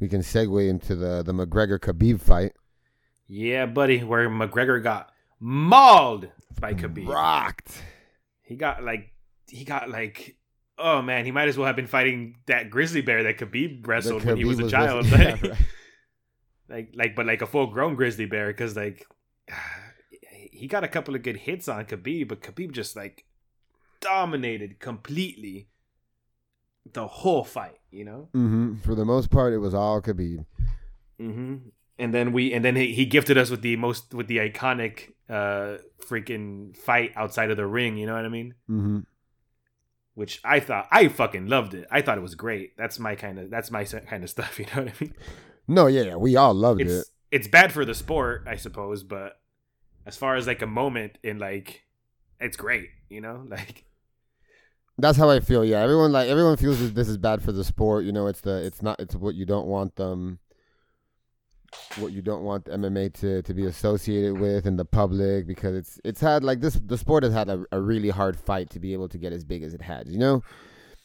we 0.00 0.08
can 0.08 0.20
segue 0.20 0.68
into 0.68 0.96
the 0.96 1.22
the 1.22 1.32
McGregor 1.32 1.78
Khabib 1.78 2.20
fight. 2.20 2.52
Yeah, 3.32 3.66
buddy, 3.66 4.02
where 4.02 4.28
McGregor 4.28 4.82
got 4.82 5.12
mauled 5.38 6.28
by 6.60 6.74
Khabib. 6.74 7.06
Rocked. 7.06 7.80
He 8.42 8.56
got 8.56 8.82
like 8.82 9.12
he 9.46 9.64
got 9.64 9.88
like 9.88 10.36
oh 10.76 11.00
man, 11.00 11.24
he 11.24 11.30
might 11.30 11.46
as 11.48 11.56
well 11.56 11.68
have 11.68 11.76
been 11.76 11.86
fighting 11.86 12.36
that 12.46 12.70
grizzly 12.70 13.02
bear 13.02 13.22
that 13.22 13.38
Khabib 13.38 13.86
wrestled 13.86 14.24
when 14.24 14.36
he 14.36 14.42
Khabib 14.42 14.46
was 14.48 14.58
a 14.58 14.68
child. 14.70 15.06
like, 15.12 15.42
Yeah, 15.42 15.48
right. 15.50 15.58
like 16.68 16.92
like 16.94 17.14
but 17.14 17.24
like 17.26 17.40
a 17.40 17.46
full 17.46 17.68
grown 17.68 17.94
grizzly 17.94 18.26
bear 18.26 18.48
because 18.48 18.74
like 18.74 19.06
he 20.52 20.66
got 20.66 20.82
a 20.82 20.88
couple 20.88 21.14
of 21.14 21.22
good 21.22 21.36
hits 21.36 21.68
on 21.68 21.84
Khabib, 21.84 22.26
but 22.26 22.40
Khabib 22.42 22.72
just 22.72 22.96
like 22.96 23.26
dominated 24.00 24.80
completely 24.80 25.68
the 26.92 27.06
whole 27.06 27.44
fight, 27.44 27.78
you 27.92 28.04
know. 28.04 28.28
hmm 28.32 28.74
For 28.82 28.96
the 28.96 29.04
most 29.04 29.30
part, 29.30 29.52
it 29.52 29.58
was 29.58 29.72
all 29.72 30.02
Khabib. 30.02 30.44
hmm 31.16 31.56
And 32.00 32.12
then 32.14 32.32
we 32.32 32.52
and 32.52 32.64
then 32.64 32.74
he, 32.76 32.92
he 32.94 33.04
gifted 33.06 33.36
us 33.38 33.50
with 33.50 33.62
the 33.62 33.76
most 33.76 34.14
with 34.14 34.26
the 34.26 34.38
iconic 34.38 35.12
uh 35.28 35.78
freaking 36.04 36.76
fight 36.76 37.12
outside 37.14 37.50
of 37.50 37.56
the 37.56 37.66
ring. 37.66 37.96
You 37.96 38.06
know 38.06 38.14
what 38.14 38.24
I 38.24 38.28
mean? 38.28 38.54
hmm 38.66 39.00
Which 40.14 40.40
I 40.44 40.60
thought 40.60 40.88
I 40.90 41.08
fucking 41.08 41.46
loved 41.46 41.74
it. 41.74 41.86
I 41.90 42.02
thought 42.02 42.18
it 42.18 42.22
was 42.22 42.34
great. 42.34 42.76
That's 42.76 42.98
my 42.98 43.14
kind 43.14 43.38
of 43.38 43.50
that's 43.50 43.70
my 43.70 43.84
kind 44.10 44.24
of 44.24 44.30
stuff. 44.30 44.58
You 44.58 44.66
know 44.74 44.82
what 44.82 44.92
I 44.92 45.04
mean? 45.04 45.14
No, 45.68 45.86
yeah, 45.86 46.02
yeah. 46.02 46.16
We 46.16 46.36
all 46.36 46.54
loved 46.54 46.80
It's 46.80 46.92
it. 46.92 47.06
it's 47.30 47.48
bad 47.48 47.72
for 47.72 47.84
the 47.84 47.94
sport, 47.94 48.44
I 48.46 48.56
suppose, 48.56 49.02
but 49.04 49.38
as 50.06 50.16
far 50.16 50.34
as 50.36 50.46
like 50.46 50.62
a 50.62 50.66
moment 50.66 51.18
in 51.22 51.38
like, 51.38 51.84
it's 52.40 52.56
great. 52.56 52.88
You 53.08 53.20
know, 53.20 53.44
like 53.48 53.84
That's 54.98 55.16
how 55.16 55.30
I 55.30 55.40
feel. 55.40 55.64
Yeah, 55.64 55.80
everyone 55.80 56.12
like 56.12 56.28
everyone 56.28 56.56
feels 56.56 56.80
that 56.80 56.94
this 56.94 57.08
is 57.08 57.16
bad 57.16 57.42
for 57.42 57.52
the 57.52 57.64
sport. 57.64 58.04
You 58.04 58.12
know, 58.12 58.26
it's 58.26 58.40
the 58.40 58.64
it's 58.64 58.82
not 58.82 58.98
it's 59.00 59.14
what 59.14 59.34
you 59.34 59.46
don't 59.46 59.66
want 59.66 59.96
them, 59.96 60.40
what 61.96 62.12
you 62.12 62.22
don't 62.22 62.42
want 62.42 62.64
MMA 62.66 63.12
to 63.20 63.42
to 63.42 63.54
be 63.54 63.66
associated 63.66 64.38
with 64.38 64.66
in 64.66 64.76
the 64.76 64.84
public 64.84 65.46
because 65.46 65.74
it's 65.74 66.00
it's 66.04 66.20
had 66.20 66.42
like 66.44 66.60
this 66.60 66.74
the 66.74 66.98
sport 66.98 67.22
has 67.22 67.32
had 67.32 67.48
a, 67.48 67.64
a 67.72 67.80
really 67.80 68.10
hard 68.10 68.38
fight 68.38 68.70
to 68.70 68.80
be 68.80 68.92
able 68.92 69.08
to 69.08 69.18
get 69.18 69.32
as 69.32 69.44
big 69.44 69.62
as 69.62 69.74
it 69.74 69.82
had. 69.82 70.08
You 70.08 70.18
know. 70.18 70.42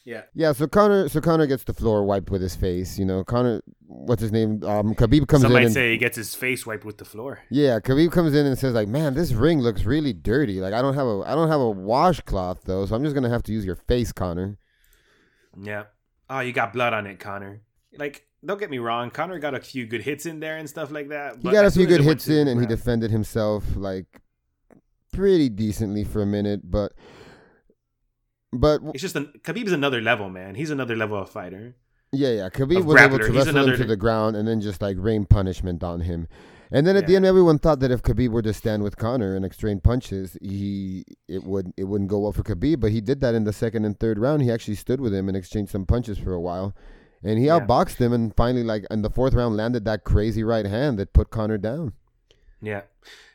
yeah. 0.04 0.22
Yeah. 0.34 0.52
So 0.52 0.66
Conor 0.66 1.08
so 1.08 1.20
Conor 1.20 1.46
gets 1.46 1.64
the 1.64 1.74
floor 1.74 2.04
wiped 2.04 2.30
with 2.30 2.42
his 2.42 2.56
face. 2.56 2.98
You 2.98 3.04
know, 3.04 3.24
Conor, 3.24 3.62
what's 3.86 4.22
his 4.22 4.32
name? 4.32 4.62
Um, 4.64 4.94
Khabib 4.94 5.26
comes 5.28 5.42
Some 5.42 5.52
in. 5.52 5.54
might 5.54 5.64
and, 5.66 5.74
say 5.74 5.92
he 5.92 5.98
gets 5.98 6.16
his 6.16 6.34
face 6.34 6.66
wiped 6.66 6.84
with 6.84 6.98
the 6.98 7.04
floor. 7.04 7.40
Yeah, 7.50 7.78
Khabib 7.80 8.12
comes 8.12 8.34
in 8.34 8.46
and 8.46 8.58
says 8.58 8.74
like, 8.74 8.88
"Man, 8.88 9.14
this 9.14 9.32
ring 9.32 9.60
looks 9.60 9.84
really 9.84 10.12
dirty. 10.12 10.60
Like 10.60 10.74
I 10.74 10.82
don't 10.82 10.94
have 10.94 11.06
a 11.06 11.22
I 11.26 11.34
don't 11.34 11.48
have 11.48 11.60
a 11.60 11.70
washcloth 11.70 12.62
though, 12.64 12.86
so 12.86 12.94
I'm 12.94 13.02
just 13.02 13.14
gonna 13.14 13.30
have 13.30 13.42
to 13.44 13.52
use 13.52 13.64
your 13.64 13.76
face, 13.76 14.12
Conor." 14.12 14.58
Yeah. 15.60 15.84
Oh, 16.28 16.40
you 16.40 16.52
got 16.52 16.72
blood 16.72 16.92
on 16.92 17.06
it, 17.06 17.18
Conor. 17.20 17.62
Like, 17.98 18.25
don't 18.44 18.58
get 18.60 18.70
me 18.70 18.78
wrong, 18.78 19.10
Conor 19.10 19.38
got 19.38 19.54
a 19.54 19.60
few 19.60 19.86
good 19.86 20.02
hits 20.02 20.26
in 20.26 20.40
there 20.40 20.56
and 20.56 20.68
stuff 20.68 20.90
like 20.90 21.08
that. 21.08 21.36
He 21.42 21.50
got 21.50 21.64
a 21.64 21.70
few 21.70 21.86
good 21.86 22.02
hits 22.02 22.28
in, 22.28 22.48
and 22.48 22.60
he 22.60 22.66
defended 22.66 23.10
himself 23.10 23.64
like 23.76 24.20
pretty 25.12 25.48
decently 25.48 26.04
for 26.04 26.22
a 26.22 26.26
minute, 26.26 26.60
but 26.70 26.92
but 28.52 28.80
It's 28.94 29.02
just 29.02 29.16
an, 29.16 29.32
Khabib's 29.42 29.72
another 29.72 30.00
level, 30.00 30.28
man. 30.30 30.54
He's 30.54 30.70
another 30.70 30.96
level 30.96 31.20
of 31.20 31.28
fighter. 31.30 31.76
yeah, 32.12 32.30
yeah, 32.30 32.48
Khabib 32.48 32.84
was 32.84 33.00
able 33.00 33.18
to 33.18 33.32
wrestle 33.32 33.68
him 33.68 33.76
to 33.76 33.84
the 33.84 33.96
ground 33.96 34.36
and 34.36 34.46
then 34.46 34.60
just 34.60 34.80
like 34.80 34.96
rain 34.98 35.24
punishment 35.26 35.82
on 35.82 36.00
him. 36.00 36.28
And 36.72 36.84
then 36.86 36.96
at 36.96 37.06
the 37.06 37.14
end, 37.14 37.24
everyone 37.24 37.58
thought 37.60 37.78
that 37.80 37.92
if 37.92 38.02
Khabib 38.02 38.30
were 38.30 38.42
to 38.42 38.52
stand 38.52 38.82
with 38.82 38.96
Conor 38.96 39.36
and 39.36 39.44
exchange 39.44 39.82
punches, 39.84 40.36
he 40.42 41.04
it 41.28 41.44
would 41.44 41.72
it 41.76 41.84
wouldn't 41.84 42.10
go 42.10 42.18
well 42.20 42.32
for 42.32 42.42
Khabib. 42.42 42.80
But 42.80 42.90
he 42.92 43.00
did 43.00 43.20
that 43.20 43.34
in 43.34 43.44
the 43.44 43.52
second 43.52 43.84
and 43.84 43.98
third 43.98 44.18
round. 44.18 44.42
He 44.42 44.50
actually 44.50 44.74
stood 44.74 45.00
with 45.00 45.14
him 45.14 45.28
and 45.28 45.36
exchanged 45.36 45.70
some 45.70 45.86
punches 45.86 46.18
for 46.18 46.32
a 46.32 46.40
while, 46.40 46.74
and 47.22 47.38
he 47.38 47.46
Yeah. 47.46 47.60
outboxed 47.60 47.96
him. 47.98 48.12
And 48.12 48.34
finally, 48.36 48.62
like 48.64 48.84
in 48.90 49.02
the 49.02 49.10
fourth 49.10 49.34
round, 49.34 49.56
landed 49.56 49.84
that 49.84 50.04
crazy 50.04 50.42
right 50.44 50.66
hand 50.66 50.98
that 50.98 51.12
put 51.12 51.30
Conor 51.30 51.58
down. 51.58 51.92
Yeah, 52.62 52.82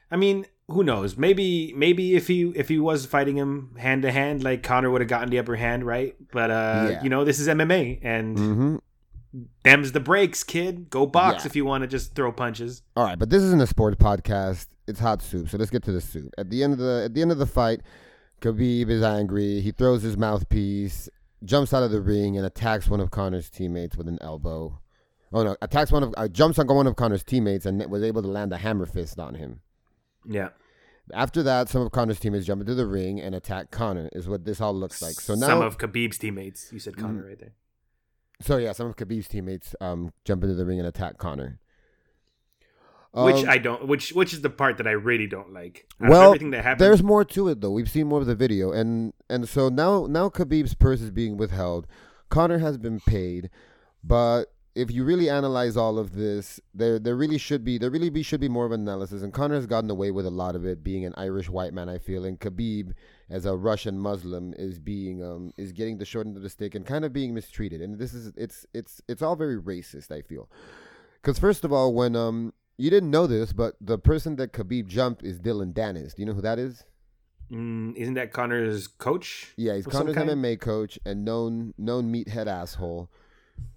I 0.09 0.15
mean, 0.17 0.45
who 0.67 0.83
knows? 0.83 1.17
Maybe 1.17 1.73
maybe 1.75 2.15
if 2.15 2.27
he 2.27 2.51
if 2.55 2.69
he 2.69 2.79
was 2.79 3.05
fighting 3.05 3.37
him 3.37 3.75
hand 3.77 4.01
to 4.03 4.11
hand, 4.11 4.43
like 4.43 4.63
Conor 4.63 4.89
would 4.89 5.01
have 5.01 5.09
gotten 5.09 5.29
the 5.29 5.39
upper 5.39 5.55
hand, 5.55 5.85
right? 5.85 6.15
But 6.31 6.49
uh, 6.51 6.87
Yeah. 6.91 7.03
you 7.03 7.09
know, 7.09 7.23
this 7.23 7.39
is 7.39 7.47
MMA, 7.47 7.99
and 8.01 8.37
hmm 8.37 8.75
them's 9.63 9.93
the 9.93 9.99
breaks, 10.01 10.43
kid. 10.43 10.89
Go 10.89 11.05
box 11.05 11.43
Yeah. 11.43 11.47
if 11.49 11.55
you 11.55 11.63
want 11.63 11.83
to 11.83 11.87
just 11.87 12.15
throw 12.15 12.33
punches. 12.33 12.81
All 12.97 13.05
right, 13.05 13.17
but 13.17 13.29
this 13.29 13.41
isn't 13.43 13.61
a 13.61 13.67
sports 13.67 13.95
podcast. 13.95 14.67
It's 14.87 14.99
hot 14.99 15.21
soup. 15.21 15.47
So 15.49 15.57
let's 15.57 15.71
get 15.71 15.83
to 15.83 15.91
the 15.93 16.01
soup. 16.01 16.33
At 16.37 16.49
the 16.49 16.63
end 16.63 16.73
of 16.73 16.79
the 16.79 17.03
at 17.05 17.13
the 17.13 17.21
end 17.21 17.31
of 17.31 17.37
the 17.37 17.45
fight, 17.45 17.79
Khabib 18.41 18.89
is 18.89 19.03
angry. 19.03 19.61
He 19.61 19.71
throws 19.71 20.01
his 20.01 20.17
mouthpiece, 20.17 21.07
jumps 21.43 21.73
out 21.73 21.83
of 21.83 21.91
the 21.91 22.01
ring, 22.01 22.37
and 22.37 22.45
attacks 22.45 22.87
one 22.89 22.99
of 22.99 23.11
Conor's 23.11 23.49
teammates 23.49 23.95
with 23.97 24.07
an 24.07 24.17
elbow. 24.21 24.79
Oh 25.33 25.43
no! 25.43 25.55
Attacks 25.61 25.91
one 25.91 26.03
of 26.03 26.13
uh, 26.17 26.27
jumps 26.27 26.59
on 26.59 26.67
one 26.67 26.87
of 26.87 26.95
Conor's 26.95 27.23
teammates 27.23 27.65
and 27.65 27.83
was 27.89 28.03
able 28.03 28.21
to 28.21 28.27
land 28.27 28.51
a 28.53 28.57
hammer 28.57 28.85
fist 28.85 29.19
on 29.19 29.35
him. 29.35 29.61
Yeah. 30.27 30.49
After 31.13 31.41
that, 31.43 31.67
some 31.67 31.81
of 31.81 31.91
Conor's 31.91 32.19
teammates 32.19 32.45
jump 32.45 32.61
into 32.61 32.75
the 32.75 32.85
ring 32.85 33.19
and 33.19 33.33
attack 33.35 33.71
Conor. 33.71 34.09
Is 34.13 34.27
what 34.29 34.45
this 34.45 34.61
all 34.61 34.73
looks 34.73 35.01
like. 35.01 35.13
So 35.13 35.33
now, 35.35 35.47
some 35.47 35.61
of 35.61 35.77
Khabib's 35.77 36.17
teammates. 36.17 36.71
You 36.71 36.79
said 36.79 36.95
Conor 36.97 37.23
Mhm. 37.23 37.27
right 37.27 37.39
there. 37.39 37.53
so 38.41 38.57
yeah, 38.57 38.71
some 38.71 38.87
of 38.87 38.95
Khabib's 38.95 39.27
teammates 39.27 39.75
um 39.81 40.13
jump 40.25 40.43
into 40.43 40.55
the 40.55 40.65
ring 40.65 40.79
and 40.79 40.87
attack 40.87 41.17
Conor. 41.17 41.59
Which 43.13 43.43
Um, 43.43 43.49
I 43.49 43.57
don't. 43.57 43.87
Which 43.87 44.11
which 44.11 44.33
is 44.33 44.41
the 44.41 44.49
part 44.49 44.77
that 44.77 44.87
I 44.87 44.91
really 44.91 45.27
don't 45.27 45.51
like. 45.51 45.85
Out 46.01 46.09
Well, 46.09 46.27
everything 46.27 46.51
that 46.51 46.63
happened. 46.63 46.79
There's 46.81 47.03
more 47.03 47.25
to 47.25 47.49
it 47.49 47.59
though. 47.59 47.71
We've 47.71 47.89
seen 47.89 48.07
more 48.07 48.21
of 48.21 48.25
the 48.25 48.35
video, 48.35 48.71
and 48.71 49.13
and 49.29 49.49
so 49.49 49.67
now 49.67 50.05
now 50.07 50.29
Khabib's 50.29 50.75
purse 50.75 51.01
is 51.01 51.11
being 51.11 51.35
withheld. 51.35 51.87
Conor 52.29 52.59
has 52.59 52.77
been 52.77 53.01
paid, 53.01 53.49
but 54.01 54.45
if 54.73 54.89
you 54.89 55.03
really 55.03 55.29
analyze 55.29 55.75
all 55.75 55.99
of 55.99 56.15
this, 56.15 56.61
there 56.73 56.97
there 56.99 57.17
really 57.17 57.37
should 57.37 57.65
be 57.65 57.77
there 57.77 57.89
really 57.89 58.09
be 58.09 58.23
should 58.23 58.39
be 58.39 58.47
more 58.47 58.65
of 58.65 58.71
an 58.71 58.79
analysis. 58.79 59.21
And 59.21 59.33
Conor 59.33 59.55
has 59.55 59.65
gotten 59.65 59.89
away 59.89 60.11
with 60.11 60.25
a 60.25 60.29
lot 60.29 60.55
of 60.55 60.65
it, 60.65 60.81
being 60.81 61.03
an 61.03 61.13
Irish 61.17 61.49
white 61.49 61.73
man. 61.73 61.89
I 61.89 61.97
feel, 61.97 62.23
and 62.23 62.39
Khabib, 62.39 62.93
as 63.29 63.45
a 63.45 63.57
Russian 63.57 63.99
Muslim, 63.99 64.53
is 64.57 64.79
being 64.79 65.21
um 65.21 65.51
is 65.57 65.73
getting 65.73 65.97
the 65.97 66.05
short 66.05 66.27
end 66.27 66.37
of 66.37 66.43
the 66.43 66.49
stick 66.49 66.75
and 66.75 66.85
kind 66.85 67.03
of 67.03 67.11
being 67.11 67.33
mistreated. 67.33 67.81
And 67.81 67.99
this 67.99 68.13
is 68.13 68.31
it's 68.37 68.65
it's 68.73 69.01
it's 69.09 69.21
all 69.21 69.35
very 69.35 69.59
racist. 69.59 70.11
I 70.11 70.21
feel, 70.21 70.49
because 71.21 71.37
first 71.37 71.65
of 71.65 71.73
all, 71.73 71.93
when 71.93 72.15
um 72.15 72.53
you 72.81 72.89
didn't 72.89 73.11
know 73.11 73.27
this, 73.27 73.53
but 73.53 73.75
the 73.79 73.99
person 73.99 74.37
that 74.37 74.53
Khabib 74.53 74.87
jumped 74.87 75.23
is 75.23 75.39
Dillon 75.39 75.71
Danis. 75.71 76.15
Do 76.15 76.23
you 76.23 76.25
know 76.25 76.33
who 76.33 76.41
that 76.41 76.57
is? 76.57 76.83
Mm, 77.51 77.95
isn't 77.95 78.15
that 78.15 78.33
Conor's 78.33 78.87
coach? 78.87 79.53
Yeah, 79.55 79.75
he's 79.75 79.85
Conor's? 79.85 80.15
MMA 80.15 80.59
coach 80.59 80.97
and 81.05 81.23
known 81.23 81.75
known 81.77 82.11
meathead 82.11 82.47
asshole, 82.47 83.07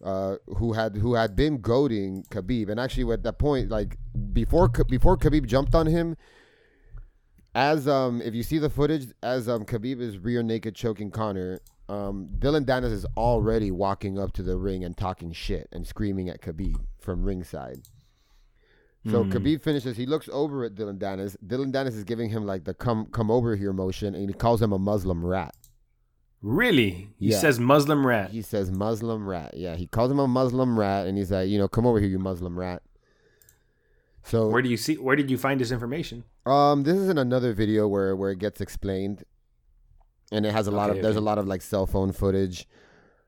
uh, 0.03 0.37
who 0.57 0.73
had 0.73 0.97
who 0.97 1.15
had 1.15 1.37
been 1.37 1.59
goading 1.59 2.25
Khabib, 2.31 2.71
and 2.71 2.81
actually 2.81 3.13
at 3.13 3.23
that 3.25 3.39
point, 3.39 3.69
like 3.69 3.99
before 4.33 4.69
before 4.69 5.19
Khabib 5.19 5.47
jumped 5.47 5.75
on 5.75 5.87
him, 5.87 6.17
as 7.55 7.87
um 7.87 8.23
if 8.23 8.35
you 8.35 8.43
see 8.43 8.59
the 8.59 8.71
footage, 8.71 9.09
as 9.23 9.51
um 9.51 9.67
Khabib 9.67 10.01
is 10.01 10.17
rear 10.17 10.43
naked 10.43 10.75
choking 10.75 11.11
Conor, 11.11 11.61
um 11.91 12.31
Dillon 12.39 12.65
Danis 12.65 12.93
is 12.93 13.05
already 13.19 13.71
walking 13.71 14.19
up 14.19 14.33
to 14.33 14.43
the 14.43 14.57
ring 14.57 14.83
and 14.83 14.97
talking 14.97 15.33
shit 15.33 15.69
and 15.73 15.87
screaming 15.87 16.31
at 16.31 16.41
Khabib 16.41 16.77
from 17.01 17.23
ringside. 17.23 17.83
So 19.11 19.23
Hmm. 19.23 19.31
Khabib 19.33 19.61
finishes. 19.63 19.97
He 19.97 20.07
looks 20.07 20.29
over 20.33 20.65
at 20.65 20.75
Dillon 20.75 20.99
Danis. 20.99 21.37
Dillon 21.47 21.71
Danis 21.71 21.95
is 21.95 22.05
giving 22.05 22.31
him 22.31 22.47
like 22.47 22.65
the 22.65 22.73
come 22.73 23.07
come 23.07 23.31
over 23.31 23.55
here 23.57 23.73
motion, 23.73 24.15
and 24.15 24.29
he 24.29 24.35
calls 24.35 24.63
him 24.63 24.73
a 24.73 24.79
Muslim 24.79 25.25
rat. 25.25 25.55
Really? 26.41 27.09
He 27.19 27.31
Yeah. 27.31 27.39
says 27.39 27.59
Muslim 27.61 28.07
rat. 28.07 28.31
He 28.31 28.43
says 28.43 28.71
Muslim 28.71 29.27
rat. 29.27 29.55
Yeah, 29.57 29.77
he 29.77 29.87
calls 29.87 30.11
him 30.11 30.19
a 30.19 30.29
Muslim 30.29 30.79
rat, 30.79 31.07
and 31.07 31.17
he's 31.19 31.31
like, 31.31 31.49
you 31.49 31.59
know, 31.59 31.69
come 31.69 31.87
over 31.87 31.99
here, 32.01 32.09
you 32.09 32.19
Muslim 32.19 32.59
rat. 32.59 32.83
So, 34.23 34.49
Where 34.49 34.63
do 34.63 34.69
you 34.71 34.77
see? 34.79 34.97
Where 34.97 35.17
did 35.17 35.31
you 35.31 35.37
find 35.37 35.61
this 35.61 35.71
information? 35.71 36.25
um, 36.47 36.83
this 36.85 36.97
is 36.97 37.09
in 37.09 37.19
another 37.19 37.53
video 37.53 37.87
where 37.89 38.15
where 38.17 38.31
it 38.31 38.39
gets 38.39 38.61
explained, 38.61 39.25
and 40.33 40.47
it 40.47 40.53
has 40.53 40.67
a 40.67 40.71
lot 40.71 40.89
Okay, 40.91 40.99
of 40.99 41.03
there's 41.03 41.17
a 41.17 41.21
lot 41.21 41.39
of 41.39 41.47
like 41.47 41.61
cell 41.63 41.87
phone 41.87 42.13
footage. 42.13 42.67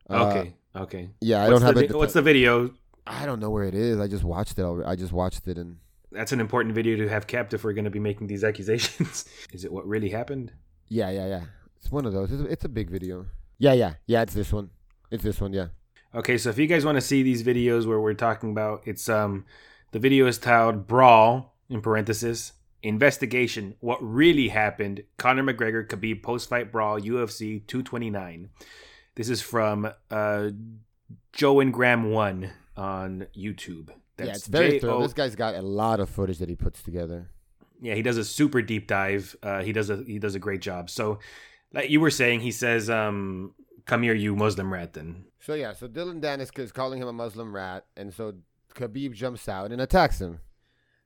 Uh, 0.09 0.27
okay. 0.29 0.55
Okay. 0.75 1.11
Yeah, 1.21 1.39
I 1.43 1.49
what's 1.49 1.61
don't 1.61 1.63
have 1.67 1.75
the, 1.75 1.85
it. 1.85 1.95
What's 1.97 2.13
the 2.15 2.23
video? 2.23 2.71
I 3.07 3.27
don't 3.27 3.41
know 3.41 3.51
where 3.51 3.65
it 3.65 3.75
is. 3.75 4.01
I 4.01 4.09
just 4.09 4.25
watched 4.25 4.59
it. 4.59 4.63
Already. 4.63 4.89
I 4.89 4.97
just 4.97 5.13
watched 5.13 5.47
it, 5.47 5.59
and 5.59 5.77
That's 6.11 6.33
an 6.33 6.41
important 6.41 6.75
video 6.75 6.97
to 6.97 7.09
have 7.09 7.27
kept 7.27 7.55
if 7.55 7.65
we're 7.65 7.73
going 7.73 7.85
to 7.85 7.91
be 7.91 8.01
making 8.01 8.27
these 8.27 8.45
accusations. 8.45 9.25
Is 9.53 9.65
it 9.65 9.73
what 9.73 9.87
really 9.87 10.11
happened? 10.11 10.53
yeah, 10.89 11.11
yeah, 11.11 11.27
yeah. 11.27 11.45
It's 11.79 11.91
one 11.91 12.07
of 12.07 12.13
those. 12.13 12.33
It's, 12.33 12.43
it's 12.43 12.65
a 12.65 12.69
big 12.69 12.91
video. 12.91 13.27
Yeah, 13.59 13.73
yeah, 13.73 13.95
yeah. 14.07 14.23
It's 14.23 14.35
this 14.35 14.53
one. 14.53 14.71
It's 15.11 15.23
this 15.23 15.41
one. 15.41 15.53
Yeah. 15.53 15.69
Okay, 16.15 16.39
so 16.39 16.51
if 16.51 16.59
you 16.59 16.67
guys 16.67 16.85
want 16.85 16.97
to 16.97 17.03
see 17.03 17.23
these 17.23 17.43
videos 17.43 17.87
where 17.87 18.01
we're 18.01 18.15
talking 18.15 18.51
about, 18.51 18.83
it's 18.87 19.09
um, 19.09 19.45
the 19.93 19.99
video 19.99 20.27
is 20.27 20.39
titled 20.39 20.87
"Brawl" 20.87 21.55
in 21.69 21.81
parenthesis 21.81 22.53
investigation. 22.83 23.75
What 23.81 23.99
really 24.03 24.49
happened? 24.49 25.03
Conor 25.19 25.43
McGregor 25.43 25.87
Khabib 25.87 26.23
post 26.23 26.49
fight 26.49 26.71
brawl 26.71 27.01
UFC 27.01 27.67
229. 27.67 28.49
This 29.17 29.29
is 29.29 29.43
from 29.43 29.91
uh, 30.11 30.51
Joe 31.33 31.61
and 31.61 31.73
Graham 31.73 32.11
one 32.11 32.53
on 32.77 33.27
YouTube. 33.37 33.91
yeah, 34.19 34.27
it's 34.27 34.47
very 34.47 34.79
thorough. 34.81 35.03
This 35.03 35.13
guy's 35.15 35.35
got 35.37 35.55
a 35.55 35.63
lot 35.63 36.01
of 36.01 36.09
footage 36.11 36.39
that 36.39 36.49
he 36.49 36.57
puts 36.57 36.83
together. 36.83 37.31
yeah 37.81 37.95
he 37.95 38.03
does 38.03 38.17
a 38.17 38.25
super 38.25 38.63
deep 38.63 38.87
dive 38.87 39.37
uh 39.43 39.63
he 39.63 39.73
does 39.73 39.91
a 39.91 39.97
he 40.07 40.19
does 40.19 40.35
a 40.35 40.39
great 40.39 40.63
job 40.63 40.89
so 40.89 41.19
like 41.75 41.91
you 41.91 42.01
were 42.01 42.11
saying 42.11 42.41
he 42.41 42.51
says 42.51 42.89
um 42.89 43.53
come 43.85 44.03
here 44.03 44.15
you 44.15 44.35
muslim 44.35 44.73
rat 44.73 44.95
then 44.95 45.25
So 45.47 45.53
yeah, 45.55 45.73
so 45.75 45.87
Dillon 45.87 46.21
Danis 46.21 46.51
is 46.59 46.73
calling 46.73 46.99
him 47.03 47.07
a 47.09 47.13
Muslim 47.13 47.55
rat, 47.55 47.85
and 47.97 48.13
so 48.19 48.25
Khabib 48.75 49.13
jumps 49.13 49.47
out 49.49 49.71
and 49.73 49.81
attacks 49.81 50.19
him. 50.21 50.41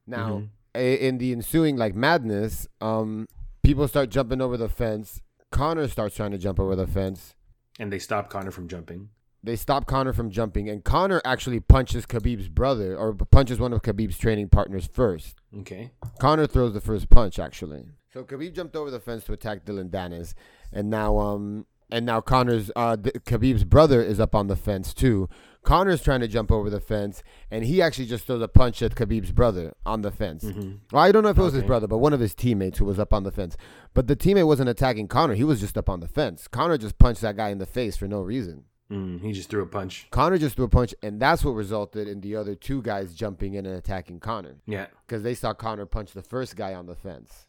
Now, 0.06 0.28
Mhm. 0.30 0.48
i- 0.74 0.98
in 1.08 1.18
the 1.18 1.30
ensuing 1.32 1.76
like 1.76 1.94
madness, 1.94 2.66
um, 2.80 3.26
people 3.62 3.86
start 3.88 4.08
jumping 4.16 4.40
over 4.40 4.56
the 4.56 4.68
fence. 4.82 5.20
Conor 5.50 5.88
starts 5.88 6.16
trying 6.16 6.30
to 6.30 6.38
jump 6.46 6.58
over 6.58 6.74
the 6.76 6.86
fence. 6.86 7.34
and 7.78 7.90
they 7.92 7.98
stop 7.98 8.24
conor 8.30 8.50
from 8.50 8.66
jumping 8.68 9.08
They 9.42 9.56
stop 9.56 9.86
Conor 9.86 10.12
from 10.12 10.30
jumping, 10.30 10.68
and 10.68 10.84
Conor 10.84 11.22
actually 11.24 11.60
punches 11.60 12.04
Khabib's 12.04 12.48
brother 12.48 12.96
or 12.96 13.14
punches 13.14 13.58
one 13.58 13.72
of 13.72 13.80
Khabib's 13.82 14.18
training 14.18 14.50
partners 14.50 14.88
first. 14.92 15.36
okay 15.58 15.92
Conor 16.18 16.46
throws 16.46 16.74
the 16.74 16.80
first 16.80 17.08
punch 17.08 17.38
actually. 17.38 17.86
So 18.12 18.22
Khabib 18.24 18.54
jumped 18.54 18.76
over 18.76 18.90
the 18.90 19.00
fence 19.00 19.24
to 19.24 19.32
attack 19.32 19.64
Dillon 19.64 19.88
Danis, 19.88 20.34
and 20.72 20.90
now 20.90 21.18
um 21.18 21.64
and 21.90 22.04
now 22.04 22.20
Conor's 22.20 22.70
uh 22.76 22.96
Khabib's 22.96 23.64
brother 23.64 24.02
is 24.02 24.20
up 24.20 24.34
on 24.34 24.48
the 24.48 24.56
fence 24.56 24.92
too. 24.92 25.28
Conor's 25.62 26.02
trying 26.02 26.20
to 26.20 26.28
jump 26.28 26.50
over 26.50 26.70
the 26.70 26.80
fence, 26.80 27.22
and 27.50 27.64
he 27.64 27.82
actually 27.82 28.06
just 28.06 28.24
throws 28.26 28.40
a 28.42 28.48
punch 28.48 28.80
at 28.82 28.94
Khabib's 28.94 29.30
brother 29.32 29.74
on 29.84 30.00
the 30.02 30.10
fence. 30.10 30.42
Mhm. 30.44 30.78
Well, 30.90 31.02
I 31.02 31.12
don't 31.12 31.22
know 31.22 31.28
if 31.28 31.36
it 31.38 31.42
was 31.42 31.52
his 31.52 31.64
brother, 31.64 31.86
but 31.86 31.98
one 31.98 32.14
of 32.14 32.20
his 32.20 32.34
teammates 32.34 32.78
who 32.78 32.86
was 32.86 32.98
up 32.98 33.12
on 33.12 33.24
the 33.24 33.30
fence. 33.30 33.56
But 33.92 34.06
the 34.06 34.16
teammate 34.16 34.46
wasn't 34.46 34.70
attacking 34.70 35.08
Conor; 35.08 35.34
he 35.34 35.44
was 35.44 35.60
just 35.60 35.76
up 35.76 35.88
on 35.90 36.00
the 36.00 36.08
fence. 36.08 36.48
Conor 36.48 36.78
just 36.78 36.98
punched 36.98 37.20
that 37.22 37.36
guy 37.36 37.50
in 37.50 37.58
the 37.58 37.66
face 37.66 37.96
for 37.96 38.06
no 38.08 38.20
reason. 38.22 38.64
Mm, 38.90 39.20
he 39.22 39.32
just 39.32 39.48
threw 39.48 39.62
a 39.62 39.66
punch 39.66 40.08
Conor 40.10 40.36
just 40.36 40.56
threw 40.56 40.64
a 40.64 40.68
punch, 40.68 40.94
and 41.02 41.20
that's 41.20 41.44
what 41.44 41.52
resulted 41.52 42.08
in 42.08 42.20
the 42.22 42.34
other 42.34 42.54
two 42.56 42.82
guys 42.82 43.14
jumping 43.14 43.54
in 43.54 43.64
and 43.64 43.76
attacking 43.76 44.18
Conor 44.18 44.56
yeah 44.66 44.86
because 45.06 45.22
they 45.22 45.34
saw 45.34 45.54
Connor 45.54 45.86
punch 45.86 46.12
the 46.12 46.22
first 46.22 46.56
guy 46.56 46.74
on 46.74 46.86
the 46.86 46.96
fence. 46.96 47.46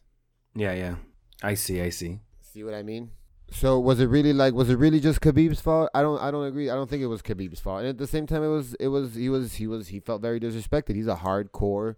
yeah 0.54 0.72
yeah 0.72 0.94
i 1.42 1.54
see 1.54 1.80
i 1.82 1.88
see 1.88 2.20
See 2.52 2.62
what 2.64 2.74
I 2.74 2.82
mean? 2.82 3.10
So 3.50 3.80
was 3.80 3.98
it 3.98 4.06
really 4.06 4.32
like 4.34 4.52
was 4.52 4.68
it 4.68 4.76
really 4.78 5.00
just 5.00 5.20
Khabib's 5.22 5.60
fault? 5.60 5.88
I 5.94 6.02
don't 6.02 6.20
I 6.20 6.30
don't 6.30 6.44
agree. 6.44 6.68
I 6.70 6.74
don't 6.74 6.88
think 6.88 7.02
it 7.02 7.06
was 7.06 7.22
Khabib's 7.22 7.60
fault. 7.60 7.80
And 7.80 7.88
at 7.88 7.96
the 7.98 8.06
same 8.06 8.26
time 8.26 8.42
it 8.42 8.48
was 8.48 8.74
it 8.74 8.88
was 8.88 9.14
he 9.14 9.28
was 9.30 9.54
he 9.54 9.66
was 9.66 9.88
he 9.88 10.00
felt 10.00 10.20
very 10.20 10.38
disrespected. 10.38 10.94
He's 10.94 11.06
a 11.06 11.16
hardcore 11.16 11.96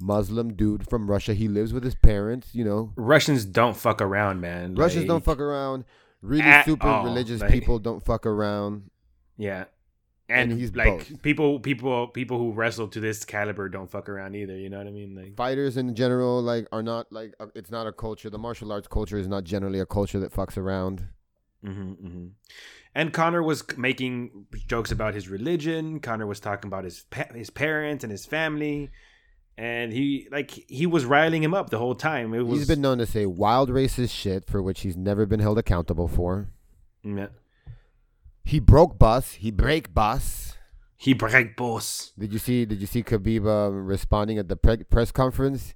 Muslim 0.00 0.54
dude 0.54 0.88
from 0.88 1.10
Russia. 1.10 1.34
He 1.34 1.46
lives 1.46 1.72
with 1.74 1.84
his 1.84 1.94
parents, 1.94 2.54
you 2.54 2.64
know. 2.64 2.92
russians 2.96 3.44
don't 3.44 3.76
fuck 3.76 4.00
around 4.00 4.40
man 4.40 4.74
Russians 4.74 5.04
don't 5.04 5.24
fuck 5.24 5.40
around. 5.40 5.84
Really 6.22 6.42
at 6.42 6.64
super 6.64 6.86
all. 6.86 7.04
religious 7.04 7.40
Like- 7.40 7.50
people 7.52 7.78
don't 7.78 8.02
fuck 8.04 8.24
around. 8.26 8.90
yeah 9.36 9.64
and, 10.28 10.52
And 10.52 10.60
he's 10.60 10.74
like 10.74 10.86
both. 11.10 11.22
people 11.22 11.58
people 11.60 12.06
people 12.08 12.38
who 12.38 12.52
wrestle 12.52 12.88
to 12.88 13.00
this 13.00 13.24
caliber 13.24 13.68
don't 13.68 13.90
fuck 13.90 14.08
around 14.08 14.34
either 14.36 14.56
you 14.56 14.70
know 14.70 14.78
what 14.78 14.86
i 14.86 14.90
mean 14.90 15.14
like 15.16 15.36
Fighters 15.36 15.76
in 15.76 15.94
general 15.94 16.40
like 16.40 16.66
are 16.72 16.82
not 16.82 17.12
like 17.12 17.34
uh, 17.40 17.46
it's 17.54 17.70
not 17.70 17.86
a 17.86 17.92
culture. 17.92 18.30
The 18.30 18.38
martial 18.38 18.70
arts 18.72 18.86
culture 18.88 19.18
is 19.18 19.26
not 19.28 19.44
generally 19.44 19.80
a 19.80 19.86
culture 19.86 20.20
that 20.20 20.32
fucks 20.32 20.56
around. 20.56 21.08
hmm 21.64 21.92
hmm 21.92 22.26
And 22.94 23.12
Conor 23.12 23.42
was 23.42 23.64
making 23.76 24.46
jokes 24.68 24.90
about 24.92 25.14
his 25.14 25.28
religion. 25.28 25.98
Conor 26.00 26.26
was 26.26 26.40
talking 26.40 26.68
about 26.68 26.84
his 26.84 27.04
pa- 27.10 27.32
his 27.34 27.50
parents 27.50 28.04
and 28.04 28.10
his 28.10 28.24
family, 28.26 28.90
and 29.56 29.92
he 29.92 30.28
like 30.30 30.50
he 30.50 30.86
was 30.86 31.04
riling 31.04 31.42
him 31.42 31.54
up 31.54 31.70
the 31.70 31.78
whole 31.78 31.94
time. 31.94 32.34
It 32.34 32.46
was 32.46 32.60
He's 32.60 32.68
been 32.68 32.80
known 32.80 32.98
to 32.98 33.06
say 33.06 33.26
wild 33.26 33.70
racist 33.70 34.10
shit 34.10 34.46
for 34.46 34.62
which 34.62 34.80
he's 34.80 34.96
never 34.96 35.26
been 35.26 35.40
held 35.40 35.58
accountable 35.58 36.08
for. 36.08 36.48
Yeah. 37.04 37.28
He 38.44 38.58
broke 38.58 38.98
bus. 38.98 39.32
He 39.32 39.50
break 39.50 39.94
bus. 39.94 40.56
He 40.96 41.14
break 41.14 41.56
bus. 41.56 42.12
Did 42.18 42.32
you 42.32 42.38
see? 42.38 42.64
Did 42.64 42.80
you 42.80 42.86
see 42.86 43.02
Khabib 43.02 43.46
uh, 43.46 43.72
responding 43.72 44.38
at 44.38 44.48
the 44.48 44.56
pre- 44.56 44.84
press 44.84 45.10
conference? 45.12 45.74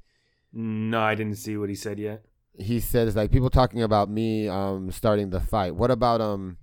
No, 0.52 1.00
I 1.00 1.14
didn't 1.14 1.36
see 1.36 1.56
what 1.56 1.68
he 1.68 1.74
said 1.74 1.98
yet. 1.98 2.24
He 2.58 2.80
says 2.80 3.14
like 3.14 3.30
people 3.30 3.50
talking 3.50 3.82
about 3.82 4.08
me 4.08 4.48
um 4.48 4.90
starting 4.90 5.30
the 5.30 5.40
fight. 5.40 5.74
What 5.74 5.90
about 5.90 6.20
um, 6.20 6.56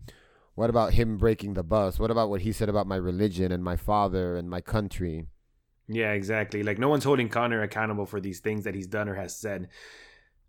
what 0.55 0.69
about 0.69 0.93
him 0.93 1.17
breaking 1.17 1.53
the 1.53 1.63
bus? 1.63 1.99
What 1.99 2.09
about 2.09 2.29
what 2.29 2.41
he 2.41 2.51
said 2.51 2.69
about 2.69 2.87
my 2.87 2.95
religion 2.95 3.51
and 3.51 3.63
my 3.63 3.75
father 3.75 4.35
and 4.35 4.49
my 4.49 4.61
country? 4.61 5.27
Yeah, 5.87 6.11
exactly. 6.13 6.63
Like 6.63 6.79
no 6.79 6.89
one's 6.89 7.03
holding 7.03 7.29
Conor 7.29 7.61
accountable 7.61 8.05
for 8.05 8.19
these 8.21 8.39
things 8.39 8.63
that 8.63 8.73
he's 8.75 8.87
done 8.87 9.09
or 9.09 9.15
has 9.15 9.35
said. 9.35 9.69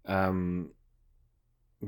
Um, 0.06 0.70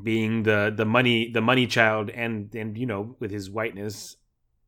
being 0.03 0.43
the 0.43 0.73
the 0.77 0.85
money 0.85 1.31
the 1.31 1.41
money 1.41 1.67
child 1.67 2.11
and 2.11 2.55
and 2.55 2.77
you 2.77 2.87
know 2.87 3.17
with 3.19 3.31
his 3.31 3.49
whiteness, 3.49 4.17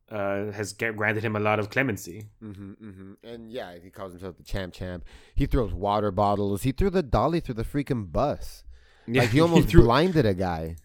uh, 0.09 0.51
has 0.51 0.73
granted 0.73 1.23
him 1.23 1.35
a 1.35 1.39
lot 1.39 1.59
of 1.59 1.69
clemency. 1.69 2.29
Mm-hmm, 2.43 2.71
mm-hmm. 2.71 3.13
And 3.27 3.51
yeah, 3.51 3.75
he 3.81 3.89
calls 3.91 4.11
himself 4.13 4.37
the 4.37 4.43
champ 4.43 4.73
champ. 4.73 5.03
He 5.35 5.45
throws 5.45 5.73
water 5.73 6.11
bottles. 6.11 6.63
He 6.63 6.71
threw 6.71 6.89
the 6.89 7.03
dolly 7.03 7.39
through 7.41 7.55
the 7.55 7.63
freaking 7.63 8.11
bus. 8.11 8.63
Yeah, 9.07 9.21
Like 9.21 9.31
he 9.31 9.41
almost 9.45 9.67
threw- 9.69 9.83
blinded 9.83 10.25
a 10.25 10.33
guy. 10.33 10.77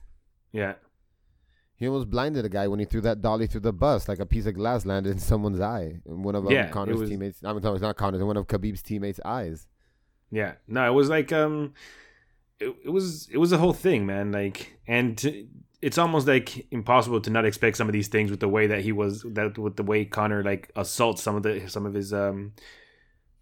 Yeah, 0.53 0.75
He 1.85 1.89
almost 1.89 2.11
blinded 2.11 2.45
a 2.45 2.49
guy 2.49 2.67
when 2.69 2.79
he 2.81 2.85
threw 2.87 3.01
that 3.03 3.21
dolly 3.23 3.47
through 3.47 3.61
the 3.61 3.73
bus, 3.73 4.09
like 4.09 4.19
a 4.21 4.27
piece 4.27 4.47
of 4.47 4.55
glass 4.55 4.85
landed 4.87 5.11
in 5.11 5.19
someone's 5.19 5.61
eye. 5.61 6.01
In 6.07 6.23
one 6.23 6.35
of 6.35 6.47
um, 6.47 6.53
Yeah, 6.53 6.69
Conor's 6.69 6.99
was- 7.01 7.11
teammates. 7.11 7.41
I 7.45 7.53
mean, 7.53 7.63
not 7.63 7.97
Conor's. 7.97 8.21
In 8.21 8.27
one 8.27 8.37
of 8.37 8.47
Khabib's 8.47 8.83
teammates' 8.83 9.21
eyes. 9.25 9.67
yeah. 10.31 10.53
No, 10.67 10.87
it 10.91 10.95
was 10.95 11.09
like 11.09 11.31
um, 11.33 11.75
it, 12.61 12.75
it 12.85 12.91
was 12.91 13.29
it 13.31 13.39
was 13.39 13.53
a 13.53 13.59
whole 13.59 13.73
thing, 13.75 14.07
man. 14.07 14.33
Like, 14.33 14.79
and 14.87 15.17
to, 15.19 15.47
it's 15.83 15.99
almost 15.99 16.27
like 16.27 16.67
impossible 16.71 17.21
to 17.21 17.31
not 17.31 17.45
expect 17.45 17.77
some 17.77 17.89
of 17.89 17.93
these 17.93 18.09
things 18.09 18.31
with 18.31 18.41
the 18.41 18.49
way 18.49 18.67
that 18.67 18.81
he 18.83 18.93
was 18.93 19.23
that 19.33 19.59
with 19.59 19.77
the 19.77 19.83
way 19.83 20.05
Conor 20.05 20.43
like 20.43 20.71
assaults 20.77 21.23
some 21.23 21.37
of 21.37 21.43
the 21.43 21.69
some 21.69 21.85
of 21.87 21.93
his 21.95 22.13
um 22.13 22.53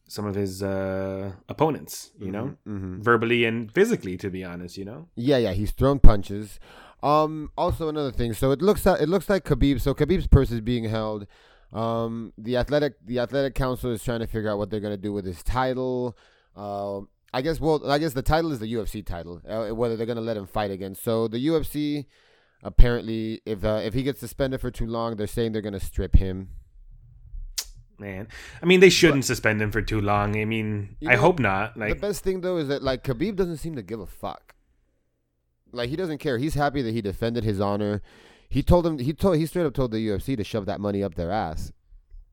some 0.08 0.26
of 0.26 0.34
his 0.34 0.62
uh 0.62 1.32
opponents, 1.48 2.10
you 2.18 2.30
know, 2.32 2.56
Mm-hmm. 2.66 3.00
verbally 3.02 3.44
and 3.44 3.72
physically. 3.72 4.16
To 4.18 4.28
be 4.30 4.42
honest, 4.44 4.76
you 4.76 4.84
know. 4.84 5.08
Yeah, 5.14 5.38
yeah, 5.38 5.52
he's 5.52 5.70
thrown 5.70 5.98
punches. 6.00 6.58
Um, 7.02 7.50
also 7.58 7.88
another 7.88 8.12
thing. 8.12 8.32
So 8.32 8.52
it 8.52 8.62
looks 8.62 8.86
it 8.86 9.08
looks 9.08 9.28
like 9.28 9.44
Khabib. 9.44 9.80
So 9.80 9.94
Khabib's 9.94 10.26
purse 10.26 10.50
is 10.50 10.60
being 10.60 10.84
held. 10.84 11.26
Um, 11.72 12.32
the 12.36 12.56
athletic 12.56 12.94
the 13.04 13.18
athletic 13.18 13.54
council 13.54 13.90
is 13.90 14.02
trying 14.04 14.20
to 14.20 14.26
figure 14.26 14.50
out 14.50 14.58
what 14.58 14.70
they're 14.70 14.80
gonna 14.80 14.96
do 14.96 15.12
with 15.12 15.24
his 15.24 15.42
title. 15.42 16.16
Um, 16.54 17.08
I 17.34 17.40
guess 17.42 17.58
well, 17.60 17.90
I 17.90 17.98
guess 17.98 18.12
the 18.12 18.22
title 18.22 18.52
is 18.52 18.58
the 18.58 18.72
UFC 18.72 19.04
title. 19.04 19.40
Uh, 19.48 19.74
whether 19.74 19.96
they're 19.96 20.06
gonna 20.06 20.20
let 20.20 20.36
him 20.36 20.46
fight 20.46 20.70
again. 20.70 20.94
So 20.94 21.28
the 21.28 21.44
UFC 21.46 22.06
apparently, 22.62 23.40
if 23.46 23.64
uh, 23.64 23.80
if 23.82 23.94
he 23.94 24.02
gets 24.02 24.20
suspended 24.20 24.60
for 24.60 24.70
too 24.70 24.86
long, 24.86 25.16
they're 25.16 25.26
saying 25.26 25.52
they're 25.52 25.62
gonna 25.62 25.80
strip 25.80 26.16
him. 26.16 26.50
Man, 27.98 28.28
I 28.60 28.66
mean, 28.66 28.80
they 28.80 28.90
shouldn't 28.90 29.24
suspend 29.24 29.62
him 29.62 29.70
for 29.70 29.80
too 29.80 30.00
long. 30.00 30.36
I 30.36 30.44
mean, 30.44 30.96
I 31.06 31.14
know, 31.14 31.20
hope 31.20 31.38
not. 31.38 31.76
Like 31.76 31.94
the 31.94 32.00
best 32.00 32.24
thing 32.24 32.40
though 32.40 32.56
is 32.56 32.68
that 32.68 32.82
like 32.82 33.04
Khabib 33.04 33.36
doesn't 33.36 33.58
seem 33.58 33.76
to 33.76 33.82
give 33.82 34.00
a 34.00 34.06
fuck. 34.06 34.51
Like 35.72 35.90
he 35.90 35.96
doesn't 35.96 36.18
care. 36.18 36.38
He's 36.38 36.54
happy 36.54 36.82
that 36.82 36.92
he 36.92 37.00
defended 37.02 37.44
his 37.44 37.60
honor. 37.60 38.02
He 38.48 38.62
told 38.62 38.86
him 38.86 38.98
he 38.98 39.12
told 39.12 39.36
he 39.36 39.46
straight 39.46 39.66
up 39.66 39.74
told 39.74 39.90
the 39.92 39.98
UFC 40.06 40.36
to 40.36 40.44
shove 40.44 40.66
that 40.66 40.80
money 40.80 41.02
up 41.02 41.14
their 41.14 41.30
ass. 41.30 41.72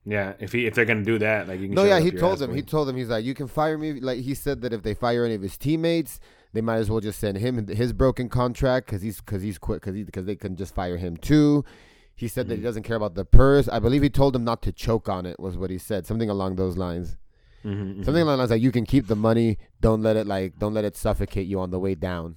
yeah, 0.05 0.33
if 0.39 0.51
he 0.51 0.65
if 0.65 0.73
they're 0.73 0.85
gonna 0.85 1.03
do 1.03 1.19
that, 1.19 1.47
like, 1.47 1.59
you 1.59 1.67
can. 1.67 1.75
No, 1.75 1.83
yeah, 1.83 1.99
he 1.99 2.11
told 2.11 2.39
them. 2.39 2.53
He 2.53 2.61
told 2.61 2.87
them 2.87 2.95
he's 2.97 3.09
like, 3.09 3.23
you 3.25 3.33
can 3.33 3.47
fire 3.47 3.77
me. 3.77 3.99
Like 3.99 4.19
he 4.19 4.33
said 4.33 4.61
that 4.61 4.73
if 4.73 4.81
they 4.83 4.93
fire 4.93 5.23
any 5.25 5.35
of 5.35 5.41
his 5.41 5.57
teammates, 5.57 6.19
they 6.53 6.61
might 6.61 6.77
as 6.77 6.89
well 6.89 6.99
just 6.99 7.19
send 7.19 7.37
him 7.37 7.67
his 7.67 7.93
broken 7.93 8.27
contract 8.27 8.87
because 8.87 9.01
he's 9.01 9.21
because 9.21 9.41
he's 9.41 9.57
quit 9.57 9.81
because 9.81 9.95
because 9.95 10.25
they 10.25 10.35
can 10.35 10.55
just 10.55 10.73
fire 10.75 10.97
him 10.97 11.15
too. 11.17 11.63
He 12.15 12.27
said 12.27 12.47
Mm. 12.47 12.49
that 12.49 12.55
he 12.57 12.61
doesn't 12.63 12.83
care 12.83 12.97
about 12.97 13.15
the 13.15 13.23
purse. 13.23 13.69
I 13.69 13.79
believe 13.79 14.01
he 14.01 14.09
told 14.09 14.33
them 14.33 14.43
not 14.43 14.61
to 14.63 14.73
choke 14.73 15.07
on 15.07 15.25
it. 15.25 15.39
Was 15.39 15.55
what 15.57 15.69
he 15.69 15.77
said. 15.77 16.05
Something 16.05 16.29
along 16.29 16.55
those 16.57 16.75
lines. 16.75 17.15
Mhm, 17.63 17.71
mhm. 17.99 18.05
Something 18.05 18.23
along 18.23 18.33
the 18.35 18.37
lines 18.39 18.51
like 18.51 18.61
you 18.61 18.71
can 18.73 18.85
keep 18.85 19.07
the 19.07 19.15
money. 19.15 19.57
Don't 19.79 20.01
let 20.01 20.17
it 20.17 20.27
like 20.27 20.59
don't 20.59 20.73
let 20.73 20.83
it 20.83 20.97
suffocate 20.97 21.47
you 21.47 21.59
on 21.61 21.71
the 21.71 21.79
way 21.79 21.95
down. 21.95 22.35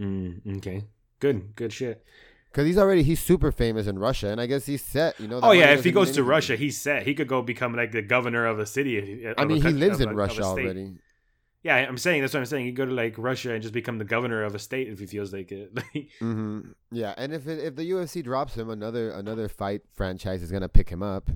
Mm, 0.00 0.56
okay, 0.58 0.84
good, 1.18 1.54
good 1.56 1.72
shit. 1.72 2.04
Because 2.50 2.66
he's 2.66 2.78
already 2.78 3.02
he's 3.04 3.20
super 3.20 3.52
famous 3.52 3.86
in 3.86 3.98
Russia, 3.98 4.28
and 4.28 4.40
I 4.40 4.46
guess 4.46 4.66
he's 4.66 4.82
set. 4.82 5.20
You 5.20 5.28
know. 5.28 5.40
Oh 5.42 5.52
yeah, 5.52 5.72
if 5.74 5.84
he 5.84 5.92
goes 5.92 6.10
to. 6.12 6.24
Russia, 6.24 6.56
he's 6.56 6.76
set. 6.80 7.04
He 7.04 7.14
could 7.14 7.28
go 7.28 7.42
become 7.42 7.74
like 7.76 7.92
the 7.92 8.02
governor 8.02 8.46
of 8.46 8.58
a 8.58 8.66
city. 8.66 8.96
if- 8.98 9.38
I 9.38 9.42
of 9.42 9.50
a 9.50 9.52
mean, 9.54 9.62
he 9.62 9.72
lives 9.72 10.00
in 10.00 10.08
a- 10.08 10.14
Russia 10.14 10.42
already. 10.42 10.94
Yeah, 11.62 11.76
I'm 11.76 11.98
saying 11.98 12.22
that's 12.22 12.32
what 12.32 12.40
I'm 12.40 12.46
saying. 12.46 12.64
He 12.64 12.72
go 12.72 12.86
to 12.86 12.92
like 12.92 13.14
Russia 13.18 13.52
and 13.52 13.60
just 13.62 13.74
become 13.74 13.98
the 13.98 14.04
governor 14.04 14.42
of 14.44 14.54
a 14.54 14.58
state 14.58 14.88
if 14.88 14.98
he 14.98 15.06
feels 15.06 15.30
like 15.32 15.52
it. 15.52 15.70
Like, 15.94 16.08
hmm 16.18 16.60
Yeah, 16.90 17.14
and 17.18 17.34
if 17.34 17.46
it, 17.46 17.62
if 17.62 17.76
the 17.76 17.88
UFC 17.90 18.24
drops 18.24 18.54
him, 18.54 18.70
another 18.70 19.10
another 19.10 19.48
fight 19.48 19.82
franchise 19.94 20.42
is 20.42 20.50
gonna 20.50 20.70
pick 20.70 20.88
him 20.88 21.02
up. 21.02 21.28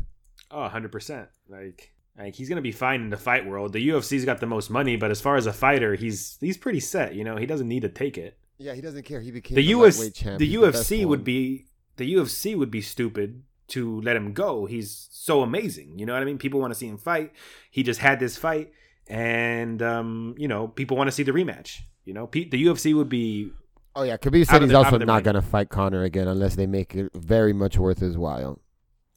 oh, 0.50 0.62
100 0.62 0.90
percent. 0.90 1.28
Like, 1.48 1.92
like 2.18 2.34
he's 2.34 2.48
gonna 2.48 2.62
be 2.62 2.72
fine 2.72 3.02
in 3.02 3.10
the 3.10 3.18
fight 3.18 3.46
world. 3.46 3.74
The 3.74 3.86
UFC's 3.90 4.24
got 4.24 4.40
the 4.40 4.46
most 4.46 4.70
money, 4.70 4.96
but 4.96 5.10
as 5.10 5.20
far 5.20 5.36
as 5.36 5.46
a 5.46 5.52
fighter, 5.52 5.94
he's 5.94 6.38
he's 6.40 6.56
pretty 6.56 6.80
set. 6.80 7.14
You 7.14 7.22
know, 7.22 7.36
he 7.36 7.44
doesn't 7.46 7.68
need 7.68 7.82
to 7.82 7.88
take 7.90 8.16
it. 8.18 8.38
Yeah, 8.58 8.74
he 8.74 8.80
doesn't 8.80 9.04
care. 9.04 9.20
He 9.20 9.30
became 9.30 9.56
the 9.56 9.62
the 9.62 9.68
US 9.70 9.98
the 9.98 10.54
UFC 10.54 11.04
would 11.04 11.20
one. 11.20 11.24
be 11.24 11.66
the 11.96 12.14
UFC 12.14 12.56
would 12.56 12.70
be 12.70 12.80
stupid 12.80 13.42
to 13.68 14.00
let 14.02 14.16
him 14.16 14.32
go. 14.32 14.66
He's 14.66 15.08
so 15.10 15.42
amazing. 15.42 15.98
You 15.98 16.06
know 16.06 16.12
what 16.12 16.22
I 16.22 16.24
mean? 16.24 16.38
People 16.38 16.60
want 16.60 16.72
to 16.72 16.78
see 16.78 16.86
him 16.86 16.98
fight. 16.98 17.32
He 17.70 17.82
just 17.82 18.00
had 18.00 18.20
this 18.20 18.36
fight 18.36 18.72
and 19.06 19.82
um, 19.82 20.34
you 20.38 20.48
know, 20.48 20.68
people 20.68 20.96
want 20.96 21.08
to 21.08 21.12
see 21.12 21.22
the 21.22 21.32
rematch. 21.32 21.80
You 22.04 22.14
know, 22.14 22.26
Pe- 22.26 22.48
the 22.48 22.62
UFC 22.66 22.94
would 22.94 23.08
be 23.08 23.50
Oh 23.96 24.02
yeah, 24.02 24.16
Khabib 24.16 24.46
said 24.46 24.62
he's 24.62 24.70
the- 24.70 24.76
also 24.76 24.98
not 24.98 25.22
gonna 25.24 25.42
fight 25.42 25.68
Conor 25.68 26.02
again 26.02 26.28
unless 26.28 26.56
they 26.56 26.66
make 26.66 26.94
it 26.94 27.10
very 27.14 27.52
much 27.52 27.78
worth 27.78 27.98
his 27.98 28.16
while. 28.18 28.60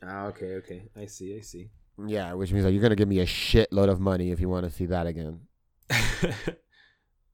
Ah, 0.04 0.26
okay, 0.28 0.54
okay. 0.56 0.84
I 0.96 1.06
see, 1.08 1.36
I 1.38 1.42
see. 1.42 1.70
Yeah, 2.06 2.34
which 2.34 2.52
means 2.52 2.64
like 2.66 2.74
you're 2.74 2.82
gonna 2.84 2.96
give 2.96 3.08
me 3.08 3.20
a 3.20 3.26
shitload 3.26 3.90
of 3.90 4.00
money 4.00 4.32
if 4.32 4.40
you 4.40 4.50
want 4.50 4.66
to 4.66 4.72
see 4.72 4.86
that 4.86 5.08
again. 5.08 5.42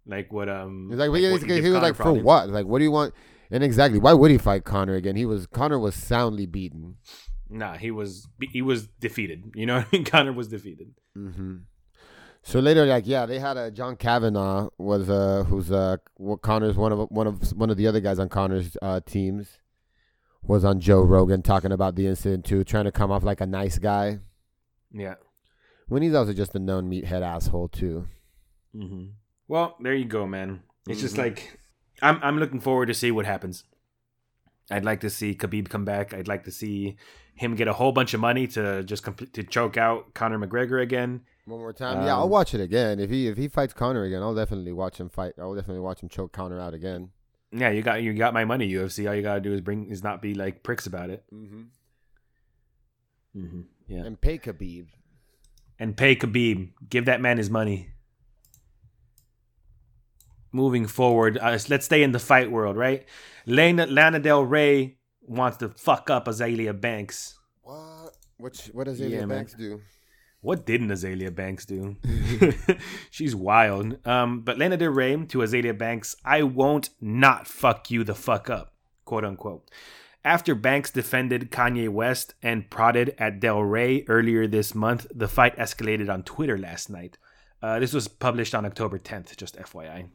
like 0.05 0.31
what 0.31 0.49
um 0.49 0.87
He's 0.89 0.99
like, 0.99 1.09
like 1.09 1.11
what 1.11 1.19
he, 1.19 1.61
he 1.61 1.69
was 1.69 1.81
like, 1.81 1.95
for 1.95 2.03
probably. 2.03 2.21
what? 2.23 2.49
Like, 2.49 2.65
what 2.65 2.79
do 2.79 2.83
you 2.85 2.91
want? 2.91 3.13
And 3.51 3.63
exactly, 3.63 3.99
why 3.99 4.13
would 4.13 4.31
he 4.31 4.37
fight 4.37 4.63
Conor 4.63 4.95
again? 4.95 5.15
He 5.15 5.25
was 5.25 5.47
Conor 5.47 5.79
was 5.79 5.95
soundly 5.95 6.45
beaten. 6.45 6.95
Nah, 7.49 7.77
he 7.77 7.91
was 7.91 8.27
he 8.51 8.61
was 8.61 8.87
defeated. 8.99 9.51
You 9.55 9.65
know 9.67 9.77
what 9.77 9.87
I 9.91 9.95
mean? 9.95 10.05
Conor 10.05 10.33
was 10.33 10.47
defeated. 10.47 10.93
hmm 11.13 11.57
So 12.41 12.59
later, 12.59 12.85
like, 12.85 13.05
yeah, 13.07 13.25
they 13.25 13.39
had 13.39 13.55
a 13.57 13.69
John 13.71 13.95
Kavanagh 13.95 14.69
was 14.77 15.09
uh 15.09 15.43
who's 15.47 15.71
uh 15.71 15.97
what 16.15 16.41
Conor's 16.41 16.75
one 16.75 16.91
of 16.91 16.99
one 17.11 17.27
of 17.27 17.51
one 17.53 17.69
of 17.69 17.77
the 17.77 17.87
other 17.87 17.99
guys 17.99 18.17
on 18.19 18.27
Conor's 18.29 18.75
uh 18.81 19.01
teams 19.05 19.59
was 20.41 20.65
on 20.65 20.79
Joe 20.81 21.01
Rogan 21.01 21.41
talking 21.41 21.71
about 21.71 21.95
the 21.95 22.07
incident 22.07 22.43
too, 22.43 22.63
trying 22.65 22.83
to 22.85 22.91
come 22.91 23.11
off 23.11 23.23
like 23.23 23.39
a 23.39 23.45
nice 23.45 23.77
guy 23.77 24.19
Yeah. 24.91 25.15
when 25.87 26.01
he's 26.01 26.13
also 26.13 26.33
just 26.33 26.53
a 26.55 26.59
known 26.59 26.89
meathead 26.89 27.21
asshole 27.21 27.69
too. 27.69 28.07
hmm 28.75 29.05
Well, 29.47 29.75
there 29.79 29.93
you 29.93 30.05
go, 30.05 30.25
man. 30.25 30.63
It's 30.87 31.01
just 31.01 31.15
Mhm. 31.15 31.19
like 31.19 31.59
I'm 32.01 32.19
I'm 32.23 32.37
looking 32.39 32.59
forward 32.59 32.87
to 32.87 32.93
see 32.93 33.11
what 33.11 33.25
happens. 33.25 33.63
I'd 34.71 34.85
like 34.85 35.01
to 35.01 35.09
see 35.09 35.35
Khabib 35.35 35.69
come 35.69 35.85
back. 35.85 36.13
I'd 36.13 36.27
like 36.27 36.43
to 36.45 36.51
see 36.51 36.95
him 37.35 37.55
get 37.55 37.67
a 37.67 37.73
whole 37.73 37.91
bunch 37.91 38.13
of 38.13 38.19
money 38.19 38.47
to 38.47 38.83
just 38.83 39.03
complete 39.03 39.33
to 39.33 39.43
choke 39.43 39.75
out 39.77 40.13
Conor 40.13 40.39
McGregor 40.39 40.81
again. 40.81 41.21
One 41.45 41.59
more 41.59 41.73
time, 41.73 42.05
yeah, 42.05 42.13
Um, 42.13 42.19
I'll 42.21 42.29
watch 42.29 42.53
it 42.53 42.61
again. 42.61 42.99
If 42.99 43.09
he 43.09 43.27
if 43.27 43.37
he 43.37 43.47
fights 43.47 43.73
Conor 43.73 44.03
again, 44.03 44.21
I'll 44.21 44.35
definitely 44.35 44.71
watch 44.71 44.99
him 44.99 45.09
fight. 45.09 45.33
I'll 45.39 45.55
definitely 45.55 45.81
watch 45.81 46.01
him 46.01 46.09
choke 46.09 46.31
Conor 46.31 46.59
out 46.59 46.73
again. 46.73 47.11
Yeah, 47.51 47.69
you 47.69 47.81
got 47.83 48.01
you 48.01 48.13
got 48.13 48.33
my 48.33 48.45
money, 48.45 48.67
UFC. 48.71 49.07
All 49.07 49.13
you 49.15 49.21
gotta 49.21 49.41
do 49.41 49.53
is 49.53 49.61
bring 49.61 49.89
is 49.89 50.03
not 50.03 50.21
be 50.21 50.33
like 50.33 50.63
pricks 50.63 50.85
about 50.87 51.09
it. 51.09 51.23
Mm-hmm. 51.33 51.61
Mm-hmm. 53.35 53.61
Yeah, 53.87 54.03
And 54.05 54.19
pay 54.19 54.37
Khabib. 54.37 54.87
and 55.79 55.97
pay 55.97 56.15
Khabib. 56.15 56.69
Give 56.89 57.05
that 57.05 57.19
man 57.21 57.37
his 57.37 57.49
money. 57.49 57.89
Moving 60.53 60.85
forward, 60.87 61.37
uh, 61.39 61.57
let's 61.67 61.85
stay 61.85 62.03
in 62.03 62.11
the 62.11 62.19
fight 62.19 62.51
world, 62.51 62.77
right? 62.77 63.05
Lana, 63.45 63.87
Lana 63.87 64.19
Del 64.19 64.43
Rey 64.43 64.97
wants 65.21 65.57
to 65.57 65.69
fuck 65.69 66.09
up 66.09 66.25
Azealia 66.27 66.79
Banks. 66.79 67.39
What? 67.63 68.15
Which 68.37 68.67
what 68.67 68.85
does 68.85 68.99
Yeah, 68.99 69.07
Ilya 69.07 69.19
man. 69.27 69.29
Banks 69.29 69.53
do? 69.53 69.81
What 70.41 70.65
didn't 70.65 70.89
Azealia 70.89 71.33
Banks 71.33 71.65
do? 71.65 71.95
She's 73.11 73.35
wild. 73.35 74.05
Um, 74.05 74.41
but 74.41 74.57
Lana 74.57 74.77
Del 74.77 74.91
Rey 74.91 75.15
to 75.15 75.39
Azealia 75.39 75.77
Banks, 75.77 76.15
I 76.23 76.43
won't 76.43 76.89
not 77.01 77.47
fuck 77.47 77.89
you 77.89 78.03
the 78.03 78.13
fuck 78.15 78.49
up, 78.49 78.73
quote 79.05 79.25
unquote. 79.25 79.69
After 80.25 80.55
Banks 80.55 80.91
defended 80.91 81.51
Kanye 81.51 81.89
West 81.89 82.33
and 82.41 82.69
prodded 82.69 83.15
at 83.17 83.39
Del 83.39 83.61
Rey 83.61 84.05
earlier 84.07 84.47
this 84.47 84.73
month, 84.73 85.07
the 85.13 85.27
fight 85.27 85.57
escalated 85.57 86.09
on 86.09 86.23
Twitter 86.23 86.57
last 86.57 86.89
night. 86.89 87.17
Uh, 87.61 87.79
this 87.79 87.93
was 87.93 88.07
published 88.07 88.53
on 88.53 88.65
October 88.65 88.99
10th, 88.99 89.35
just 89.35 89.57
FYI. 89.57 90.09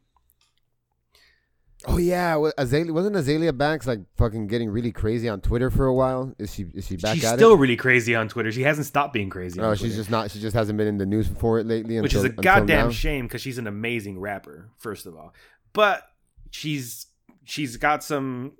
Oh 1.86 1.96
yeah, 1.96 2.34
Azealia 2.58 2.90
wasn't 2.90 3.14
Azealia 3.14 3.56
Banks 3.56 3.86
like 3.86 4.00
fucking 4.16 4.48
getting 4.48 4.68
really 4.68 4.90
crazy 4.90 5.28
on 5.28 5.40
Twitter 5.40 5.70
for 5.70 5.86
a 5.86 5.94
while? 5.94 6.34
Is 6.38 6.52
she 6.52 6.66
is 6.74 6.86
she 6.88 6.96
back 6.96 7.14
she's 7.14 7.28
still 7.28 7.54
it? 7.54 7.58
really 7.58 7.76
crazy 7.76 8.16
on 8.16 8.28
Twitter. 8.28 8.50
She 8.50 8.62
hasn't 8.62 8.86
stopped 8.86 9.12
being 9.12 9.30
crazy. 9.30 9.60
Oh, 9.60 9.70
on 9.70 9.76
she's 9.76 9.94
just 9.94 10.10
not. 10.10 10.30
She 10.30 10.40
just 10.40 10.56
hasn't 10.56 10.76
been 10.76 10.88
in 10.88 10.98
the 10.98 11.06
news 11.06 11.28
for 11.28 11.60
it 11.60 11.66
lately. 11.66 12.00
which 12.00 12.14
until, 12.14 12.30
is 12.32 12.36
a 12.36 12.42
goddamn 12.42 12.90
shame 12.90 13.26
because 13.26 13.40
she's 13.40 13.58
an 13.58 13.68
amazing 13.68 14.18
rapper 14.18 14.70
first 14.76 15.06
of 15.06 15.14
all 15.16 15.32
but 15.72 16.02
she's 16.50 17.06
she's 17.44 17.76
got 17.76 18.02
some 18.02 18.52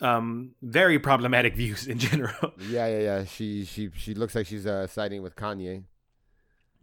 um, 0.00 0.52
very 0.62 0.98
problematic 0.98 1.56
views 1.62 1.86
in 1.86 1.98
general. 1.98 2.52
Yeah, 2.68 2.86
yeah, 2.86 3.00
yeah. 3.00 3.24
She 3.24 3.64
she 3.64 3.90
she 3.96 4.14
looks 4.14 4.34
like 4.34 4.46
she's 4.46 4.66
uh, 4.66 4.86
siding 4.86 5.22
with 5.22 5.36
Kanye. 5.36 5.84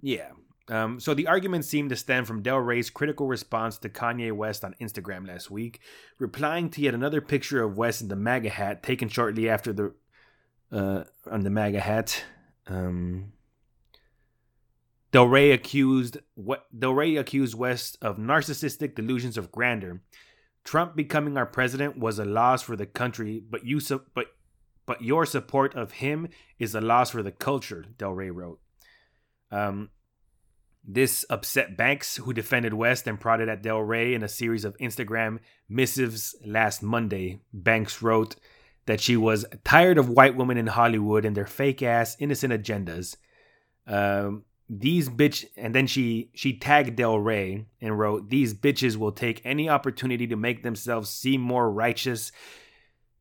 yeah. 0.01 0.29
Um, 0.69 0.99
so 0.99 1.13
the 1.13 1.27
argument 1.27 1.65
seemed 1.65 1.89
to 1.89 1.95
stem 1.95 2.23
from 2.23 2.41
Del 2.41 2.57
Rey's 2.57 2.89
critical 2.89 3.27
response 3.27 3.77
to 3.79 3.89
Kanye 3.89 4.31
West 4.31 4.63
on 4.63 4.75
Instagram 4.79 5.27
last 5.27 5.51
week, 5.51 5.81
replying 6.19 6.69
to 6.69 6.81
yet 6.81 6.93
another 6.93 7.19
picture 7.19 7.61
of 7.61 7.77
West 7.77 8.01
in 8.01 8.07
the 8.07 8.15
MAGA 8.15 8.49
hat 8.49 8.81
taken 8.81 9.09
shortly 9.09 9.49
after 9.49 9.73
the 9.73 9.93
uh, 10.71 11.03
on 11.29 11.41
the 11.41 11.49
MAGA 11.49 11.81
hat. 11.81 12.23
Um, 12.67 13.33
Del 15.11 15.27
Rey 15.27 15.51
accused 15.51 16.17
what 16.33 16.65
Del 16.77 16.93
Rey 16.93 17.17
accused 17.17 17.55
West 17.55 17.97
of 18.01 18.17
narcissistic 18.17 18.95
delusions 18.95 19.37
of 19.37 19.51
grandeur. 19.51 20.01
Trump 20.63 20.95
becoming 20.95 21.37
our 21.37 21.45
president 21.45 21.97
was 21.97 22.19
a 22.19 22.25
loss 22.25 22.61
for 22.61 22.77
the 22.77 22.85
country, 22.85 23.43
but 23.47 23.65
you 23.65 23.81
su- 23.81 24.05
but 24.15 24.27
but 24.85 25.01
your 25.01 25.25
support 25.25 25.75
of 25.75 25.93
him 25.93 26.29
is 26.57 26.73
a 26.73 26.81
loss 26.81 27.11
for 27.11 27.21
the 27.21 27.31
culture. 27.31 27.85
Del 27.97 28.13
Rey 28.13 28.29
wrote. 28.29 28.59
Um, 29.51 29.89
this 30.83 31.25
upset 31.29 31.77
Banks, 31.77 32.17
who 32.17 32.33
defended 32.33 32.73
West 32.73 33.07
and 33.07 33.19
prodded 33.19 33.49
at 33.49 33.63
Del 33.63 33.79
Rey 33.79 34.13
in 34.13 34.23
a 34.23 34.27
series 34.27 34.65
of 34.65 34.77
Instagram 34.77 35.39
missives 35.69 36.35
last 36.45 36.83
Monday. 36.83 37.39
Banks 37.53 38.01
wrote 38.01 38.35
that 38.85 38.99
she 38.99 39.15
was 39.15 39.45
tired 39.63 39.97
of 39.97 40.09
white 40.09 40.35
women 40.35 40.57
in 40.57 40.67
Hollywood 40.67 41.25
and 41.25 41.37
their 41.37 41.47
fake 41.47 41.81
ass 41.81 42.17
innocent 42.19 42.51
agendas. 42.51 43.15
Um, 43.87 44.43
these 44.69 45.09
bitch, 45.09 45.45
and 45.55 45.73
then 45.75 45.87
she 45.87 46.31
she 46.33 46.57
tagged 46.57 46.95
Del 46.95 47.19
Rey 47.19 47.65
and 47.81 47.97
wrote, 47.99 48.29
"These 48.29 48.53
bitches 48.53 48.95
will 48.97 49.11
take 49.11 49.41
any 49.45 49.69
opportunity 49.69 50.27
to 50.27 50.35
make 50.35 50.63
themselves 50.63 51.09
seem 51.09 51.41
more 51.41 51.71
righteous." 51.71 52.31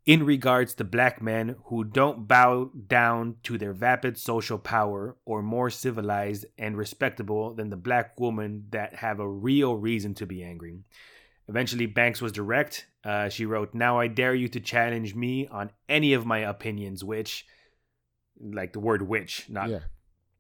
In 0.05 0.25
regards 0.25 0.75
to 0.75 0.85
black 0.85 1.23
men 1.23 1.55
who 1.67 1.85
don't 1.85 2.27
bow 2.27 2.71
down 2.89 3.37
to 3.45 3.57
their 3.57 3.73
vapid 3.73 4.19
social 4.19 4.59
power 4.59 5.17
or 5.25 5.43
more 5.43 5.71
civilized 5.71 6.45
and 6.59 6.77
respectable 6.77 7.55
than 7.55 7.71
the 7.71 7.77
black 7.77 8.19
woman 8.19 8.65
that 8.71 8.97
have 8.97 9.21
a 9.21 9.29
real 9.29 9.77
reason 9.77 10.13
to 10.15 10.27
be 10.27 10.43
angry. 10.43 10.81
Eventually, 11.49 11.87
Banks 11.87 12.21
was 12.21 12.33
direct. 12.33 12.87
Uh, 13.05 13.29
she 13.29 13.47
wrote, 13.47 13.75
Now 13.75 13.99
I 13.99 14.09
dare 14.09 14.35
you 14.35 14.49
to 14.49 14.61
challenge 14.61 15.15
me 15.15 15.47
on 15.49 15.71
any 15.89 16.15
of 16.15 16.27
my 16.27 16.39
opinions, 16.39 17.05
which, 17.05 17.47
like 18.41 18.73
the 18.73 18.81
word 18.81 19.03
which, 19.03 19.49
not 19.49 19.69
yeah. 19.69 19.81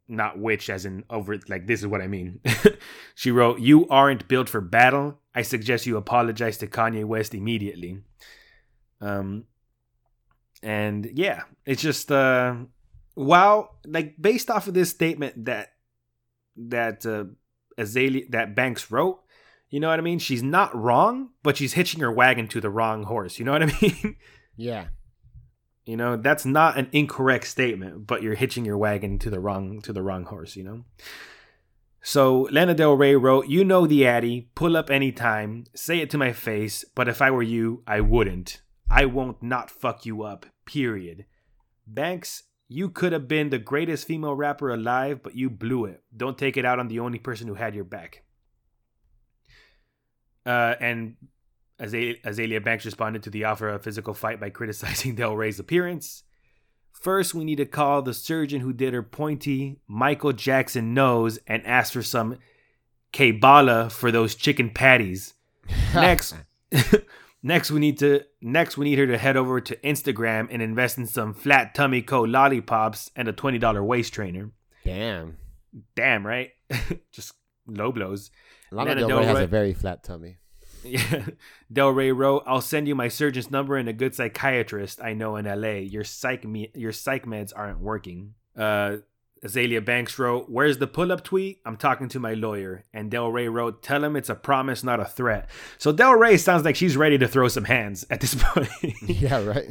not 0.09 0.39
which 0.39 0.71
as 0.71 0.87
in 0.87 1.05
over 1.11 1.39
like 1.49 1.67
this 1.67 1.81
is 1.81 1.87
what 1.87 2.01
I 2.01 2.07
mean. 2.07 2.41
she 3.15 3.31
wrote, 3.31 3.61
"You 3.61 3.87
aren't 3.89 4.29
built 4.29 4.49
for 4.49 4.61
battle. 4.61 5.19
I 5.35 5.43
suggest 5.43 5.87
you 5.87 5.97
apologize 5.97 6.59
to 6.59 6.67
Kanye 6.67 7.05
West 7.05 7.35
immediately." 7.35 8.01
Um 9.01 9.45
and 10.63 11.11
yeah, 11.15 11.43
it's 11.67 11.83
just 11.83 12.11
uh 12.11 12.57
wow, 13.17 13.71
like 13.87 14.15
based 14.21 14.51
off 14.51 14.69
of 14.69 14.75
this 14.75 14.91
statement 14.91 15.45
that 15.47 15.73
that 16.57 17.05
uh 17.07 17.25
Azealia 17.79 18.31
that 18.31 18.55
Banks 18.55 18.91
wrote, 18.91 19.21
you 19.71 19.81
know 19.81 19.89
what 19.89 19.99
I 19.99 20.03
mean? 20.03 20.19
She's 20.19 20.43
not 20.43 20.75
wrong, 20.77 21.31
but 21.43 21.57
she's 21.57 21.73
hitching 21.73 22.01
her 22.01 22.13
wagon 22.13 22.47
to 22.49 22.61
the 22.61 22.71
wrong 22.71 23.05
horse. 23.05 23.39
You 23.39 23.45
know 23.45 23.53
what 23.53 23.63
I 23.63 23.67
mean? 23.83 24.17
Yeah. 24.57 24.89
You 25.85 25.97
know, 25.97 26.17
that's 26.17 26.45
not 26.45 26.79
an 26.79 26.89
incorrect 26.93 27.47
statement, 27.47 28.07
but 28.07 28.23
you're 28.23 28.35
hitching 28.35 28.65
your 28.65 28.79
wagon 28.79 29.19
to 29.21 29.31
the 29.31 29.41
wrong 29.41 29.81
to 29.81 29.93
the 29.93 30.03
wrong 30.03 30.25
horse, 30.25 30.57
you 30.57 30.63
know? 30.63 30.85
So 32.03 32.49
Lana 32.51 32.75
Del 32.75 32.95
Rey 32.95 33.17
wrote, 33.17 33.49
You 33.49 33.65
know 33.65 33.87
the 33.87 34.07
Addy, 34.07 34.51
pull 34.55 34.77
up 34.77 34.91
anytime, 34.91 35.65
say 35.75 36.01
it 36.01 36.11
to 36.11 36.19
my 36.19 36.33
face, 36.33 36.85
but 36.95 37.09
if 37.09 37.23
I 37.23 37.31
were 37.31 37.43
you, 37.43 37.83
I 37.87 38.01
wouldn't. 38.01 38.61
I 38.91 39.07
won't 39.07 39.43
not 39.43 39.71
fuck 39.71 40.05
you 40.05 40.23
up, 40.23 40.45
period. 40.67 41.27
Banks, 41.87 42.45
you 42.69 42.89
could 42.89 43.13
have 43.13 43.29
been 43.29 43.51
the 43.51 43.59
greatest 43.59 44.07
female 44.07 44.35
rapper 44.35 44.71
alive, 44.71 45.23
but 45.23 45.35
you 45.35 45.51
blew 45.51 45.85
it. 45.85 46.03
Don't 46.17 46.39
take 46.39 46.57
it 46.57 46.65
out 46.65 46.79
on 46.79 46.89
the 46.89 47.01
only 47.01 47.19
person 47.19 47.47
who 47.47 47.55
had 47.55 47.75
your 47.75 47.85
back. 47.85 48.23
Uh, 50.45 50.75
and 50.81 51.17
Azealia, 51.81 52.21
Azealia 52.23 52.65
Banks 52.65 52.85
responded 52.85 53.23
to 53.25 53.31
the 53.31 53.45
offer 53.45 53.69
of 53.69 53.81
a 53.81 53.83
physical 53.83 54.15
fight 54.15 54.41
by 54.41 54.51
criticizing 54.51 55.15
Del 55.15 55.37
Rey's 55.37 55.59
appearance. 55.59 56.25
First, 56.93 57.35
we 57.35 57.45
need 57.45 57.57
to 57.57 57.67
call 57.67 58.03
the 58.03 58.15
surgeon 58.15 58.61
who 58.61 58.73
did 58.73 58.95
her 58.95 59.03
pointy 59.03 59.81
Michael 59.89 60.33
Jackson 60.33 60.95
nose 60.95 61.39
and 61.47 61.67
ask 61.67 61.93
for 61.93 62.03
some 62.03 62.39
Kybella 63.13 63.91
for 63.91 64.11
those 64.13 64.35
chicken 64.35 64.71
patties. 64.71 65.35
Next, 65.95 66.35
next 67.43 67.70
we 67.70 67.80
need 67.80 67.99
to 67.99 68.22
next 68.40 68.76
we 68.78 68.84
need 68.84 68.99
her 68.99 69.07
to 69.07 69.18
head 69.18 69.36
over 69.36 69.61
to 69.61 69.76
Instagram 69.78 70.49
and 70.51 70.62
invest 70.62 70.99
in 70.99 71.07
some 71.07 71.34
flat 71.34 71.74
tummy 71.74 72.03
co 72.03 72.22
lollipops 72.22 73.11
and 73.16 73.28
a 73.28 73.32
twenty 73.32 73.59
dollar 73.59 73.82
waist 73.82 74.12
trainer. 74.12 74.51
Damn. 74.84 75.38
Damn 75.95 76.26
right, 76.26 76.51
just 77.12 77.32
low 77.66 77.93
blows. 77.93 78.30
Lana 78.70 78.95
Del 78.95 79.09
Del 79.09 79.18
Rey 79.20 79.26
has 79.26 79.38
a 79.38 79.47
very 79.47 79.74
flat 79.74 80.03
tummy. 80.03 80.38
Yeah. 80.84 81.26
Del 81.72 81.90
Rey 81.90 82.11
wrote, 82.11 82.43
I'll 82.45 82.61
send 82.61 82.88
you 82.88 82.97
my 82.97 83.07
surgeon's 83.07 83.53
number 83.53 83.76
and 83.76 83.88
a 83.88 83.93
good 83.93 84.16
psychiatrist 84.16 85.01
I 85.01 85.12
know 85.12 85.36
in 85.36 85.45
LA. 85.45 85.74
Your 85.74 86.03
psych 86.03 86.45
me- 86.45 86.72
your 86.74 86.90
psych 86.90 87.24
meds 87.24 87.53
aren't 87.55 87.78
working. 87.78 88.34
Uh 88.59 88.97
Azealia 89.45 89.84
Banks 89.84 90.18
wrote, 90.18 90.49
Where's 90.49 90.78
the 90.78 90.86
pull 90.86 91.11
up 91.11 91.24
tweet? 91.24 91.61
I'm 91.66 91.76
talking 91.76 92.09
to 92.11 92.20
my 92.20 92.34
lawyer. 92.34 92.84
And 92.93 93.11
Del 93.11 93.30
Rey 93.30 93.49
wrote, 93.49 93.82
Tell 93.82 94.05
him 94.05 94.14
it's 94.16 94.28
a 94.28 94.34
promise, 94.34 94.84
not 94.84 95.01
a 95.01 95.05
threat. 95.05 95.49
So 95.78 95.90
Del 95.93 96.14
Rey 96.14 96.36
sounds 96.36 96.64
like 96.64 96.76
she's 96.76 96.97
ready 96.97 97.18
to 97.18 97.26
throw 97.26 97.49
some 97.49 97.64
hands 97.64 98.07
at 98.09 98.20
this 98.20 98.34
point. 98.38 98.68
yeah, 99.03 99.45
right. 99.45 99.68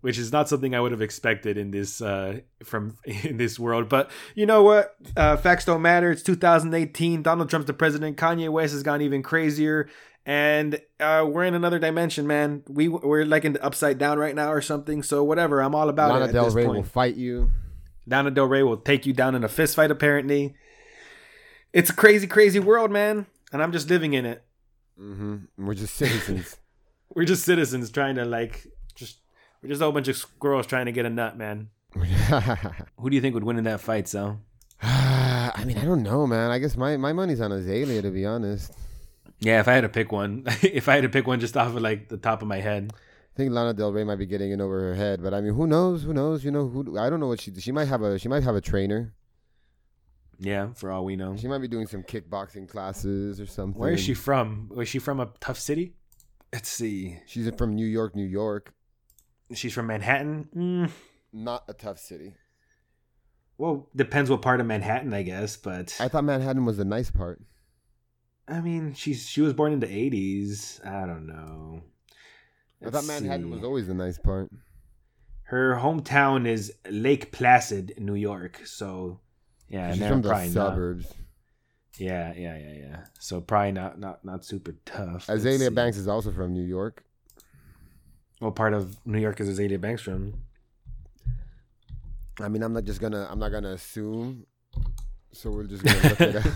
which 0.00 0.18
is 0.18 0.32
not 0.32 0.48
something 0.48 0.74
I 0.74 0.80
would 0.80 0.90
have 0.90 1.02
expected 1.02 1.56
in 1.56 1.70
this 1.70 2.00
uh, 2.02 2.40
from 2.64 2.96
in 3.04 3.36
this 3.36 3.58
world. 3.58 3.88
But 3.88 4.10
you 4.34 4.44
know 4.46 4.64
what? 4.64 4.96
Uh, 5.16 5.36
facts 5.36 5.64
don't 5.64 5.82
matter. 5.82 6.10
It's 6.10 6.22
2018. 6.22 7.22
Donald 7.22 7.48
Trump's 7.48 7.66
the 7.66 7.72
president. 7.72 8.16
Kanye 8.16 8.48
West 8.50 8.72
has 8.72 8.82
gone 8.82 9.02
even 9.02 9.22
crazier, 9.22 9.88
and 10.26 10.80
uh, 10.98 11.24
we're 11.28 11.44
in 11.44 11.54
another 11.54 11.78
dimension, 11.78 12.26
man. 12.26 12.64
We 12.68 12.88
we're 12.88 13.24
like 13.24 13.44
in 13.44 13.52
the 13.52 13.64
upside 13.64 13.98
down 13.98 14.18
right 14.18 14.34
now 14.34 14.52
or 14.52 14.60
something. 14.60 15.04
So 15.04 15.22
whatever. 15.22 15.60
I'm 15.60 15.76
all 15.76 15.88
about 15.88 16.10
it. 16.10 16.14
Lana 16.14 16.24
at 16.26 16.32
Del 16.32 16.50
Rey 16.50 16.64
point. 16.64 16.76
will 16.78 16.82
fight 16.82 17.14
you. 17.14 17.52
Lana 18.06 18.30
Del 18.30 18.46
Rey 18.46 18.62
will 18.62 18.76
take 18.76 19.06
you 19.06 19.12
down 19.12 19.34
in 19.34 19.44
a 19.44 19.48
fist 19.48 19.76
fight. 19.76 19.90
Apparently, 19.90 20.54
it's 21.72 21.90
a 21.90 21.94
crazy, 21.94 22.26
crazy 22.26 22.58
world, 22.58 22.90
man, 22.90 23.26
and 23.52 23.62
I'm 23.62 23.72
just 23.72 23.88
living 23.88 24.12
in 24.14 24.24
it. 24.26 24.44
hmm 24.96 25.36
We're 25.56 25.74
just 25.74 25.94
citizens. 25.94 26.56
We're 27.14 27.24
just 27.24 27.44
citizens 27.44 27.90
trying 27.90 28.16
to 28.16 28.24
like 28.24 28.66
just. 28.94 29.18
We're 29.62 29.68
just 29.68 29.80
a 29.80 29.84
whole 29.84 29.92
bunch 29.92 30.08
of 30.08 30.16
squirrels 30.16 30.66
trying 30.66 30.86
to 30.86 30.92
get 30.92 31.06
a 31.06 31.10
nut, 31.10 31.36
man. 31.36 31.68
Who 32.98 33.10
do 33.10 33.14
you 33.14 33.20
think 33.20 33.34
would 33.34 33.44
win 33.44 33.58
in 33.58 33.64
that 33.64 33.80
fight, 33.80 34.08
Sal? 34.08 34.40
I 34.82 35.62
mean, 35.64 35.78
I 35.78 35.84
don't 35.84 36.02
know, 36.02 36.26
man. 36.26 36.50
I 36.50 36.58
guess 36.58 36.76
my, 36.76 36.96
my 36.96 37.12
money's 37.12 37.40
on 37.40 37.50
Azealia, 37.52 38.02
to 38.02 38.10
be 38.10 38.24
honest. 38.26 38.72
Yeah, 39.38 39.60
if 39.60 39.68
I 39.68 39.74
had 39.74 39.82
to 39.82 39.88
pick 39.88 40.10
one, 40.10 40.44
if 40.62 40.88
I 40.88 40.94
had 40.94 41.02
to 41.02 41.08
pick 41.08 41.26
one 41.26 41.38
just 41.38 41.56
off 41.56 41.68
of 41.68 41.80
like 41.82 42.08
the 42.08 42.16
top 42.16 42.42
of 42.42 42.48
my 42.48 42.60
head, 42.60 42.92
I 43.34 43.36
think 43.36 43.52
Lana 43.52 43.72
Del 43.72 43.92
Rey 43.92 44.04
might 44.04 44.16
be 44.16 44.26
getting 44.26 44.50
in 44.52 44.60
over 44.60 44.78
her 44.80 44.94
head, 44.94 45.22
but 45.22 45.32
I 45.32 45.40
mean, 45.40 45.54
who 45.54 45.66
knows? 45.66 46.02
Who 46.02 46.12
knows? 46.12 46.44
You 46.44 46.50
know, 46.50 46.68
who? 46.68 46.98
I 46.98 47.08
don't 47.08 47.18
know 47.20 47.28
what 47.28 47.40
she. 47.40 47.52
She 47.58 47.72
might 47.72 47.88
have 47.88 48.02
a. 48.02 48.18
She 48.18 48.28
might 48.28 48.42
have 48.42 48.54
a 48.54 48.60
trainer. 48.60 49.14
yeah, 50.38 50.72
for 50.74 50.90
all 50.90 51.04
we 51.04 51.16
know. 51.16 51.36
She 51.36 51.48
might 51.48 51.58
be 51.62 51.68
doing 51.68 51.86
some 51.86 52.02
kickboxing 52.02 52.68
classes 52.68 53.40
or 53.40 53.46
something. 53.46 53.80
Where 53.80 53.92
is 53.92 54.00
she 54.00 54.12
from? 54.14 54.68
Was 54.74 54.88
she 54.88 54.98
from 54.98 55.18
a 55.20 55.30
tough 55.40 55.58
city? 55.58 55.94
Let's 56.52 56.68
see. 56.68 57.20
She's 57.26 57.48
from 57.56 57.74
New 57.74 57.86
York, 57.86 58.14
New 58.14 58.26
York. 58.26 58.74
She's 59.54 59.72
from 59.72 59.86
Manhattan. 59.86 60.48
Mm, 60.54 60.90
Not 61.32 61.64
a 61.68 61.72
tough 61.72 61.98
city. 61.98 62.34
well, 63.56 63.88
depends 63.96 64.28
what 64.30 64.42
part 64.42 64.60
of 64.60 64.66
Manhattan, 64.66 65.14
I 65.14 65.22
guess. 65.22 65.56
But 65.56 65.96
I 66.00 66.08
thought 66.08 66.24
Manhattan 66.24 66.66
was 66.66 66.76
the 66.76 66.84
nice 66.84 67.10
part. 67.10 67.40
I 68.46 68.60
mean, 68.60 68.92
she's 68.92 69.26
she 69.26 69.40
was 69.40 69.54
born 69.54 69.72
in 69.72 69.80
the 69.80 69.86
'80s. 69.86 70.84
I 70.86 71.06
don't 71.06 71.26
know. 71.26 71.84
I 72.86 72.90
thought 72.90 73.04
Manhattan 73.04 73.46
see. 73.46 73.50
was 73.50 73.64
always 73.64 73.88
a 73.88 73.94
nice 73.94 74.18
part. 74.18 74.50
Her 75.44 75.76
hometown 75.76 76.46
is 76.46 76.72
Lake 76.90 77.30
Placid, 77.32 77.94
New 77.98 78.14
York. 78.14 78.60
So, 78.64 79.20
yeah, 79.68 79.92
She's 79.92 80.00
and 80.02 80.10
from 80.10 80.22
the 80.22 80.28
probably 80.28 80.46
not- 80.48 80.52
suburbs. 80.70 81.12
Yeah, 81.98 82.32
yeah, 82.34 82.56
yeah, 82.56 82.72
yeah. 82.72 82.96
So 83.20 83.42
probably 83.42 83.72
not 83.72 83.98
not 84.00 84.24
not 84.24 84.46
super 84.46 84.74
tough. 84.86 85.28
Let's 85.28 85.44
Azealia. 85.44 85.74
Banks 85.74 85.98
is 85.98 86.08
also 86.08 86.32
from 86.32 86.54
New 86.54 86.64
York. 86.64 87.04
What 88.38 88.54
part 88.54 88.72
of 88.72 88.96
New 89.06 89.20
York 89.20 89.38
is 89.40 89.48
Azealia 89.58 89.78
Banks 89.78 90.00
from? 90.00 90.32
I 92.40 92.48
mean, 92.48 92.62
I'm 92.62 92.72
not 92.72 92.84
just 92.84 92.98
gonna. 93.00 93.28
I'm 93.30 93.38
not 93.38 93.50
gonna 93.52 93.72
assume. 93.72 94.46
So 95.32 95.50
we're 95.50 95.64
just 95.64 95.84
gonna 95.84 96.02
look 96.08 96.20
it 96.20 96.36
up. 96.36 96.52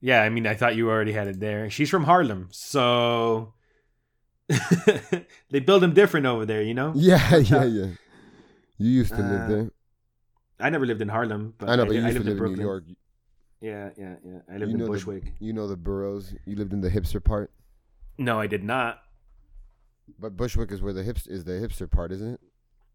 Yeah, 0.00 0.22
I 0.22 0.28
mean, 0.30 0.46
I 0.48 0.54
thought 0.54 0.74
you 0.74 0.90
already 0.90 1.12
had 1.12 1.28
it 1.28 1.38
there. 1.40 1.70
She's 1.70 1.88
from 1.88 2.02
Harlem, 2.04 2.48
so 2.50 3.54
they 5.50 5.60
build 5.60 5.82
them 5.82 5.92
different 5.94 6.26
over 6.26 6.46
there. 6.46 6.62
You 6.62 6.74
know, 6.74 6.92
Yeah, 6.94 7.36
yeah, 7.36 7.64
yeah. 7.78 7.86
You 8.78 8.90
used 8.90 9.10
to 9.14 9.22
live 9.22 9.42
Uh, 9.42 9.48
there. 9.48 9.70
I 10.60 10.70
never 10.70 10.86
lived 10.86 11.02
in 11.02 11.08
Harlem, 11.08 11.54
but 11.58 11.68
I 11.68 11.76
know, 11.76 11.84
but 11.84 11.92
did- 11.92 11.98
you 12.00 12.04
used 12.06 12.16
to 12.18 12.24
lived 12.24 12.40
live 12.40 12.50
in 12.50 12.56
New 12.56 12.56
Brooklyn. 12.56 12.66
York. 12.66 12.84
Yeah, 13.60 13.90
yeah, 13.98 14.14
yeah. 14.24 14.38
I 14.48 14.58
lived 14.58 14.70
You 14.70 14.74
in 14.74 14.78
know 14.78 14.84
the- 14.86 14.90
Bushwick. 14.92 15.32
You 15.40 15.52
know 15.52 15.66
the 15.66 15.76
boroughs. 15.76 16.34
You 16.44 16.56
lived 16.56 16.72
in 16.72 16.80
the 16.80 16.90
hipster 16.90 17.22
part. 17.22 17.50
No, 18.18 18.38
I 18.40 18.46
did 18.46 18.64
not. 18.64 19.02
But 20.18 20.36
Bushwick 20.36 20.70
is 20.72 20.80
where 20.80 20.92
the 20.92 21.02
hips 21.02 21.26
is 21.26 21.44
the 21.44 21.52
hipster 21.52 21.90
part, 21.90 22.12
isn't 22.12 22.34
it? 22.34 22.40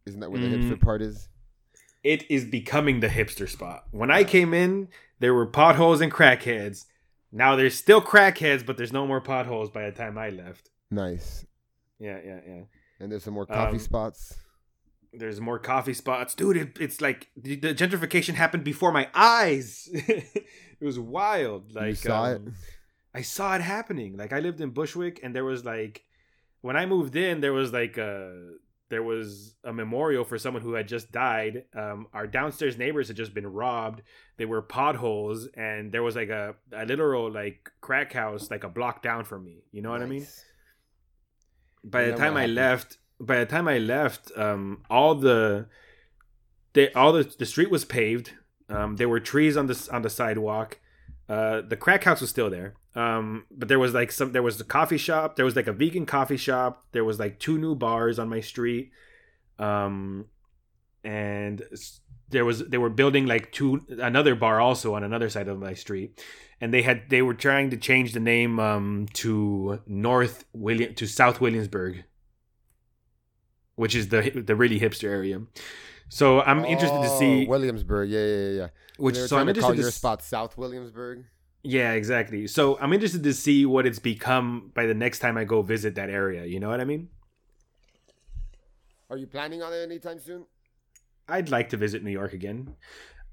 Isn't 0.06 0.22
that 0.22 0.32
where 0.32 0.40
the 0.42 0.48
Mm. 0.48 0.64
hipster 0.72 0.80
part 0.82 1.02
is? 1.02 1.30
It 2.04 2.30
is 2.32 2.46
becoming 2.46 3.00
the 3.02 3.10
hipster 3.10 3.48
spot. 3.48 3.84
When 3.92 4.10
I 4.10 4.24
came 4.24 4.54
in, 4.56 4.88
there 5.20 5.34
were 5.36 5.46
potholes 5.46 6.02
and 6.02 6.12
crackheads. 6.12 6.86
Now 7.32 7.56
there's 7.56 7.76
still 7.76 8.02
crackheads, 8.02 8.66
but 8.66 8.78
there's 8.78 8.92
no 8.94 9.06
more 9.06 9.22
potholes 9.22 9.70
by 9.70 9.84
the 9.86 9.92
time 9.92 10.18
I 10.18 10.30
left. 10.30 10.71
Nice. 10.92 11.46
Yeah, 12.00 12.20
yeah, 12.26 12.40
yeah. 12.48 12.62
And 13.00 13.12
there's 13.12 13.24
some 13.24 13.34
more 13.34 13.46
coffee 13.46 13.74
Um, 13.78 13.80
spots. 13.80 14.36
There's 15.14 15.42
more 15.42 15.60
coffee 15.60 15.94
spots, 15.94 16.36
dude. 16.36 16.58
It, 16.58 16.78
it's 16.80 17.02
like 17.02 17.28
the, 17.36 17.56
the 17.56 17.74
gentrification 17.74 18.36
happened 18.36 18.64
before 18.64 18.92
my 18.92 19.10
eyes. 19.14 19.90
it 19.94 20.46
was 20.82 21.00
wild. 21.00 21.74
Like 21.76 21.88
you 21.88 21.96
saw 21.96 22.32
it. 22.32 22.36
um, 22.38 22.54
I 23.14 23.22
saw 23.22 23.56
it 23.56 23.62
happening. 23.62 24.16
Like 24.18 24.32
I 24.34 24.40
lived 24.40 24.62
in 24.62 24.70
Bushwick, 24.70 25.20
and 25.24 25.36
there 25.36 25.44
was 25.44 25.66
like, 25.66 26.04
when 26.62 26.78
I 26.78 26.86
moved 26.86 27.16
in, 27.16 27.42
there 27.42 27.52
was 27.54 27.74
like 27.74 27.98
a 27.98 28.52
there 28.90 29.04
was 29.04 29.56
a 29.64 29.72
memorial 29.74 30.24
for 30.26 30.38
someone 30.38 30.62
who 30.62 30.74
had 30.74 30.88
just 30.88 31.12
died. 31.12 31.64
Um, 31.76 32.08
our 32.14 32.28
downstairs 32.28 32.78
neighbors 32.78 33.08
had 33.08 33.18
just 33.18 33.34
been 33.34 33.48
robbed. 33.48 34.02
There 34.38 34.48
were 34.48 34.62
potholes, 34.62 35.48
and 35.56 35.92
there 35.92 36.04
was 36.04 36.16
like 36.16 36.30
a, 36.30 36.56
a 36.74 36.86
literal 36.86 37.30
like 37.32 37.70
crack 37.82 38.14
house 38.14 38.50
like 38.50 38.64
a 38.64 38.70
block 38.70 39.02
down 39.02 39.26
from 39.26 39.44
me. 39.44 39.64
You 39.74 39.82
know 39.82 39.92
what 39.92 40.02
I 40.02 40.06
mean? 40.06 40.26
By 41.84 42.06
the 42.06 42.16
time 42.16 42.38
I 42.38 42.46
left, 42.46 42.98
by 43.20 43.40
the 43.40 43.46
time 43.46 43.68
I 43.68 43.78
left, 43.78 44.32
um, 44.38 44.84
all 44.90 45.16
the, 45.16 45.68
they, 46.74 46.92
all 46.94 47.12
the 47.12 47.24
the 47.24 47.46
street 47.46 47.72
was 47.72 47.86
paved. 47.86 48.34
Um, 48.70 48.96
there 48.96 49.10
were 49.10 49.20
trees 49.20 49.58
on 49.58 49.68
the 49.68 49.90
on 49.92 50.02
the 50.02 50.10
sidewalk. 50.10 50.80
Uh, 51.28 51.62
the 51.62 51.78
crack 51.78 52.04
house 52.04 52.22
was 52.22 52.30
still 52.30 52.50
there. 52.50 52.76
Um, 52.94 53.46
but 53.50 53.68
there 53.68 53.80
was 53.80 53.94
like 53.94 54.12
some, 54.12 54.34
there 54.34 54.44
was 54.44 54.60
a 54.60 54.66
coffee 54.66 54.98
shop. 54.98 55.38
There 55.38 55.46
was 55.46 55.56
like 55.56 55.68
a 55.68 55.74
vegan 55.74 56.06
coffee 56.06 56.38
shop. 56.38 56.84
There 56.92 57.06
was 57.06 57.20
like 57.20 57.40
two 57.40 57.58
new 57.58 57.74
bars 57.74 58.20
on 58.20 58.28
my 58.30 58.42
street. 58.42 58.92
Um, 59.58 60.26
and 61.04 61.64
there 62.32 62.46
was 62.46 62.60
they 62.68 62.78
were 62.78 62.90
building 62.90 63.26
like 63.28 63.52
two 63.52 63.82
another 64.00 64.36
bar 64.36 64.60
also 64.60 64.96
on 64.96 65.04
another 65.04 65.30
side 65.30 65.48
of 65.48 65.60
my 65.60 65.74
street 65.74 66.24
and 66.60 66.74
they 66.74 66.82
had 66.82 67.10
they 67.10 67.22
were 67.22 67.34
trying 67.34 67.70
to 67.70 67.78
change 67.78 68.14
the 68.14 68.20
name 68.20 68.60
um 68.60 69.06
to 69.14 69.80
north 69.88 70.46
william 70.54 70.94
to 70.96 71.06
south 71.08 71.40
williamsburg 71.42 72.04
which 73.76 73.96
is 73.96 74.10
the 74.10 74.22
the 74.46 74.56
really 74.56 74.80
hipster 74.80 75.10
area 75.10 75.42
so 76.10 76.42
i'm 76.42 76.66
interested 76.66 77.02
to 77.02 77.08
Oh, 77.08 77.20
see 77.20 77.46
Williamsburg. 77.48 78.10
Yeah, 78.10 78.26
yeah, 78.26 78.50
yeah. 78.62 78.68
which 78.98 79.16
so 79.16 79.38
i'm 79.38 79.46
trying 79.46 79.54
to 79.56 79.62
call 79.62 79.72
interested 79.72 79.76
to 79.76 79.82
your 79.82 79.88
s- 79.90 79.96
spot 79.96 80.24
South 80.24 80.58
Williamsburg. 80.58 81.26
yeah 81.64 81.92
exactly 81.94 82.48
so 82.48 82.78
i'm 82.80 82.94
interested 82.94 83.24
to 83.24 83.34
see 83.34 83.66
what 83.66 83.86
it's 83.86 84.00
become 84.00 84.72
by 84.74 84.86
the 84.86 84.94
next 84.94 85.20
time 85.20 85.38
i 85.38 85.44
go 85.44 85.62
visit 85.62 85.96
that 85.96 86.10
area 86.10 86.46
you 86.46 86.60
know 86.60 86.70
what 86.70 86.82
i 86.82 86.86
mean 86.86 87.10
Are 89.12 89.18
you 89.18 89.28
planning 89.28 89.62
on 89.62 89.74
it 89.74 89.82
anytime 89.84 90.20
soon? 90.20 90.46
I'd 91.32 91.50
like 91.50 91.70
to 91.70 91.78
visit 91.78 92.04
New 92.04 92.12
York 92.12 92.34
again. 92.34 92.76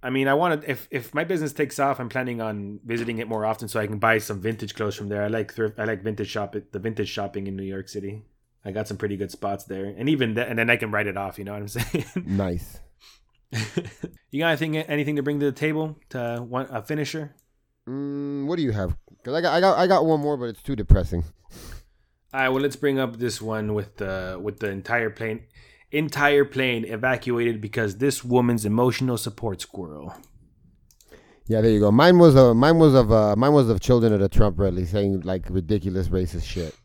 I 0.03 0.11
mean, 0.11 0.28
I 0.28 0.34
want 0.34 0.62
to. 0.62 0.70
If 0.70 0.86
if 0.90 1.12
my 1.12 1.24
business 1.24 1.53
takes 1.53 1.78
off, 1.78 1.99
I'm 1.99 2.09
planning 2.09 2.40
on 2.40 2.78
visiting 2.84 3.18
it 3.18 3.28
more 3.28 3.44
often 3.44 3.66
so 3.66 3.80
I 3.80 3.86
can 3.86 3.99
buy 3.99 4.18
some 4.18 4.40
vintage 4.40 4.74
clothes 4.74 4.94
from 4.94 5.09
there. 5.09 5.24
I 5.24 5.26
like 5.26 5.53
thrift. 5.53 5.78
I 5.78 5.84
like 5.84 6.03
vintage 6.03 6.28
shop. 6.28 6.55
The 6.70 6.78
vintage 6.78 7.09
shopping 7.09 7.49
in 7.49 7.57
New 7.57 7.64
York 7.64 7.88
City. 7.88 8.22
I 8.64 8.70
got 8.70 8.86
some 8.86 8.96
pretty 8.96 9.16
good 9.16 9.30
spots 9.30 9.64
there, 9.64 9.86
and 9.86 10.09
even 10.09 10.34
that, 10.34 10.49
and 10.49 10.59
then 10.59 10.70
I 10.70 10.76
can 10.76 10.90
write 10.90 11.09
it 11.09 11.16
off. 11.16 11.38
You 11.38 11.44
know 11.44 11.53
what 11.53 11.62
I'm 11.62 11.68
saying? 11.68 12.05
Nice. 12.24 12.78
you 14.30 14.40
got 14.40 14.49
anything 14.49 14.76
anything 14.76 15.16
to 15.16 15.22
bring 15.22 15.40
to 15.40 15.46
the 15.46 15.53
table 15.53 15.99
to 16.11 16.44
want 16.49 16.68
a 16.70 16.82
finisher? 16.82 17.34
Mm, 17.88 18.46
what 18.46 18.57
do 18.57 18.62
you 18.62 18.72
have? 18.72 18.96
Cause 19.24 19.34
I 19.34 19.40
got, 19.40 19.55
I 19.55 19.61
got, 19.61 19.78
I 19.78 19.86
got 19.86 20.05
one 20.05 20.20
more, 20.20 20.36
but 20.36 20.44
it's 20.46 20.62
too 20.62 20.76
depressing. 20.76 21.24
All 22.32 22.40
right. 22.40 22.49
Well, 22.51 22.62
let's 22.62 22.76
bring 22.76 22.99
up 22.99 23.18
this 23.18 23.40
one 23.40 23.74
with 23.74 23.96
the 23.96 24.38
with 24.40 24.61
the 24.61 24.70
entire 24.70 25.11
plane. 25.11 25.44
Entire 25.91 26.45
plane 26.45 26.84
evacuated 26.84 27.61
because 27.61 27.97
this 27.97 28.22
woman's 28.22 28.64
emotional 28.66 29.16
support 29.16 29.61
squirrel. 29.61 30.14
Yeah, 31.47 31.62
there 31.62 31.70
you 31.70 31.80
go. 31.80 31.91
Mine 31.91 32.18
was 32.18 32.36
uh, 32.36 32.53
mine 32.53 32.78
was 32.78 32.95
of 32.95 33.11
uh, 33.11 33.34
mine 33.36 33.55
was 33.55 33.70
of 33.70 33.80
children 33.80 34.12
of 34.12 34.20
the 34.20 34.28
Trump 34.28 34.59
rally 34.59 34.84
saying 34.84 35.20
like 35.20 35.47
ridiculous 35.49 36.09
racist 36.09 36.45
shit. 36.45 36.76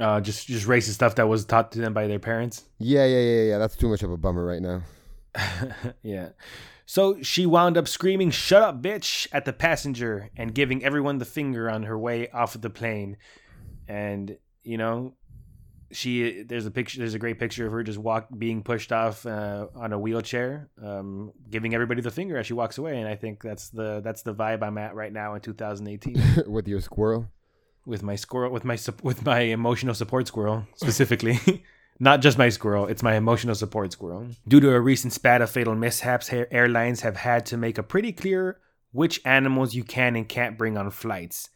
Uh, 0.00 0.20
just 0.20 0.48
just 0.48 0.66
racist 0.66 0.94
stuff 0.94 1.14
that 1.14 1.28
was 1.28 1.44
taught 1.44 1.70
to 1.72 1.78
them 1.78 1.94
by 1.94 2.08
their 2.08 2.18
parents. 2.18 2.64
Yeah, 2.78 3.06
yeah, 3.06 3.20
yeah, 3.20 3.42
yeah. 3.42 3.58
That's 3.58 3.76
too 3.76 3.88
much 3.88 4.02
of 4.02 4.10
a 4.10 4.16
bummer 4.16 4.44
right 4.44 4.60
now. 4.60 4.82
yeah. 6.02 6.30
So 6.86 7.20
she 7.20 7.46
wound 7.46 7.76
up 7.76 7.88
screaming, 7.88 8.30
Shut 8.30 8.62
up, 8.62 8.80
bitch, 8.80 9.26
at 9.32 9.44
the 9.44 9.52
passenger 9.52 10.30
and 10.36 10.54
giving 10.54 10.84
everyone 10.84 11.18
the 11.18 11.24
finger 11.24 11.68
on 11.68 11.82
her 11.82 11.98
way 11.98 12.28
off 12.30 12.54
of 12.54 12.60
the 12.60 12.70
plane. 12.70 13.16
And, 13.88 14.38
you 14.62 14.78
know, 14.78 15.14
she 15.92 16.42
there's 16.42 16.66
a 16.66 16.70
picture 16.70 16.98
there's 16.98 17.14
a 17.14 17.18
great 17.18 17.38
picture 17.38 17.66
of 17.66 17.72
her 17.72 17.82
just 17.82 17.98
walk 17.98 18.26
being 18.36 18.62
pushed 18.62 18.90
off 18.92 19.24
uh, 19.26 19.66
on 19.74 19.92
a 19.92 19.98
wheelchair 19.98 20.68
um, 20.82 21.32
giving 21.50 21.74
everybody 21.74 22.00
the 22.02 22.10
finger 22.10 22.36
as 22.36 22.46
she 22.46 22.54
walks 22.54 22.76
away. 22.78 22.98
And 22.98 23.08
i 23.08 23.14
think 23.14 23.42
that's 23.42 23.68
the 23.70 24.00
that's 24.02 24.22
the 24.22 24.34
vibe 24.34 24.62
i'm 24.62 24.78
at 24.78 24.94
right 24.94 25.12
now 25.12 25.34
in 25.34 25.40
2018 25.40 26.44
With 26.46 26.66
your 26.68 26.80
squirrel. 26.80 27.28
with 27.86 28.02
my 28.02 28.16
squirrel 28.16 28.50
with 28.52 28.64
my 28.64 28.76
with 29.02 29.24
my 29.24 29.40
emotional 29.40 29.94
support 29.94 30.26
squirrel 30.26 30.66
specifically. 30.74 31.38
Not 31.98 32.20
just 32.20 32.36
my 32.36 32.50
squirrel 32.50 32.86
it's 32.86 33.02
my 33.02 33.14
emotional 33.14 33.54
support 33.54 33.92
squirrel. 33.92 34.26
Due 34.46 34.60
to 34.60 34.70
a 34.74 34.80
recent 34.80 35.12
spat 35.12 35.40
of 35.40 35.50
fatal 35.50 35.74
mishaps 35.74 36.32
Air- 36.32 36.52
airlines 36.52 37.00
have 37.02 37.16
had 37.16 37.46
to 37.46 37.56
make 37.56 37.78
a 37.78 37.82
pretty 37.82 38.12
clear 38.12 38.58
which 38.92 39.20
animals 39.24 39.74
you 39.74 39.84
can 39.84 40.16
and 40.16 40.28
can't 40.28 40.58
bring 40.58 40.76
on 40.76 40.90
flights 40.90 41.48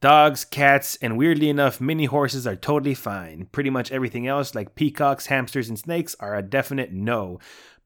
dogs 0.00 0.44
cats 0.44 0.96
and 1.00 1.16
weirdly 1.16 1.48
enough 1.48 1.80
mini 1.80 2.04
horses 2.04 2.46
are 2.46 2.56
totally 2.56 2.94
fine 2.94 3.46
pretty 3.50 3.70
much 3.70 3.90
everything 3.90 4.26
else 4.26 4.54
like 4.54 4.74
peacocks 4.74 5.26
hamsters 5.26 5.68
and 5.68 5.78
snakes 5.78 6.14
are 6.20 6.36
a 6.36 6.42
definite 6.42 6.92
no 6.92 7.38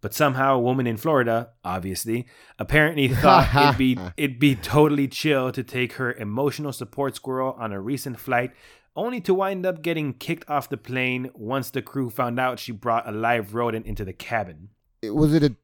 but 0.03 0.15
somehow 0.15 0.55
a 0.55 0.59
woman 0.59 0.87
in 0.87 0.97
Florida, 0.97 1.51
obviously, 1.63 2.27
apparently 2.59 3.09
thought 3.23 3.55
it'd 3.55 3.77
be 3.77 3.99
it'd 4.17 4.39
be 4.39 4.55
totally 4.55 5.07
chill 5.09 5.53
to 5.53 5.63
take 5.63 5.93
her 5.95 6.15
emotional 6.15 6.73
support 6.73 7.17
squirrel 7.17 7.55
on 7.59 7.71
a 7.73 7.81
recent 7.81 8.19
flight, 8.19 8.53
only 8.97 9.21
to 9.21 9.35
wind 9.35 9.67
up 9.67 9.83
getting 9.83 10.15
kicked 10.15 10.49
off 10.49 10.71
the 10.71 10.79
plane 10.79 11.31
once 11.35 11.69
the 11.71 11.83
crew 11.83 12.09
found 12.09 12.41
out 12.41 12.59
she 12.59 12.73
brought 12.73 13.07
a 13.07 13.13
live 13.13 13.53
rodent 13.55 13.85
into 13.85 14.05
the 14.05 14.15
cabin. 14.15 14.71
It- 15.03 15.15
Was 15.15 15.35
it 15.35 15.43
a? 15.43 15.55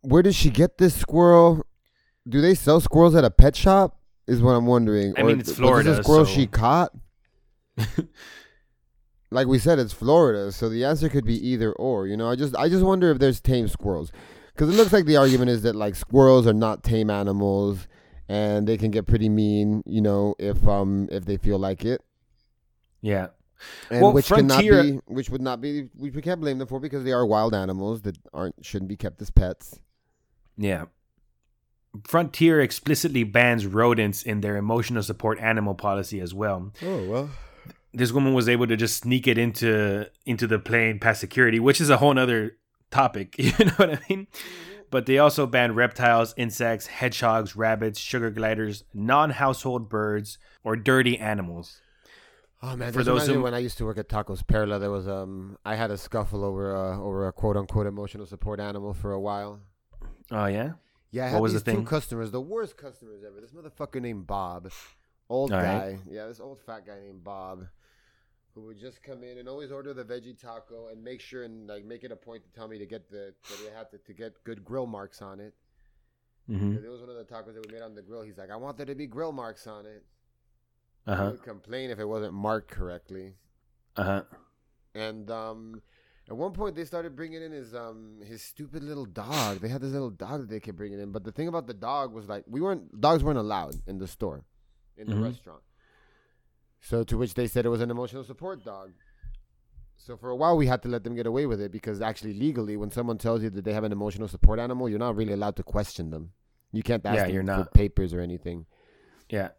Where 0.00 0.22
did 0.22 0.34
she 0.34 0.48
get 0.48 0.78
this 0.78 0.94
squirrel? 0.94 1.66
Do 2.26 2.40
they 2.40 2.54
sell 2.54 2.80
squirrels 2.80 3.14
at 3.14 3.24
a 3.24 3.30
pet 3.30 3.54
shop? 3.54 3.98
Is 4.26 4.40
what 4.42 4.52
I'm 4.52 4.66
wondering. 4.66 5.14
I 5.18 5.22
mean, 5.22 5.40
it's 5.40 5.50
was 5.50 5.58
Florida, 5.58 5.90
this 5.90 5.98
a 6.00 6.02
squirrel 6.02 6.24
so- 6.24 6.32
she 6.32 6.46
caught? 6.46 6.92
like 9.30 9.46
we 9.46 9.58
said, 9.58 9.78
it's 9.78 9.92
Florida, 9.92 10.52
so 10.52 10.68
the 10.68 10.84
answer 10.84 11.08
could 11.08 11.24
be 11.24 11.34
either 11.48 11.72
or. 11.72 12.06
You 12.06 12.16
know, 12.16 12.28
I 12.30 12.36
just 12.36 12.56
I 12.56 12.68
just 12.68 12.84
wonder 12.84 13.10
if 13.10 13.18
there's 13.18 13.40
tame 13.40 13.68
squirrels, 13.68 14.12
because 14.54 14.68
it 14.68 14.72
looks 14.76 14.92
like 14.92 15.06
the 15.06 15.16
argument 15.16 15.50
is 15.50 15.62
that 15.62 15.74
like 15.74 15.94
squirrels 15.94 16.46
are 16.46 16.52
not 16.54 16.82
tame 16.82 17.10
animals, 17.10 17.86
and 18.28 18.66
they 18.66 18.76
can 18.76 18.90
get 18.90 19.06
pretty 19.06 19.28
mean. 19.28 19.82
You 19.86 20.00
know, 20.00 20.34
if 20.38 20.66
um 20.66 21.08
if 21.10 21.24
they 21.24 21.36
feel 21.36 21.58
like 21.58 21.84
it, 21.84 22.00
Yeah. 23.02 23.28
and 23.90 24.02
Well, 24.02 24.12
which 24.12 24.28
Frontier- 24.28 24.82
cannot 24.82 24.82
be 25.06 25.12
which 25.12 25.30
would 25.30 25.42
not 25.42 25.60
be 25.60 25.88
which 25.96 26.14
we 26.14 26.22
can't 26.22 26.40
blame 26.40 26.58
them 26.58 26.68
for 26.68 26.80
because 26.80 27.04
they 27.04 27.12
are 27.12 27.26
wild 27.26 27.54
animals 27.54 28.02
that 28.02 28.16
aren't 28.32 28.64
shouldn't 28.64 28.88
be 28.88 28.96
kept 28.96 29.20
as 29.20 29.30
pets. 29.30 29.80
Yeah. 30.56 30.84
Frontier 32.06 32.60
explicitly 32.60 33.22
bans 33.24 33.66
rodents 33.66 34.22
in 34.22 34.40
their 34.40 34.56
emotional 34.56 35.02
support 35.02 35.38
animal 35.40 35.74
policy 35.74 36.20
as 36.20 36.34
well. 36.34 36.72
Oh 36.82 37.04
well. 37.08 37.30
this 37.92 38.10
woman 38.12 38.34
was 38.34 38.48
able 38.48 38.66
to 38.66 38.76
just 38.76 38.96
sneak 39.02 39.26
it 39.28 39.38
into 39.38 40.08
into 40.26 40.46
the 40.46 40.58
plane 40.58 40.98
past 40.98 41.20
security, 41.20 41.60
which 41.60 41.80
is 41.80 41.90
a 41.90 41.98
whole 41.98 42.18
other 42.18 42.56
topic. 42.90 43.36
You 43.38 43.52
know 43.66 43.72
what 43.76 43.90
I 43.94 44.00
mean? 44.10 44.26
But 44.90 45.06
they 45.06 45.18
also 45.18 45.46
banned 45.46 45.74
reptiles, 45.76 46.34
insects, 46.36 46.86
hedgehogs, 46.86 47.56
rabbits, 47.56 47.98
sugar 47.98 48.30
gliders, 48.30 48.84
non-household 48.94 49.88
birds, 49.88 50.38
or 50.62 50.76
dirty 50.76 51.18
animals. 51.18 51.80
Oh 52.62 52.76
man, 52.76 52.92
For 52.92 53.02
those 53.02 53.26
who- 53.26 53.42
when 53.42 53.54
I 53.54 53.58
used 53.58 53.76
to 53.78 53.84
work 53.84 53.98
at 53.98 54.08
Tacos 54.08 54.46
Perla, 54.46 54.78
there 54.78 54.90
was 54.90 55.06
um 55.08 55.58
I 55.64 55.74
had 55.76 55.90
a 55.90 55.96
scuffle 55.98 56.44
over 56.44 56.74
uh, 56.76 56.98
over 56.98 57.26
a 57.28 57.32
quote 57.32 57.56
unquote 57.56 57.86
emotional 57.86 58.26
support 58.26 58.58
animal 58.60 58.94
for 58.94 59.12
a 59.12 59.20
while. 59.20 59.60
Oh 60.30 60.46
yeah, 60.46 60.72
Yeah, 61.14 61.26
I 61.26 61.30
What 61.30 61.34
had 61.34 61.42
was 61.42 61.52
the 61.52 61.58
these 61.58 61.62
two 61.62 61.76
thing? 61.76 61.84
customers, 61.84 62.30
the 62.32 62.40
worst 62.40 62.76
customers 62.76 63.22
ever. 63.24 63.40
This 63.40 63.52
motherfucker 63.52 64.02
named 64.02 64.26
Bob, 64.26 64.70
old 65.28 65.52
All 65.52 65.60
guy. 65.62 65.90
right. 65.90 65.98
Yeah, 66.10 66.26
this 66.26 66.40
old 66.40 66.58
fat 66.58 66.84
guy 66.84 66.98
named 66.98 67.22
Bob, 67.22 67.68
who 68.54 68.62
would 68.62 68.78
just 68.80 69.00
come 69.02 69.22
in 69.22 69.38
and 69.38 69.48
always 69.48 69.70
order 69.70 69.94
the 69.94 70.04
veggie 70.04 70.36
taco 70.36 70.88
and 70.88 71.04
make 71.04 71.20
sure 71.20 71.44
and 71.44 71.68
like 71.68 71.84
make 71.84 72.02
it 72.02 72.10
a 72.10 72.16
point 72.16 72.42
to 72.42 72.50
tell 72.50 72.66
me 72.66 72.78
to 72.78 72.86
get 72.86 73.08
the 73.10 73.32
that 73.48 73.60
it 73.60 73.72
had 73.76 73.90
to, 73.92 73.98
to 73.98 74.12
get 74.12 74.42
good 74.44 74.64
grill 74.64 74.86
marks 74.86 75.22
on 75.22 75.38
it. 75.38 75.54
hmm 76.48 76.74
'Cause 76.74 76.84
It 76.84 76.88
was 76.88 77.00
one 77.00 77.10
of 77.10 77.16
the 77.16 77.24
tacos 77.24 77.54
that 77.54 77.64
we 77.66 77.72
made 77.72 77.82
on 77.82 77.94
the 77.94 78.02
grill. 78.02 78.22
He's 78.22 78.38
like, 78.38 78.50
I 78.50 78.56
want 78.56 78.76
there 78.76 78.86
to 78.86 78.94
be 78.96 79.06
grill 79.06 79.32
marks 79.32 79.66
on 79.68 79.86
it. 79.86 80.04
Uh 81.06 81.14
huh. 81.16 81.32
complain 81.44 81.90
if 81.90 81.98
it 82.00 82.06
wasn't 82.06 82.34
marked 82.34 82.70
correctly. 82.70 83.34
uh 83.96 84.02
huh. 84.02 84.22
And 84.94 85.30
um, 85.30 85.82
at 86.28 86.36
one 86.36 86.52
point, 86.52 86.74
they 86.74 86.84
started 86.84 87.14
bringing 87.16 87.42
in 87.42 87.52
his 87.52 87.74
um 87.74 88.20
his 88.24 88.42
stupid 88.42 88.82
little 88.82 89.04
dog. 89.06 89.60
They 89.60 89.68
had 89.68 89.80
this 89.82 89.92
little 89.92 90.10
dog 90.10 90.40
that 90.42 90.48
they 90.50 90.60
kept 90.60 90.76
bringing 90.78 91.00
in. 91.00 91.12
But 91.12 91.24
the 91.24 91.32
thing 91.32 91.48
about 91.48 91.66
the 91.66 91.74
dog 91.74 92.12
was 92.12 92.28
like 92.28 92.44
we 92.46 92.60
weren't 92.60 93.00
dogs 93.00 93.22
weren't 93.22 93.38
allowed 93.38 93.74
in 93.86 93.98
the 93.98 94.06
store, 94.08 94.44
in 94.96 95.06
the 95.08 95.14
Mhm. 95.16 95.22
restaurant. 95.24 95.62
So 96.80 97.02
to 97.04 97.16
which 97.18 97.34
they 97.34 97.46
said 97.46 97.64
it 97.66 97.70
was 97.70 97.80
an 97.80 97.90
emotional 97.90 98.24
support 98.24 98.64
dog. 98.64 98.92
So 99.96 100.16
for 100.16 100.28
a 100.30 100.36
while, 100.36 100.56
we 100.56 100.66
had 100.66 100.82
to 100.82 100.88
let 100.88 101.02
them 101.04 101.14
get 101.14 101.26
away 101.26 101.46
with 101.46 101.60
it 101.60 101.72
because 101.72 102.00
actually, 102.02 102.34
legally, 102.34 102.76
when 102.76 102.90
someone 102.90 103.16
tells 103.16 103.42
you 103.42 103.48
that 103.50 103.64
they 103.64 103.72
have 103.72 103.84
an 103.84 103.92
emotional 103.92 104.28
support 104.28 104.58
animal, 104.58 104.88
you're 104.88 104.98
not 104.98 105.16
really 105.16 105.32
allowed 105.32 105.56
to 105.56 105.62
question 105.62 106.10
them. 106.10 106.32
You 106.72 106.82
can't 106.82 107.04
ask 107.06 107.16
Yeah, 107.16 107.24
them 107.24 107.32
you're 107.34 107.42
for 107.42 107.46
not. 107.64 107.72
papers 107.74 108.12
or 108.12 108.20
anything. 108.20 108.66
Yeah. 109.30 109.50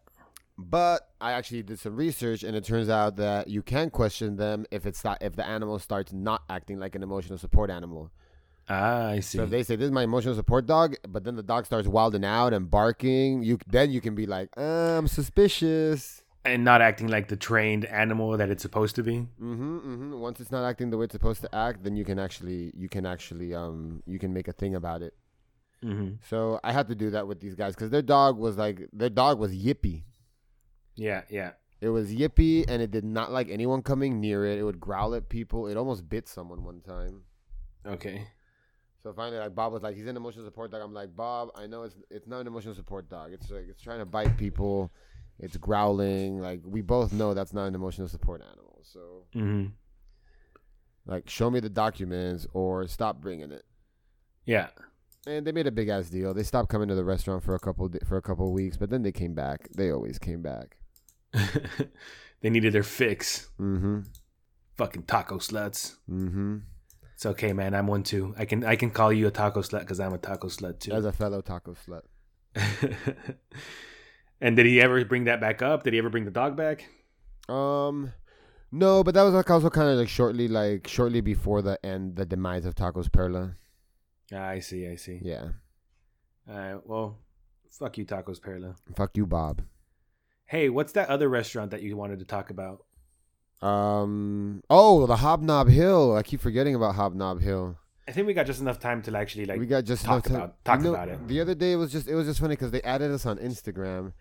But 0.58 1.10
I 1.20 1.32
actually 1.32 1.62
did 1.62 1.78
some 1.78 1.96
research, 1.96 2.42
and 2.42 2.56
it 2.56 2.64
turns 2.64 2.88
out 2.88 3.16
that 3.16 3.48
you 3.48 3.62
can 3.62 3.90
question 3.90 4.36
them 4.36 4.64
if 4.70 4.86
it's 4.86 5.04
not, 5.04 5.18
if 5.20 5.36
the 5.36 5.46
animal 5.46 5.78
starts 5.78 6.12
not 6.12 6.44
acting 6.48 6.78
like 6.78 6.94
an 6.94 7.02
emotional 7.02 7.38
support 7.38 7.70
animal. 7.70 8.10
Ah, 8.68 9.08
I 9.10 9.20
see. 9.20 9.38
So 9.38 9.44
if 9.44 9.50
they 9.50 9.62
say 9.62 9.76
this 9.76 9.86
is 9.86 9.92
my 9.92 10.02
emotional 10.02 10.34
support 10.34 10.66
dog, 10.66 10.96
but 11.08 11.24
then 11.24 11.36
the 11.36 11.42
dog 11.42 11.66
starts 11.66 11.86
wilding 11.86 12.24
out 12.24 12.52
and 12.52 12.70
barking, 12.70 13.42
you 13.42 13.58
then 13.66 13.90
you 13.90 14.00
can 14.00 14.14
be 14.14 14.26
like, 14.26 14.48
uh, 14.56 14.98
I'm 14.98 15.08
suspicious. 15.08 16.22
and 16.44 16.64
not 16.64 16.80
acting 16.80 17.08
like 17.08 17.28
the 17.28 17.36
trained 17.36 17.84
animal 17.86 18.36
that 18.36 18.50
it's 18.50 18.62
supposed 18.62 18.94
to 18.96 19.02
be. 19.02 19.16
Mm-hmm, 19.40 19.78
mm-hmm. 19.78 20.18
Once 20.18 20.40
it's 20.40 20.50
not 20.50 20.64
acting 20.64 20.90
the 20.90 20.96
way 20.96 21.04
it's 21.04 21.12
supposed 21.12 21.42
to 21.42 21.54
act, 21.54 21.84
then 21.84 21.96
you 21.96 22.04
can 22.04 22.18
actually 22.18 22.72
you 22.76 22.88
can 22.88 23.04
actually 23.04 23.54
um 23.54 24.02
you 24.06 24.18
can 24.18 24.32
make 24.32 24.48
a 24.48 24.52
thing 24.52 24.74
about 24.74 25.02
it. 25.02 25.14
Mm-hmm. 25.84 26.14
So 26.28 26.58
I 26.64 26.72
had 26.72 26.88
to 26.88 26.94
do 26.94 27.10
that 27.10 27.28
with 27.28 27.40
these 27.40 27.54
guys 27.54 27.74
because 27.74 27.90
their 27.90 28.02
dog 28.02 28.38
was 28.38 28.56
like 28.56 28.88
their 28.92 29.10
dog 29.10 29.38
was 29.38 29.52
yippy. 29.54 30.04
Yeah, 30.96 31.22
yeah. 31.30 31.52
It 31.80 31.90
was 31.90 32.12
yippy 32.14 32.64
and 32.68 32.80
it 32.82 32.90
did 32.90 33.04
not 33.04 33.30
like 33.30 33.48
anyone 33.50 33.82
coming 33.82 34.18
near 34.20 34.44
it. 34.46 34.58
It 34.58 34.62
would 34.64 34.80
growl 34.80 35.14
at 35.14 35.28
people. 35.28 35.66
It 35.66 35.76
almost 35.76 36.08
bit 36.08 36.26
someone 36.28 36.64
one 36.64 36.80
time. 36.80 37.22
Okay. 37.86 38.26
So 39.02 39.12
finally, 39.12 39.38
like 39.38 39.54
Bob 39.54 39.72
was 39.72 39.82
like, 39.82 39.94
he's 39.94 40.06
an 40.06 40.16
emotional 40.16 40.44
support 40.44 40.70
dog. 40.72 40.80
I'm 40.82 40.94
like, 40.94 41.14
Bob, 41.14 41.50
I 41.54 41.66
know 41.66 41.82
it's 41.84 41.94
it's 42.10 42.26
not 42.26 42.40
an 42.40 42.46
emotional 42.46 42.74
support 42.74 43.08
dog. 43.08 43.32
It's 43.32 43.50
like 43.50 43.66
it's 43.68 43.82
trying 43.82 43.98
to 44.00 44.06
bite 44.06 44.36
people. 44.36 44.90
It's 45.38 45.56
growling. 45.58 46.40
Like 46.40 46.62
we 46.64 46.80
both 46.80 47.12
know 47.12 47.34
that's 47.34 47.52
not 47.52 47.66
an 47.66 47.74
emotional 47.74 48.08
support 48.08 48.40
animal. 48.42 48.80
So 48.82 49.26
Mm-hmm. 49.34 49.66
like, 51.06 51.28
show 51.28 51.50
me 51.50 51.60
the 51.60 51.68
documents 51.70 52.46
or 52.52 52.86
stop 52.88 53.20
bringing 53.20 53.52
it. 53.52 53.64
Yeah. 54.44 54.68
And 55.26 55.46
they 55.46 55.52
made 55.52 55.66
a 55.66 55.72
big 55.72 55.88
ass 55.88 56.08
deal. 56.08 56.32
They 56.34 56.42
stopped 56.44 56.68
coming 56.68 56.88
to 56.88 56.94
the 56.94 57.04
restaurant 57.04 57.42
for 57.42 57.54
a 57.54 57.58
couple 57.58 57.88
di- 57.88 57.98
for 58.06 58.16
a 58.16 58.22
couple 58.22 58.50
weeks, 58.52 58.76
but 58.76 58.90
then 58.90 59.02
they 59.02 59.12
came 59.12 59.34
back. 59.34 59.68
They 59.76 59.90
always 59.90 60.18
came 60.18 60.40
back. 60.40 60.78
they 62.40 62.50
needed 62.50 62.72
their 62.72 62.82
fix. 62.82 63.48
Mm-hmm. 63.60 64.00
Fucking 64.76 65.04
taco 65.04 65.38
sluts. 65.38 65.96
Mm-hmm. 66.10 66.58
It's 67.14 67.26
okay, 67.26 67.52
man. 67.52 67.74
I'm 67.74 67.86
one 67.86 68.02
too. 68.02 68.34
I 68.36 68.44
can 68.44 68.64
I 68.64 68.76
can 68.76 68.90
call 68.90 69.12
you 69.12 69.26
a 69.26 69.30
taco 69.30 69.62
slut 69.62 69.80
because 69.80 70.00
I'm 70.00 70.12
a 70.12 70.18
taco 70.18 70.48
slut 70.48 70.80
too. 70.80 70.92
As 70.92 71.04
a 71.04 71.12
fellow 71.12 71.40
taco 71.40 71.74
slut. 71.74 72.02
and 74.40 74.56
did 74.56 74.66
he 74.66 74.80
ever 74.80 75.04
bring 75.04 75.24
that 75.24 75.40
back 75.40 75.62
up? 75.62 75.82
Did 75.82 75.94
he 75.94 75.98
ever 75.98 76.10
bring 76.10 76.24
the 76.24 76.30
dog 76.30 76.56
back? 76.56 76.88
Um, 77.48 78.12
no, 78.70 79.02
but 79.02 79.14
that 79.14 79.22
was 79.22 79.34
like 79.34 79.50
also 79.50 79.70
kind 79.70 79.88
of 79.88 79.98
like 79.98 80.08
shortly, 80.08 80.48
like 80.48 80.86
shortly 80.88 81.20
before 81.20 81.62
the 81.62 81.84
end, 81.84 82.16
the 82.16 82.26
demise 82.26 82.66
of 82.66 82.74
Tacos 82.74 83.10
Perla. 83.10 83.54
Ah, 84.32 84.48
I 84.48 84.58
see. 84.58 84.86
I 84.86 84.96
see. 84.96 85.20
Yeah. 85.22 85.48
All 86.48 86.56
right. 86.56 86.80
Well, 86.84 87.18
fuck 87.70 87.98
you, 87.98 88.04
tacos 88.04 88.40
perla. 88.40 88.74
Fuck 88.94 89.16
you, 89.16 89.26
Bob. 89.26 89.62
Hey, 90.46 90.68
what's 90.68 90.92
that 90.92 91.08
other 91.08 91.28
restaurant 91.28 91.70
that 91.72 91.82
you 91.82 91.96
wanted 91.96 92.20
to 92.20 92.24
talk 92.24 92.50
about? 92.50 92.84
Um. 93.62 94.62
Oh, 94.70 95.06
the 95.06 95.16
Hobnob 95.16 95.68
Hill. 95.70 96.14
I 96.14 96.22
keep 96.22 96.40
forgetting 96.40 96.74
about 96.74 96.94
Hobnob 96.94 97.40
Hill. 97.40 97.76
I 98.06 98.12
think 98.12 98.26
we 98.28 98.34
got 98.34 98.46
just 98.46 98.60
enough 98.60 98.78
time 98.78 99.02
to 99.02 99.16
actually 99.16 99.46
like. 99.46 99.58
we 99.58 99.66
got 99.66 99.84
just 99.84 100.04
talk 100.04 100.26
enough 100.26 100.32
time- 100.32 100.36
about- 100.36 100.64
talk 100.64 100.78
you 100.78 100.84
know, 100.84 100.90
about 100.94 101.08
it. 101.08 101.26
The 101.26 101.40
other 101.40 101.54
day 101.54 101.72
it 101.72 101.76
was 101.76 101.90
just 101.90 102.06
it 102.06 102.14
was 102.14 102.26
just 102.26 102.38
funny 102.38 102.52
because 102.54 102.70
they 102.70 102.82
added 102.82 103.10
us 103.10 103.26
on 103.26 103.38
Instagram, 103.38 104.12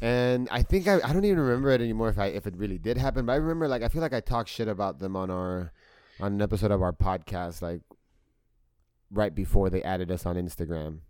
and 0.00 0.48
I 0.50 0.62
think 0.62 0.88
I 0.88 0.96
I 1.04 1.12
don't 1.12 1.24
even 1.24 1.38
remember 1.38 1.70
it 1.70 1.80
anymore 1.80 2.08
if 2.08 2.18
I 2.18 2.26
if 2.26 2.46
it 2.46 2.56
really 2.56 2.78
did 2.78 2.96
happen. 2.96 3.26
But 3.26 3.32
I 3.32 3.36
remember 3.36 3.68
like 3.68 3.82
I 3.82 3.88
feel 3.88 4.02
like 4.02 4.14
I 4.14 4.20
talked 4.20 4.48
shit 4.48 4.66
about 4.68 4.98
them 4.98 5.14
on 5.14 5.30
our 5.30 5.72
on 6.18 6.32
an 6.32 6.42
episode 6.42 6.70
of 6.72 6.82
our 6.82 6.92
podcast 6.92 7.62
like 7.62 7.82
right 9.10 9.34
before 9.34 9.68
they 9.70 9.82
added 9.82 10.10
us 10.10 10.24
on 10.26 10.34
Instagram. 10.36 11.00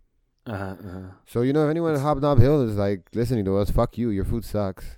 Uh-huh, 0.45 0.75
uh-huh. 0.79 0.99
So 1.25 1.41
you 1.41 1.53
know 1.53 1.63
if 1.65 1.69
anyone 1.69 1.93
at 1.93 2.01
Hobnob 2.01 2.39
Hill 2.39 2.61
is 2.67 2.75
like 2.75 3.07
listening 3.13 3.45
to 3.45 3.57
us, 3.57 3.69
fuck 3.71 3.97
you. 3.97 4.09
Your 4.09 4.25
food 4.25 4.43
sucks. 4.45 4.97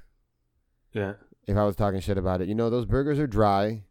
Yeah. 0.93 1.13
if 1.47 1.55
I 1.57 1.63
was 1.65 1.75
talking 1.75 1.99
shit 1.99 2.17
about 2.17 2.41
it. 2.41 2.47
You 2.47 2.55
know, 2.55 2.69
those 2.69 2.85
burgers 2.85 3.19
are 3.19 3.27
dry. 3.27 3.83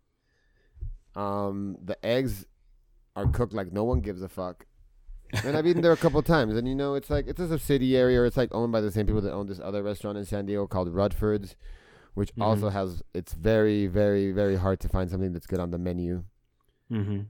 Um, 1.15 1.77
the 1.85 2.03
eggs 2.05 2.47
are 3.15 3.27
cooked 3.29 3.53
like 3.53 3.73
no 3.73 3.85
one 3.85 4.01
gives 4.01 4.23
a 4.23 4.29
fuck. 4.29 4.67
And 5.45 5.57
I've 5.57 5.67
eaten 5.67 5.83
there 5.83 5.93
a 5.93 5.97
couple 5.97 6.21
times, 6.35 6.57
and 6.57 6.67
you 6.69 6.75
know, 6.75 6.95
it's 6.95 7.11
like 7.11 7.27
it's 7.29 7.41
a 7.41 7.49
subsidiary 7.49 8.17
or 8.17 8.25
it's 8.27 8.37
like 8.37 8.53
owned 8.53 8.73
by 8.73 8.81
the 8.81 8.91
same 8.91 9.07
people 9.07 9.21
that 9.21 9.33
own 9.33 9.47
this 9.47 9.61
other 9.61 9.83
restaurant 9.83 10.19
in 10.19 10.25
San 10.25 10.47
Diego 10.47 10.67
called 10.67 10.89
Rudford's, 10.93 11.57
which 12.15 12.35
Mhm. 12.35 12.43
also 12.43 12.69
has 12.71 13.03
it's 13.15 13.33
very, 13.35 13.87
very, 13.87 14.33
very 14.33 14.57
hard 14.57 14.81
to 14.81 14.89
find 14.89 15.11
something 15.11 15.33
that's 15.33 15.47
good 15.47 15.61
on 15.61 15.71
the 15.71 15.79
menu. 15.79 16.25
Mm-hmm. 16.91 17.21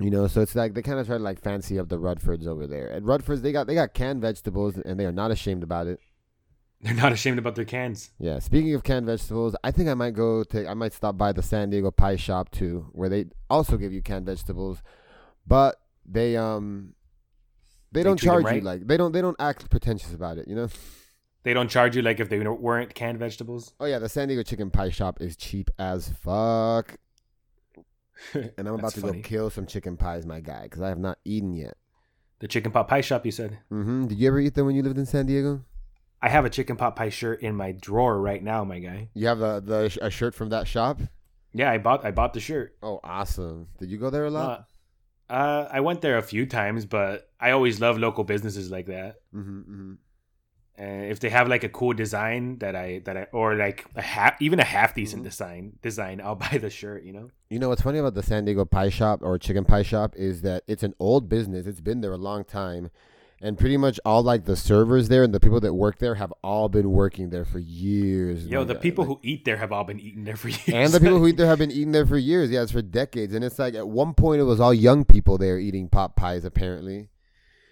You 0.00 0.10
know, 0.10 0.28
so 0.28 0.40
it's 0.40 0.54
like 0.54 0.74
they 0.74 0.82
kind 0.82 0.98
of 1.00 1.06
try 1.06 1.18
to 1.18 1.22
like 1.22 1.40
fancy 1.40 1.78
up 1.78 1.88
the 1.88 1.98
Rudford's 1.98 2.46
over 2.46 2.66
there. 2.68 2.90
At 2.92 3.02
Rudford's, 3.02 3.42
they 3.42 3.50
got 3.52 3.66
they 3.66 3.74
got 3.74 3.94
canned 3.94 4.20
vegetables, 4.20 4.78
and 4.78 4.98
they 4.98 5.04
are 5.06 5.12
not 5.12 5.30
ashamed 5.30 5.62
about 5.64 5.86
it. 5.88 5.98
They're 6.80 6.94
not 6.94 7.10
ashamed 7.12 7.40
about 7.40 7.56
their 7.56 7.64
cans. 7.64 8.12
Yeah. 8.20 8.38
Speaking 8.38 8.72
of 8.74 8.84
canned 8.84 9.06
vegetables, 9.06 9.56
I 9.64 9.72
think 9.72 9.88
I 9.88 9.94
might 9.94 10.14
go 10.14 10.44
to 10.44 10.68
I 10.68 10.74
might 10.74 10.92
stop 10.92 11.18
by 11.18 11.32
the 11.32 11.42
San 11.42 11.70
Diego 11.70 11.90
Pie 11.90 12.14
Shop 12.14 12.50
too, 12.52 12.86
where 12.92 13.08
they 13.08 13.26
also 13.50 13.76
give 13.76 13.92
you 13.92 14.00
canned 14.00 14.26
vegetables, 14.26 14.80
but 15.44 15.74
they 16.06 16.36
um 16.36 16.94
they, 17.90 18.00
They 18.00 18.04
don't 18.04 18.20
charge 18.20 18.44
right? 18.44 18.56
you 18.56 18.60
like 18.60 18.86
they 18.86 18.96
don't 18.96 19.10
they 19.10 19.20
don't 19.20 19.36
act 19.40 19.68
pretentious 19.70 20.14
about 20.14 20.38
it, 20.38 20.46
you 20.46 20.54
know. 20.54 20.68
They 21.42 21.52
don't 21.52 21.68
charge 21.68 21.96
you 21.96 22.02
like 22.02 22.20
if 22.20 22.28
they 22.28 22.38
weren't 22.38 22.94
canned 22.94 23.18
vegetables. 23.18 23.74
Oh 23.80 23.86
yeah, 23.86 23.98
the 23.98 24.08
San 24.08 24.28
Diego 24.28 24.44
Chicken 24.44 24.70
Pie 24.70 24.90
Shop 24.90 25.20
is 25.20 25.34
cheap 25.36 25.70
as 25.80 26.10
fuck, 26.10 26.96
and 28.34 28.68
I'm 28.68 28.74
about 28.74 28.92
to 28.94 29.00
funny. 29.00 29.20
go 29.20 29.28
kill 29.28 29.50
some 29.50 29.66
chicken 29.66 29.96
pies, 29.96 30.26
my 30.26 30.40
guy, 30.40 30.64
because 30.64 30.82
I 30.82 30.88
have 30.88 30.98
not 30.98 31.18
eaten 31.24 31.54
yet. 31.54 31.76
The 32.40 32.48
chicken 32.48 32.70
pot 32.72 32.88
pie 32.88 33.00
shop. 33.00 33.26
You 33.26 33.32
said 33.32 33.58
Mm-hmm. 33.72 34.06
Did 34.06 34.18
you 34.18 34.28
ever 34.28 34.38
eat 34.40 34.54
them 34.54 34.66
when 34.66 34.76
you 34.76 34.82
lived 34.82 34.98
in 34.98 35.06
San 35.06 35.26
Diego? 35.26 35.64
I 36.20 36.28
have 36.28 36.44
a 36.44 36.50
chicken 36.50 36.76
pot 36.76 36.96
pie 36.96 37.08
shirt 37.10 37.42
in 37.42 37.54
my 37.54 37.72
drawer 37.72 38.20
right 38.20 38.42
now, 38.42 38.64
my 38.64 38.78
guy. 38.80 39.08
You 39.14 39.26
have 39.28 39.40
a 39.40 39.60
the 39.64 39.98
a 40.02 40.10
shirt 40.10 40.34
from 40.34 40.48
that 40.50 40.66
shop? 40.66 41.00
Yeah, 41.52 41.70
I 41.70 41.78
bought 41.78 42.04
I 42.04 42.10
bought 42.10 42.34
the 42.34 42.40
shirt. 42.40 42.76
Oh, 42.82 43.00
awesome! 43.02 43.68
Did 43.78 43.90
you 43.90 43.98
go 43.98 44.10
there 44.10 44.26
a 44.26 44.30
lot? 44.30 44.66
Uh, 45.30 45.32
uh, 45.32 45.68
I 45.70 45.80
went 45.80 46.00
there 46.00 46.18
a 46.18 46.22
few 46.22 46.46
times, 46.46 46.86
but 46.86 47.30
I 47.40 47.50
always 47.52 47.80
love 47.80 47.98
local 47.98 48.24
businesses 48.24 48.70
like 48.70 48.86
that. 48.86 49.16
hmm 49.32 49.60
hmm 49.60 49.92
And 50.78 51.10
if 51.10 51.18
they 51.18 51.28
have 51.28 51.48
like 51.48 51.64
a 51.64 51.68
cool 51.68 51.92
design 51.92 52.58
that 52.58 52.76
I 52.76 53.00
that 53.04 53.16
I 53.16 53.26
or 53.32 53.56
like 53.56 53.84
a 53.96 54.02
half 54.02 54.40
even 54.40 54.60
a 54.60 54.64
half 54.64 54.94
decent 54.94 55.22
Mhm. 55.22 55.24
design 55.26 55.72
design, 55.82 56.20
I'll 56.22 56.36
buy 56.46 56.56
the 56.58 56.70
shirt. 56.70 57.02
You 57.02 57.12
know. 57.12 57.30
You 57.50 57.58
know 57.58 57.68
what's 57.70 57.82
funny 57.82 57.98
about 57.98 58.14
the 58.14 58.22
San 58.22 58.44
Diego 58.44 58.64
Pie 58.64 58.90
Shop 58.90 59.20
or 59.22 59.38
Chicken 59.38 59.64
Pie 59.64 59.82
Shop 59.82 60.14
is 60.16 60.42
that 60.42 60.62
it's 60.68 60.82
an 60.84 60.94
old 61.00 61.28
business. 61.28 61.66
It's 61.66 61.80
been 61.80 62.00
there 62.00 62.12
a 62.12 62.16
long 62.16 62.44
time, 62.44 62.90
and 63.40 63.58
pretty 63.58 63.76
much 63.76 63.98
all 64.04 64.22
like 64.22 64.44
the 64.44 64.54
servers 64.54 65.08
there 65.08 65.24
and 65.24 65.34
the 65.34 65.40
people 65.40 65.58
that 65.60 65.74
work 65.74 65.98
there 65.98 66.14
have 66.14 66.32
all 66.44 66.68
been 66.68 66.92
working 66.92 67.30
there 67.30 67.44
for 67.44 67.58
years. 67.58 68.46
Yo, 68.46 68.60
my 68.60 68.64
the 68.66 68.74
people 68.76 69.04
Like- 69.04 69.08
who 69.16 69.20
eat 69.24 69.44
there 69.44 69.56
have 69.56 69.72
all 69.72 69.82
been 69.84 69.98
eating 69.98 70.22
there 70.24 70.36
for 70.36 70.48
years. 70.48 70.68
and 70.68 70.92
the 70.92 71.00
people 71.00 71.18
who 71.18 71.26
eat 71.26 71.36
there 71.38 71.46
have 71.46 71.58
been 71.58 71.72
eating 71.72 71.90
there 71.92 72.06
for 72.06 72.18
years. 72.18 72.50
Yeah, 72.52 72.62
it's 72.62 72.70
for 72.72 72.82
decades, 72.82 73.34
and 73.34 73.44
it's 73.44 73.58
like 73.58 73.74
at 73.74 73.88
one 73.88 74.14
point 74.14 74.40
it 74.40 74.44
was 74.44 74.60
all 74.60 74.72
young 74.74 75.04
people 75.04 75.38
there 75.38 75.58
eating 75.58 75.88
pot 75.88 76.14
pies. 76.14 76.44
Apparently, 76.44 77.08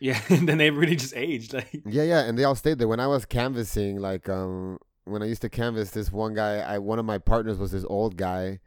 yeah, 0.01 0.20
and 0.28 0.49
then 0.49 0.59
they 0.59 0.70
really 0.70 0.97
just 0.97 1.16
aged. 1.16 1.55
Like, 1.55 1.82
yeah, 1.84 2.03
yeah, 2.03 2.20
and 2.20 2.38
they 2.38 2.44
all 2.44 2.55
stayed 2.55 2.78
there. 2.78 2.88
When 2.88 3.01
I 3.01 3.07
was 3.07 3.24
canvassing, 3.24 3.99
like 3.99 4.28
um, 4.28 4.78
when 5.05 5.22
I 5.22 5.26
used 5.26 5.42
to 5.42 5.49
canvass, 5.49 5.90
this 5.90 6.12
one 6.12 6.34
guy, 6.34 6.59
I 6.59 6.78
one 6.78 6.99
of 6.99 7.05
my 7.05 7.18
partners 7.18 7.59
was 7.59 7.72
this 7.72 7.84
old 7.88 8.16
guy, 8.16 8.61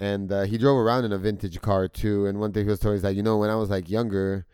and 0.00 0.30
uh, 0.30 0.42
he 0.42 0.58
drove 0.58 0.78
around 0.78 1.04
in 1.04 1.12
a 1.12 1.18
vintage 1.18 1.60
car 1.60 1.88
too. 1.88 2.26
And 2.26 2.40
one 2.40 2.52
thing 2.52 2.64
he 2.64 2.70
was 2.70 2.80
telling 2.80 2.94
me, 2.94 2.98
he's 2.98 3.04
like, 3.04 3.16
you 3.16 3.22
know, 3.22 3.38
when 3.38 3.50
I 3.50 3.56
was 3.56 3.70
like 3.70 3.88
younger, 3.88 4.46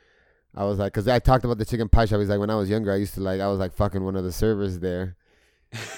I 0.55 0.65
was 0.65 0.79
like, 0.79 0.93
because 0.93 1.09
I 1.09 1.19
talked 1.19 1.45
about 1.45 1.59
the 1.59 1.65
chicken 1.65 1.89
pie 1.89 2.07
shop. 2.07 2.21
He's 2.21 2.29
like, 2.29 2.41
when 2.41 2.51
I 2.51 2.57
was 2.57 2.69
younger, 2.69 2.93
I 2.93 2.97
used 2.97 3.15
to 3.15 3.21
like, 3.21 3.41
I 3.41 3.49
was 3.49 3.59
like 3.59 3.73
fucking 3.73 4.05
one 4.05 4.17
of 4.17 4.25
the 4.25 4.33
servers 4.33 4.81
there, 4.81 5.17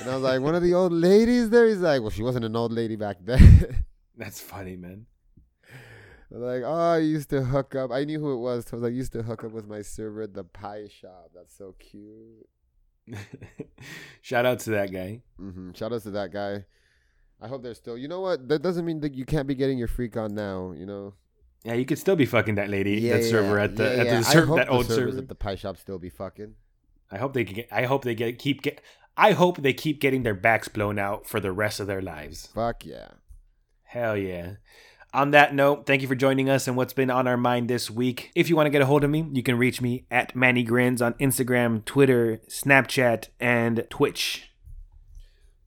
and 0.00 0.10
I 0.10 0.14
was 0.14 0.22
like, 0.22 0.40
one 0.40 0.54
of 0.54 0.62
the 0.62 0.74
old 0.74 0.92
ladies 0.92 1.50
there. 1.50 1.66
He's 1.66 1.78
like, 1.78 2.00
well, 2.00 2.10
she 2.10 2.22
wasn't 2.22 2.44
an 2.44 2.56
old 2.56 2.72
lady 2.72 2.96
back 2.96 3.16
then. 3.20 3.84
that's 4.16 4.40
funny, 4.40 4.76
man. 4.76 5.06
Like, 6.31 6.62
oh, 6.64 6.93
I 6.95 6.99
used 6.99 7.31
to 7.31 7.45
hook 7.45 7.74
up. 7.74 7.91
I 7.93 8.05
knew 8.05 8.18
who 8.18 8.33
it 8.33 8.39
was. 8.39 8.64
So 8.66 8.70
I 8.72 8.77
was 8.77 8.83
like, 8.85 8.95
used 8.95 9.12
to 9.12 9.22
hook 9.22 9.45
up 9.45 9.53
with 9.53 9.66
my 9.66 9.83
server 9.83 10.22
at 10.22 10.35
the 10.35 10.45
pie 10.45 10.89
shop. 10.89 11.31
That's 11.35 11.57
so 11.57 11.74
cute. 11.79 12.49
Shout 14.22 14.45
out 14.45 14.59
to 14.61 14.70
that 14.70 14.93
guy. 14.93 15.22
hmm 15.39 15.70
Shout 15.72 15.93
out 15.93 16.03
to 16.03 16.11
that 16.11 16.33
guy. 16.33 16.64
I 17.41 17.49
hope 17.49 17.62
they're 17.62 17.74
still. 17.74 17.97
You 17.97 18.09
know 18.09 18.20
what? 18.20 18.49
That 18.49 18.62
doesn't 18.62 18.85
mean 18.85 19.01
that 19.01 19.14
you 19.14 19.24
can't 19.24 19.47
be 19.47 19.55
getting 19.55 19.79
your 19.79 19.89
freak 19.89 20.16
on 20.16 20.35
now. 20.35 20.72
You 20.77 20.87
know. 20.87 21.14
Yeah, 21.64 21.74
you 21.74 21.85
could 21.85 21.99
still 21.99 22.16
be 22.16 22.27
fucking 22.27 22.57
that 22.57 22.70
lady, 22.70 23.09
that 23.09 23.24
server 23.24 23.59
at 23.59 23.77
the 23.77 23.85
yeah, 23.85 24.03
at 24.03 24.11
the 24.18 24.22
server, 24.22 24.55
that 24.57 24.66
the 24.66 24.72
old 24.72 24.87
server. 24.87 25.18
at 25.18 25.29
the 25.29 25.35
pie 25.35 25.57
shop 25.57 25.77
still 25.77 25.99
be 25.99 26.11
fucking. 26.11 26.55
I 27.11 27.18
hope 27.18 27.35
they 27.35 27.45
get. 27.45 27.68
I 27.72 27.85
hope 27.85 28.05
they 28.05 28.14
get 28.14 28.39
keep 28.39 28.62
get. 28.62 28.81
I 29.16 29.33
hope 29.33 29.62
they 29.62 29.72
keep 29.72 30.01
getting 30.01 30.22
their 30.22 30.35
backs 30.35 30.68
blown 30.68 30.99
out 30.99 31.27
for 31.27 31.41
the 31.41 31.53
rest 31.53 31.81
of 31.81 31.87
their 31.87 32.03
lives. 32.03 32.47
Fuck 32.47 32.85
yeah. 32.85 33.09
Hell 33.85 34.16
yeah. 34.16 34.55
On 35.16 35.30
that 35.30 35.54
note, 35.54 35.86
thank 35.86 36.02
you 36.02 36.08
for 36.08 36.14
joining 36.14 36.50
us 36.50 36.68
and 36.68 36.76
what's 36.76 36.92
been 36.92 37.08
on 37.08 37.26
our 37.26 37.38
mind 37.38 37.70
this 37.70 37.90
week. 37.90 38.30
If 38.34 38.50
you 38.50 38.54
want 38.54 38.66
to 38.66 38.70
get 38.70 38.82
a 38.82 38.86
hold 38.86 39.02
of 39.02 39.08
me, 39.08 39.26
you 39.32 39.42
can 39.42 39.56
reach 39.56 39.80
me 39.80 40.04
at 40.10 40.36
Manny 40.36 40.62
Grins 40.62 41.00
on 41.00 41.14
Instagram, 41.14 41.82
Twitter, 41.86 42.42
Snapchat, 42.50 43.28
and 43.40 43.86
Twitch. 43.88 44.50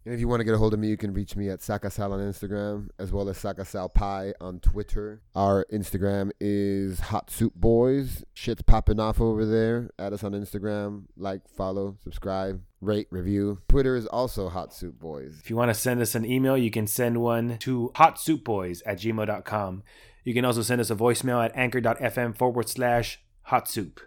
And 0.06 0.14
if 0.14 0.20
you 0.20 0.28
want 0.28 0.40
to 0.40 0.44
get 0.44 0.54
a 0.54 0.58
hold 0.58 0.74
of 0.74 0.80
me, 0.80 0.88
you 0.88 0.98
can 0.98 1.14
reach 1.14 1.36
me 1.36 1.50
at 1.50 1.60
Sakasal 1.60 2.12
on 2.12 2.20
Instagram 2.20 2.90
as 2.98 3.12
well 3.12 3.28
as 3.30 3.38
Sakasal 3.38 3.94
Pie 3.94 4.34
on 4.40 4.60
Twitter. 4.60 5.22
Our 5.36 5.66
Instagram 5.72 6.32
is 6.40 7.00
Hot 7.00 7.30
Soup 7.30 7.54
Boys. 7.54 8.24
Shit's 8.34 8.62
popping 8.62 9.00
off 9.00 9.20
over 9.20 9.46
there. 9.46 9.90
Add 10.00 10.14
us 10.14 10.24
on 10.24 10.32
Instagram. 10.32 11.04
Like, 11.18 11.48
follow, 11.50 11.98
subscribe, 12.02 12.62
rate, 12.82 13.08
review. 13.12 13.62
Twitter 13.68 13.96
is 13.96 14.08
also 14.08 14.50
Hot 14.50 14.74
Soup 14.74 14.98
Boys. 14.98 15.38
If 15.42 15.50
you 15.50 15.56
want 15.56 15.70
to 15.70 15.76
send 15.76 16.02
us 16.02 16.16
an 16.16 16.26
email, 16.26 16.58
you 16.58 16.72
can 16.72 16.88
send 16.88 17.22
one 17.22 17.58
to 17.60 17.92
hotsoupboys 17.96 18.82
at 18.86 19.00
gmail.com. 19.00 19.84
You 20.24 20.34
can 20.34 20.46
also 20.46 20.62
send 20.62 20.80
us 20.80 20.90
a 20.90 20.96
voicemail 20.96 21.44
at 21.44 21.56
anchor.fm 21.56 22.38
forward 22.38 22.70
slash 22.70 23.20
hot 23.44 23.68
soup. 23.68 24.00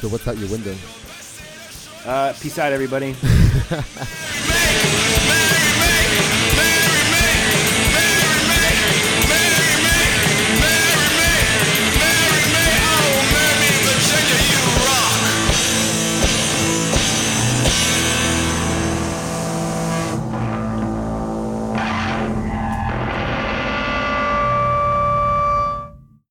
So 0.00 0.08
what's 0.08 0.26
out 0.26 0.36
your 0.36 0.50
window? 0.50 0.74
Uh, 2.04 2.32
peace 2.40 2.58
out, 2.58 2.72
everybody. 2.72 3.14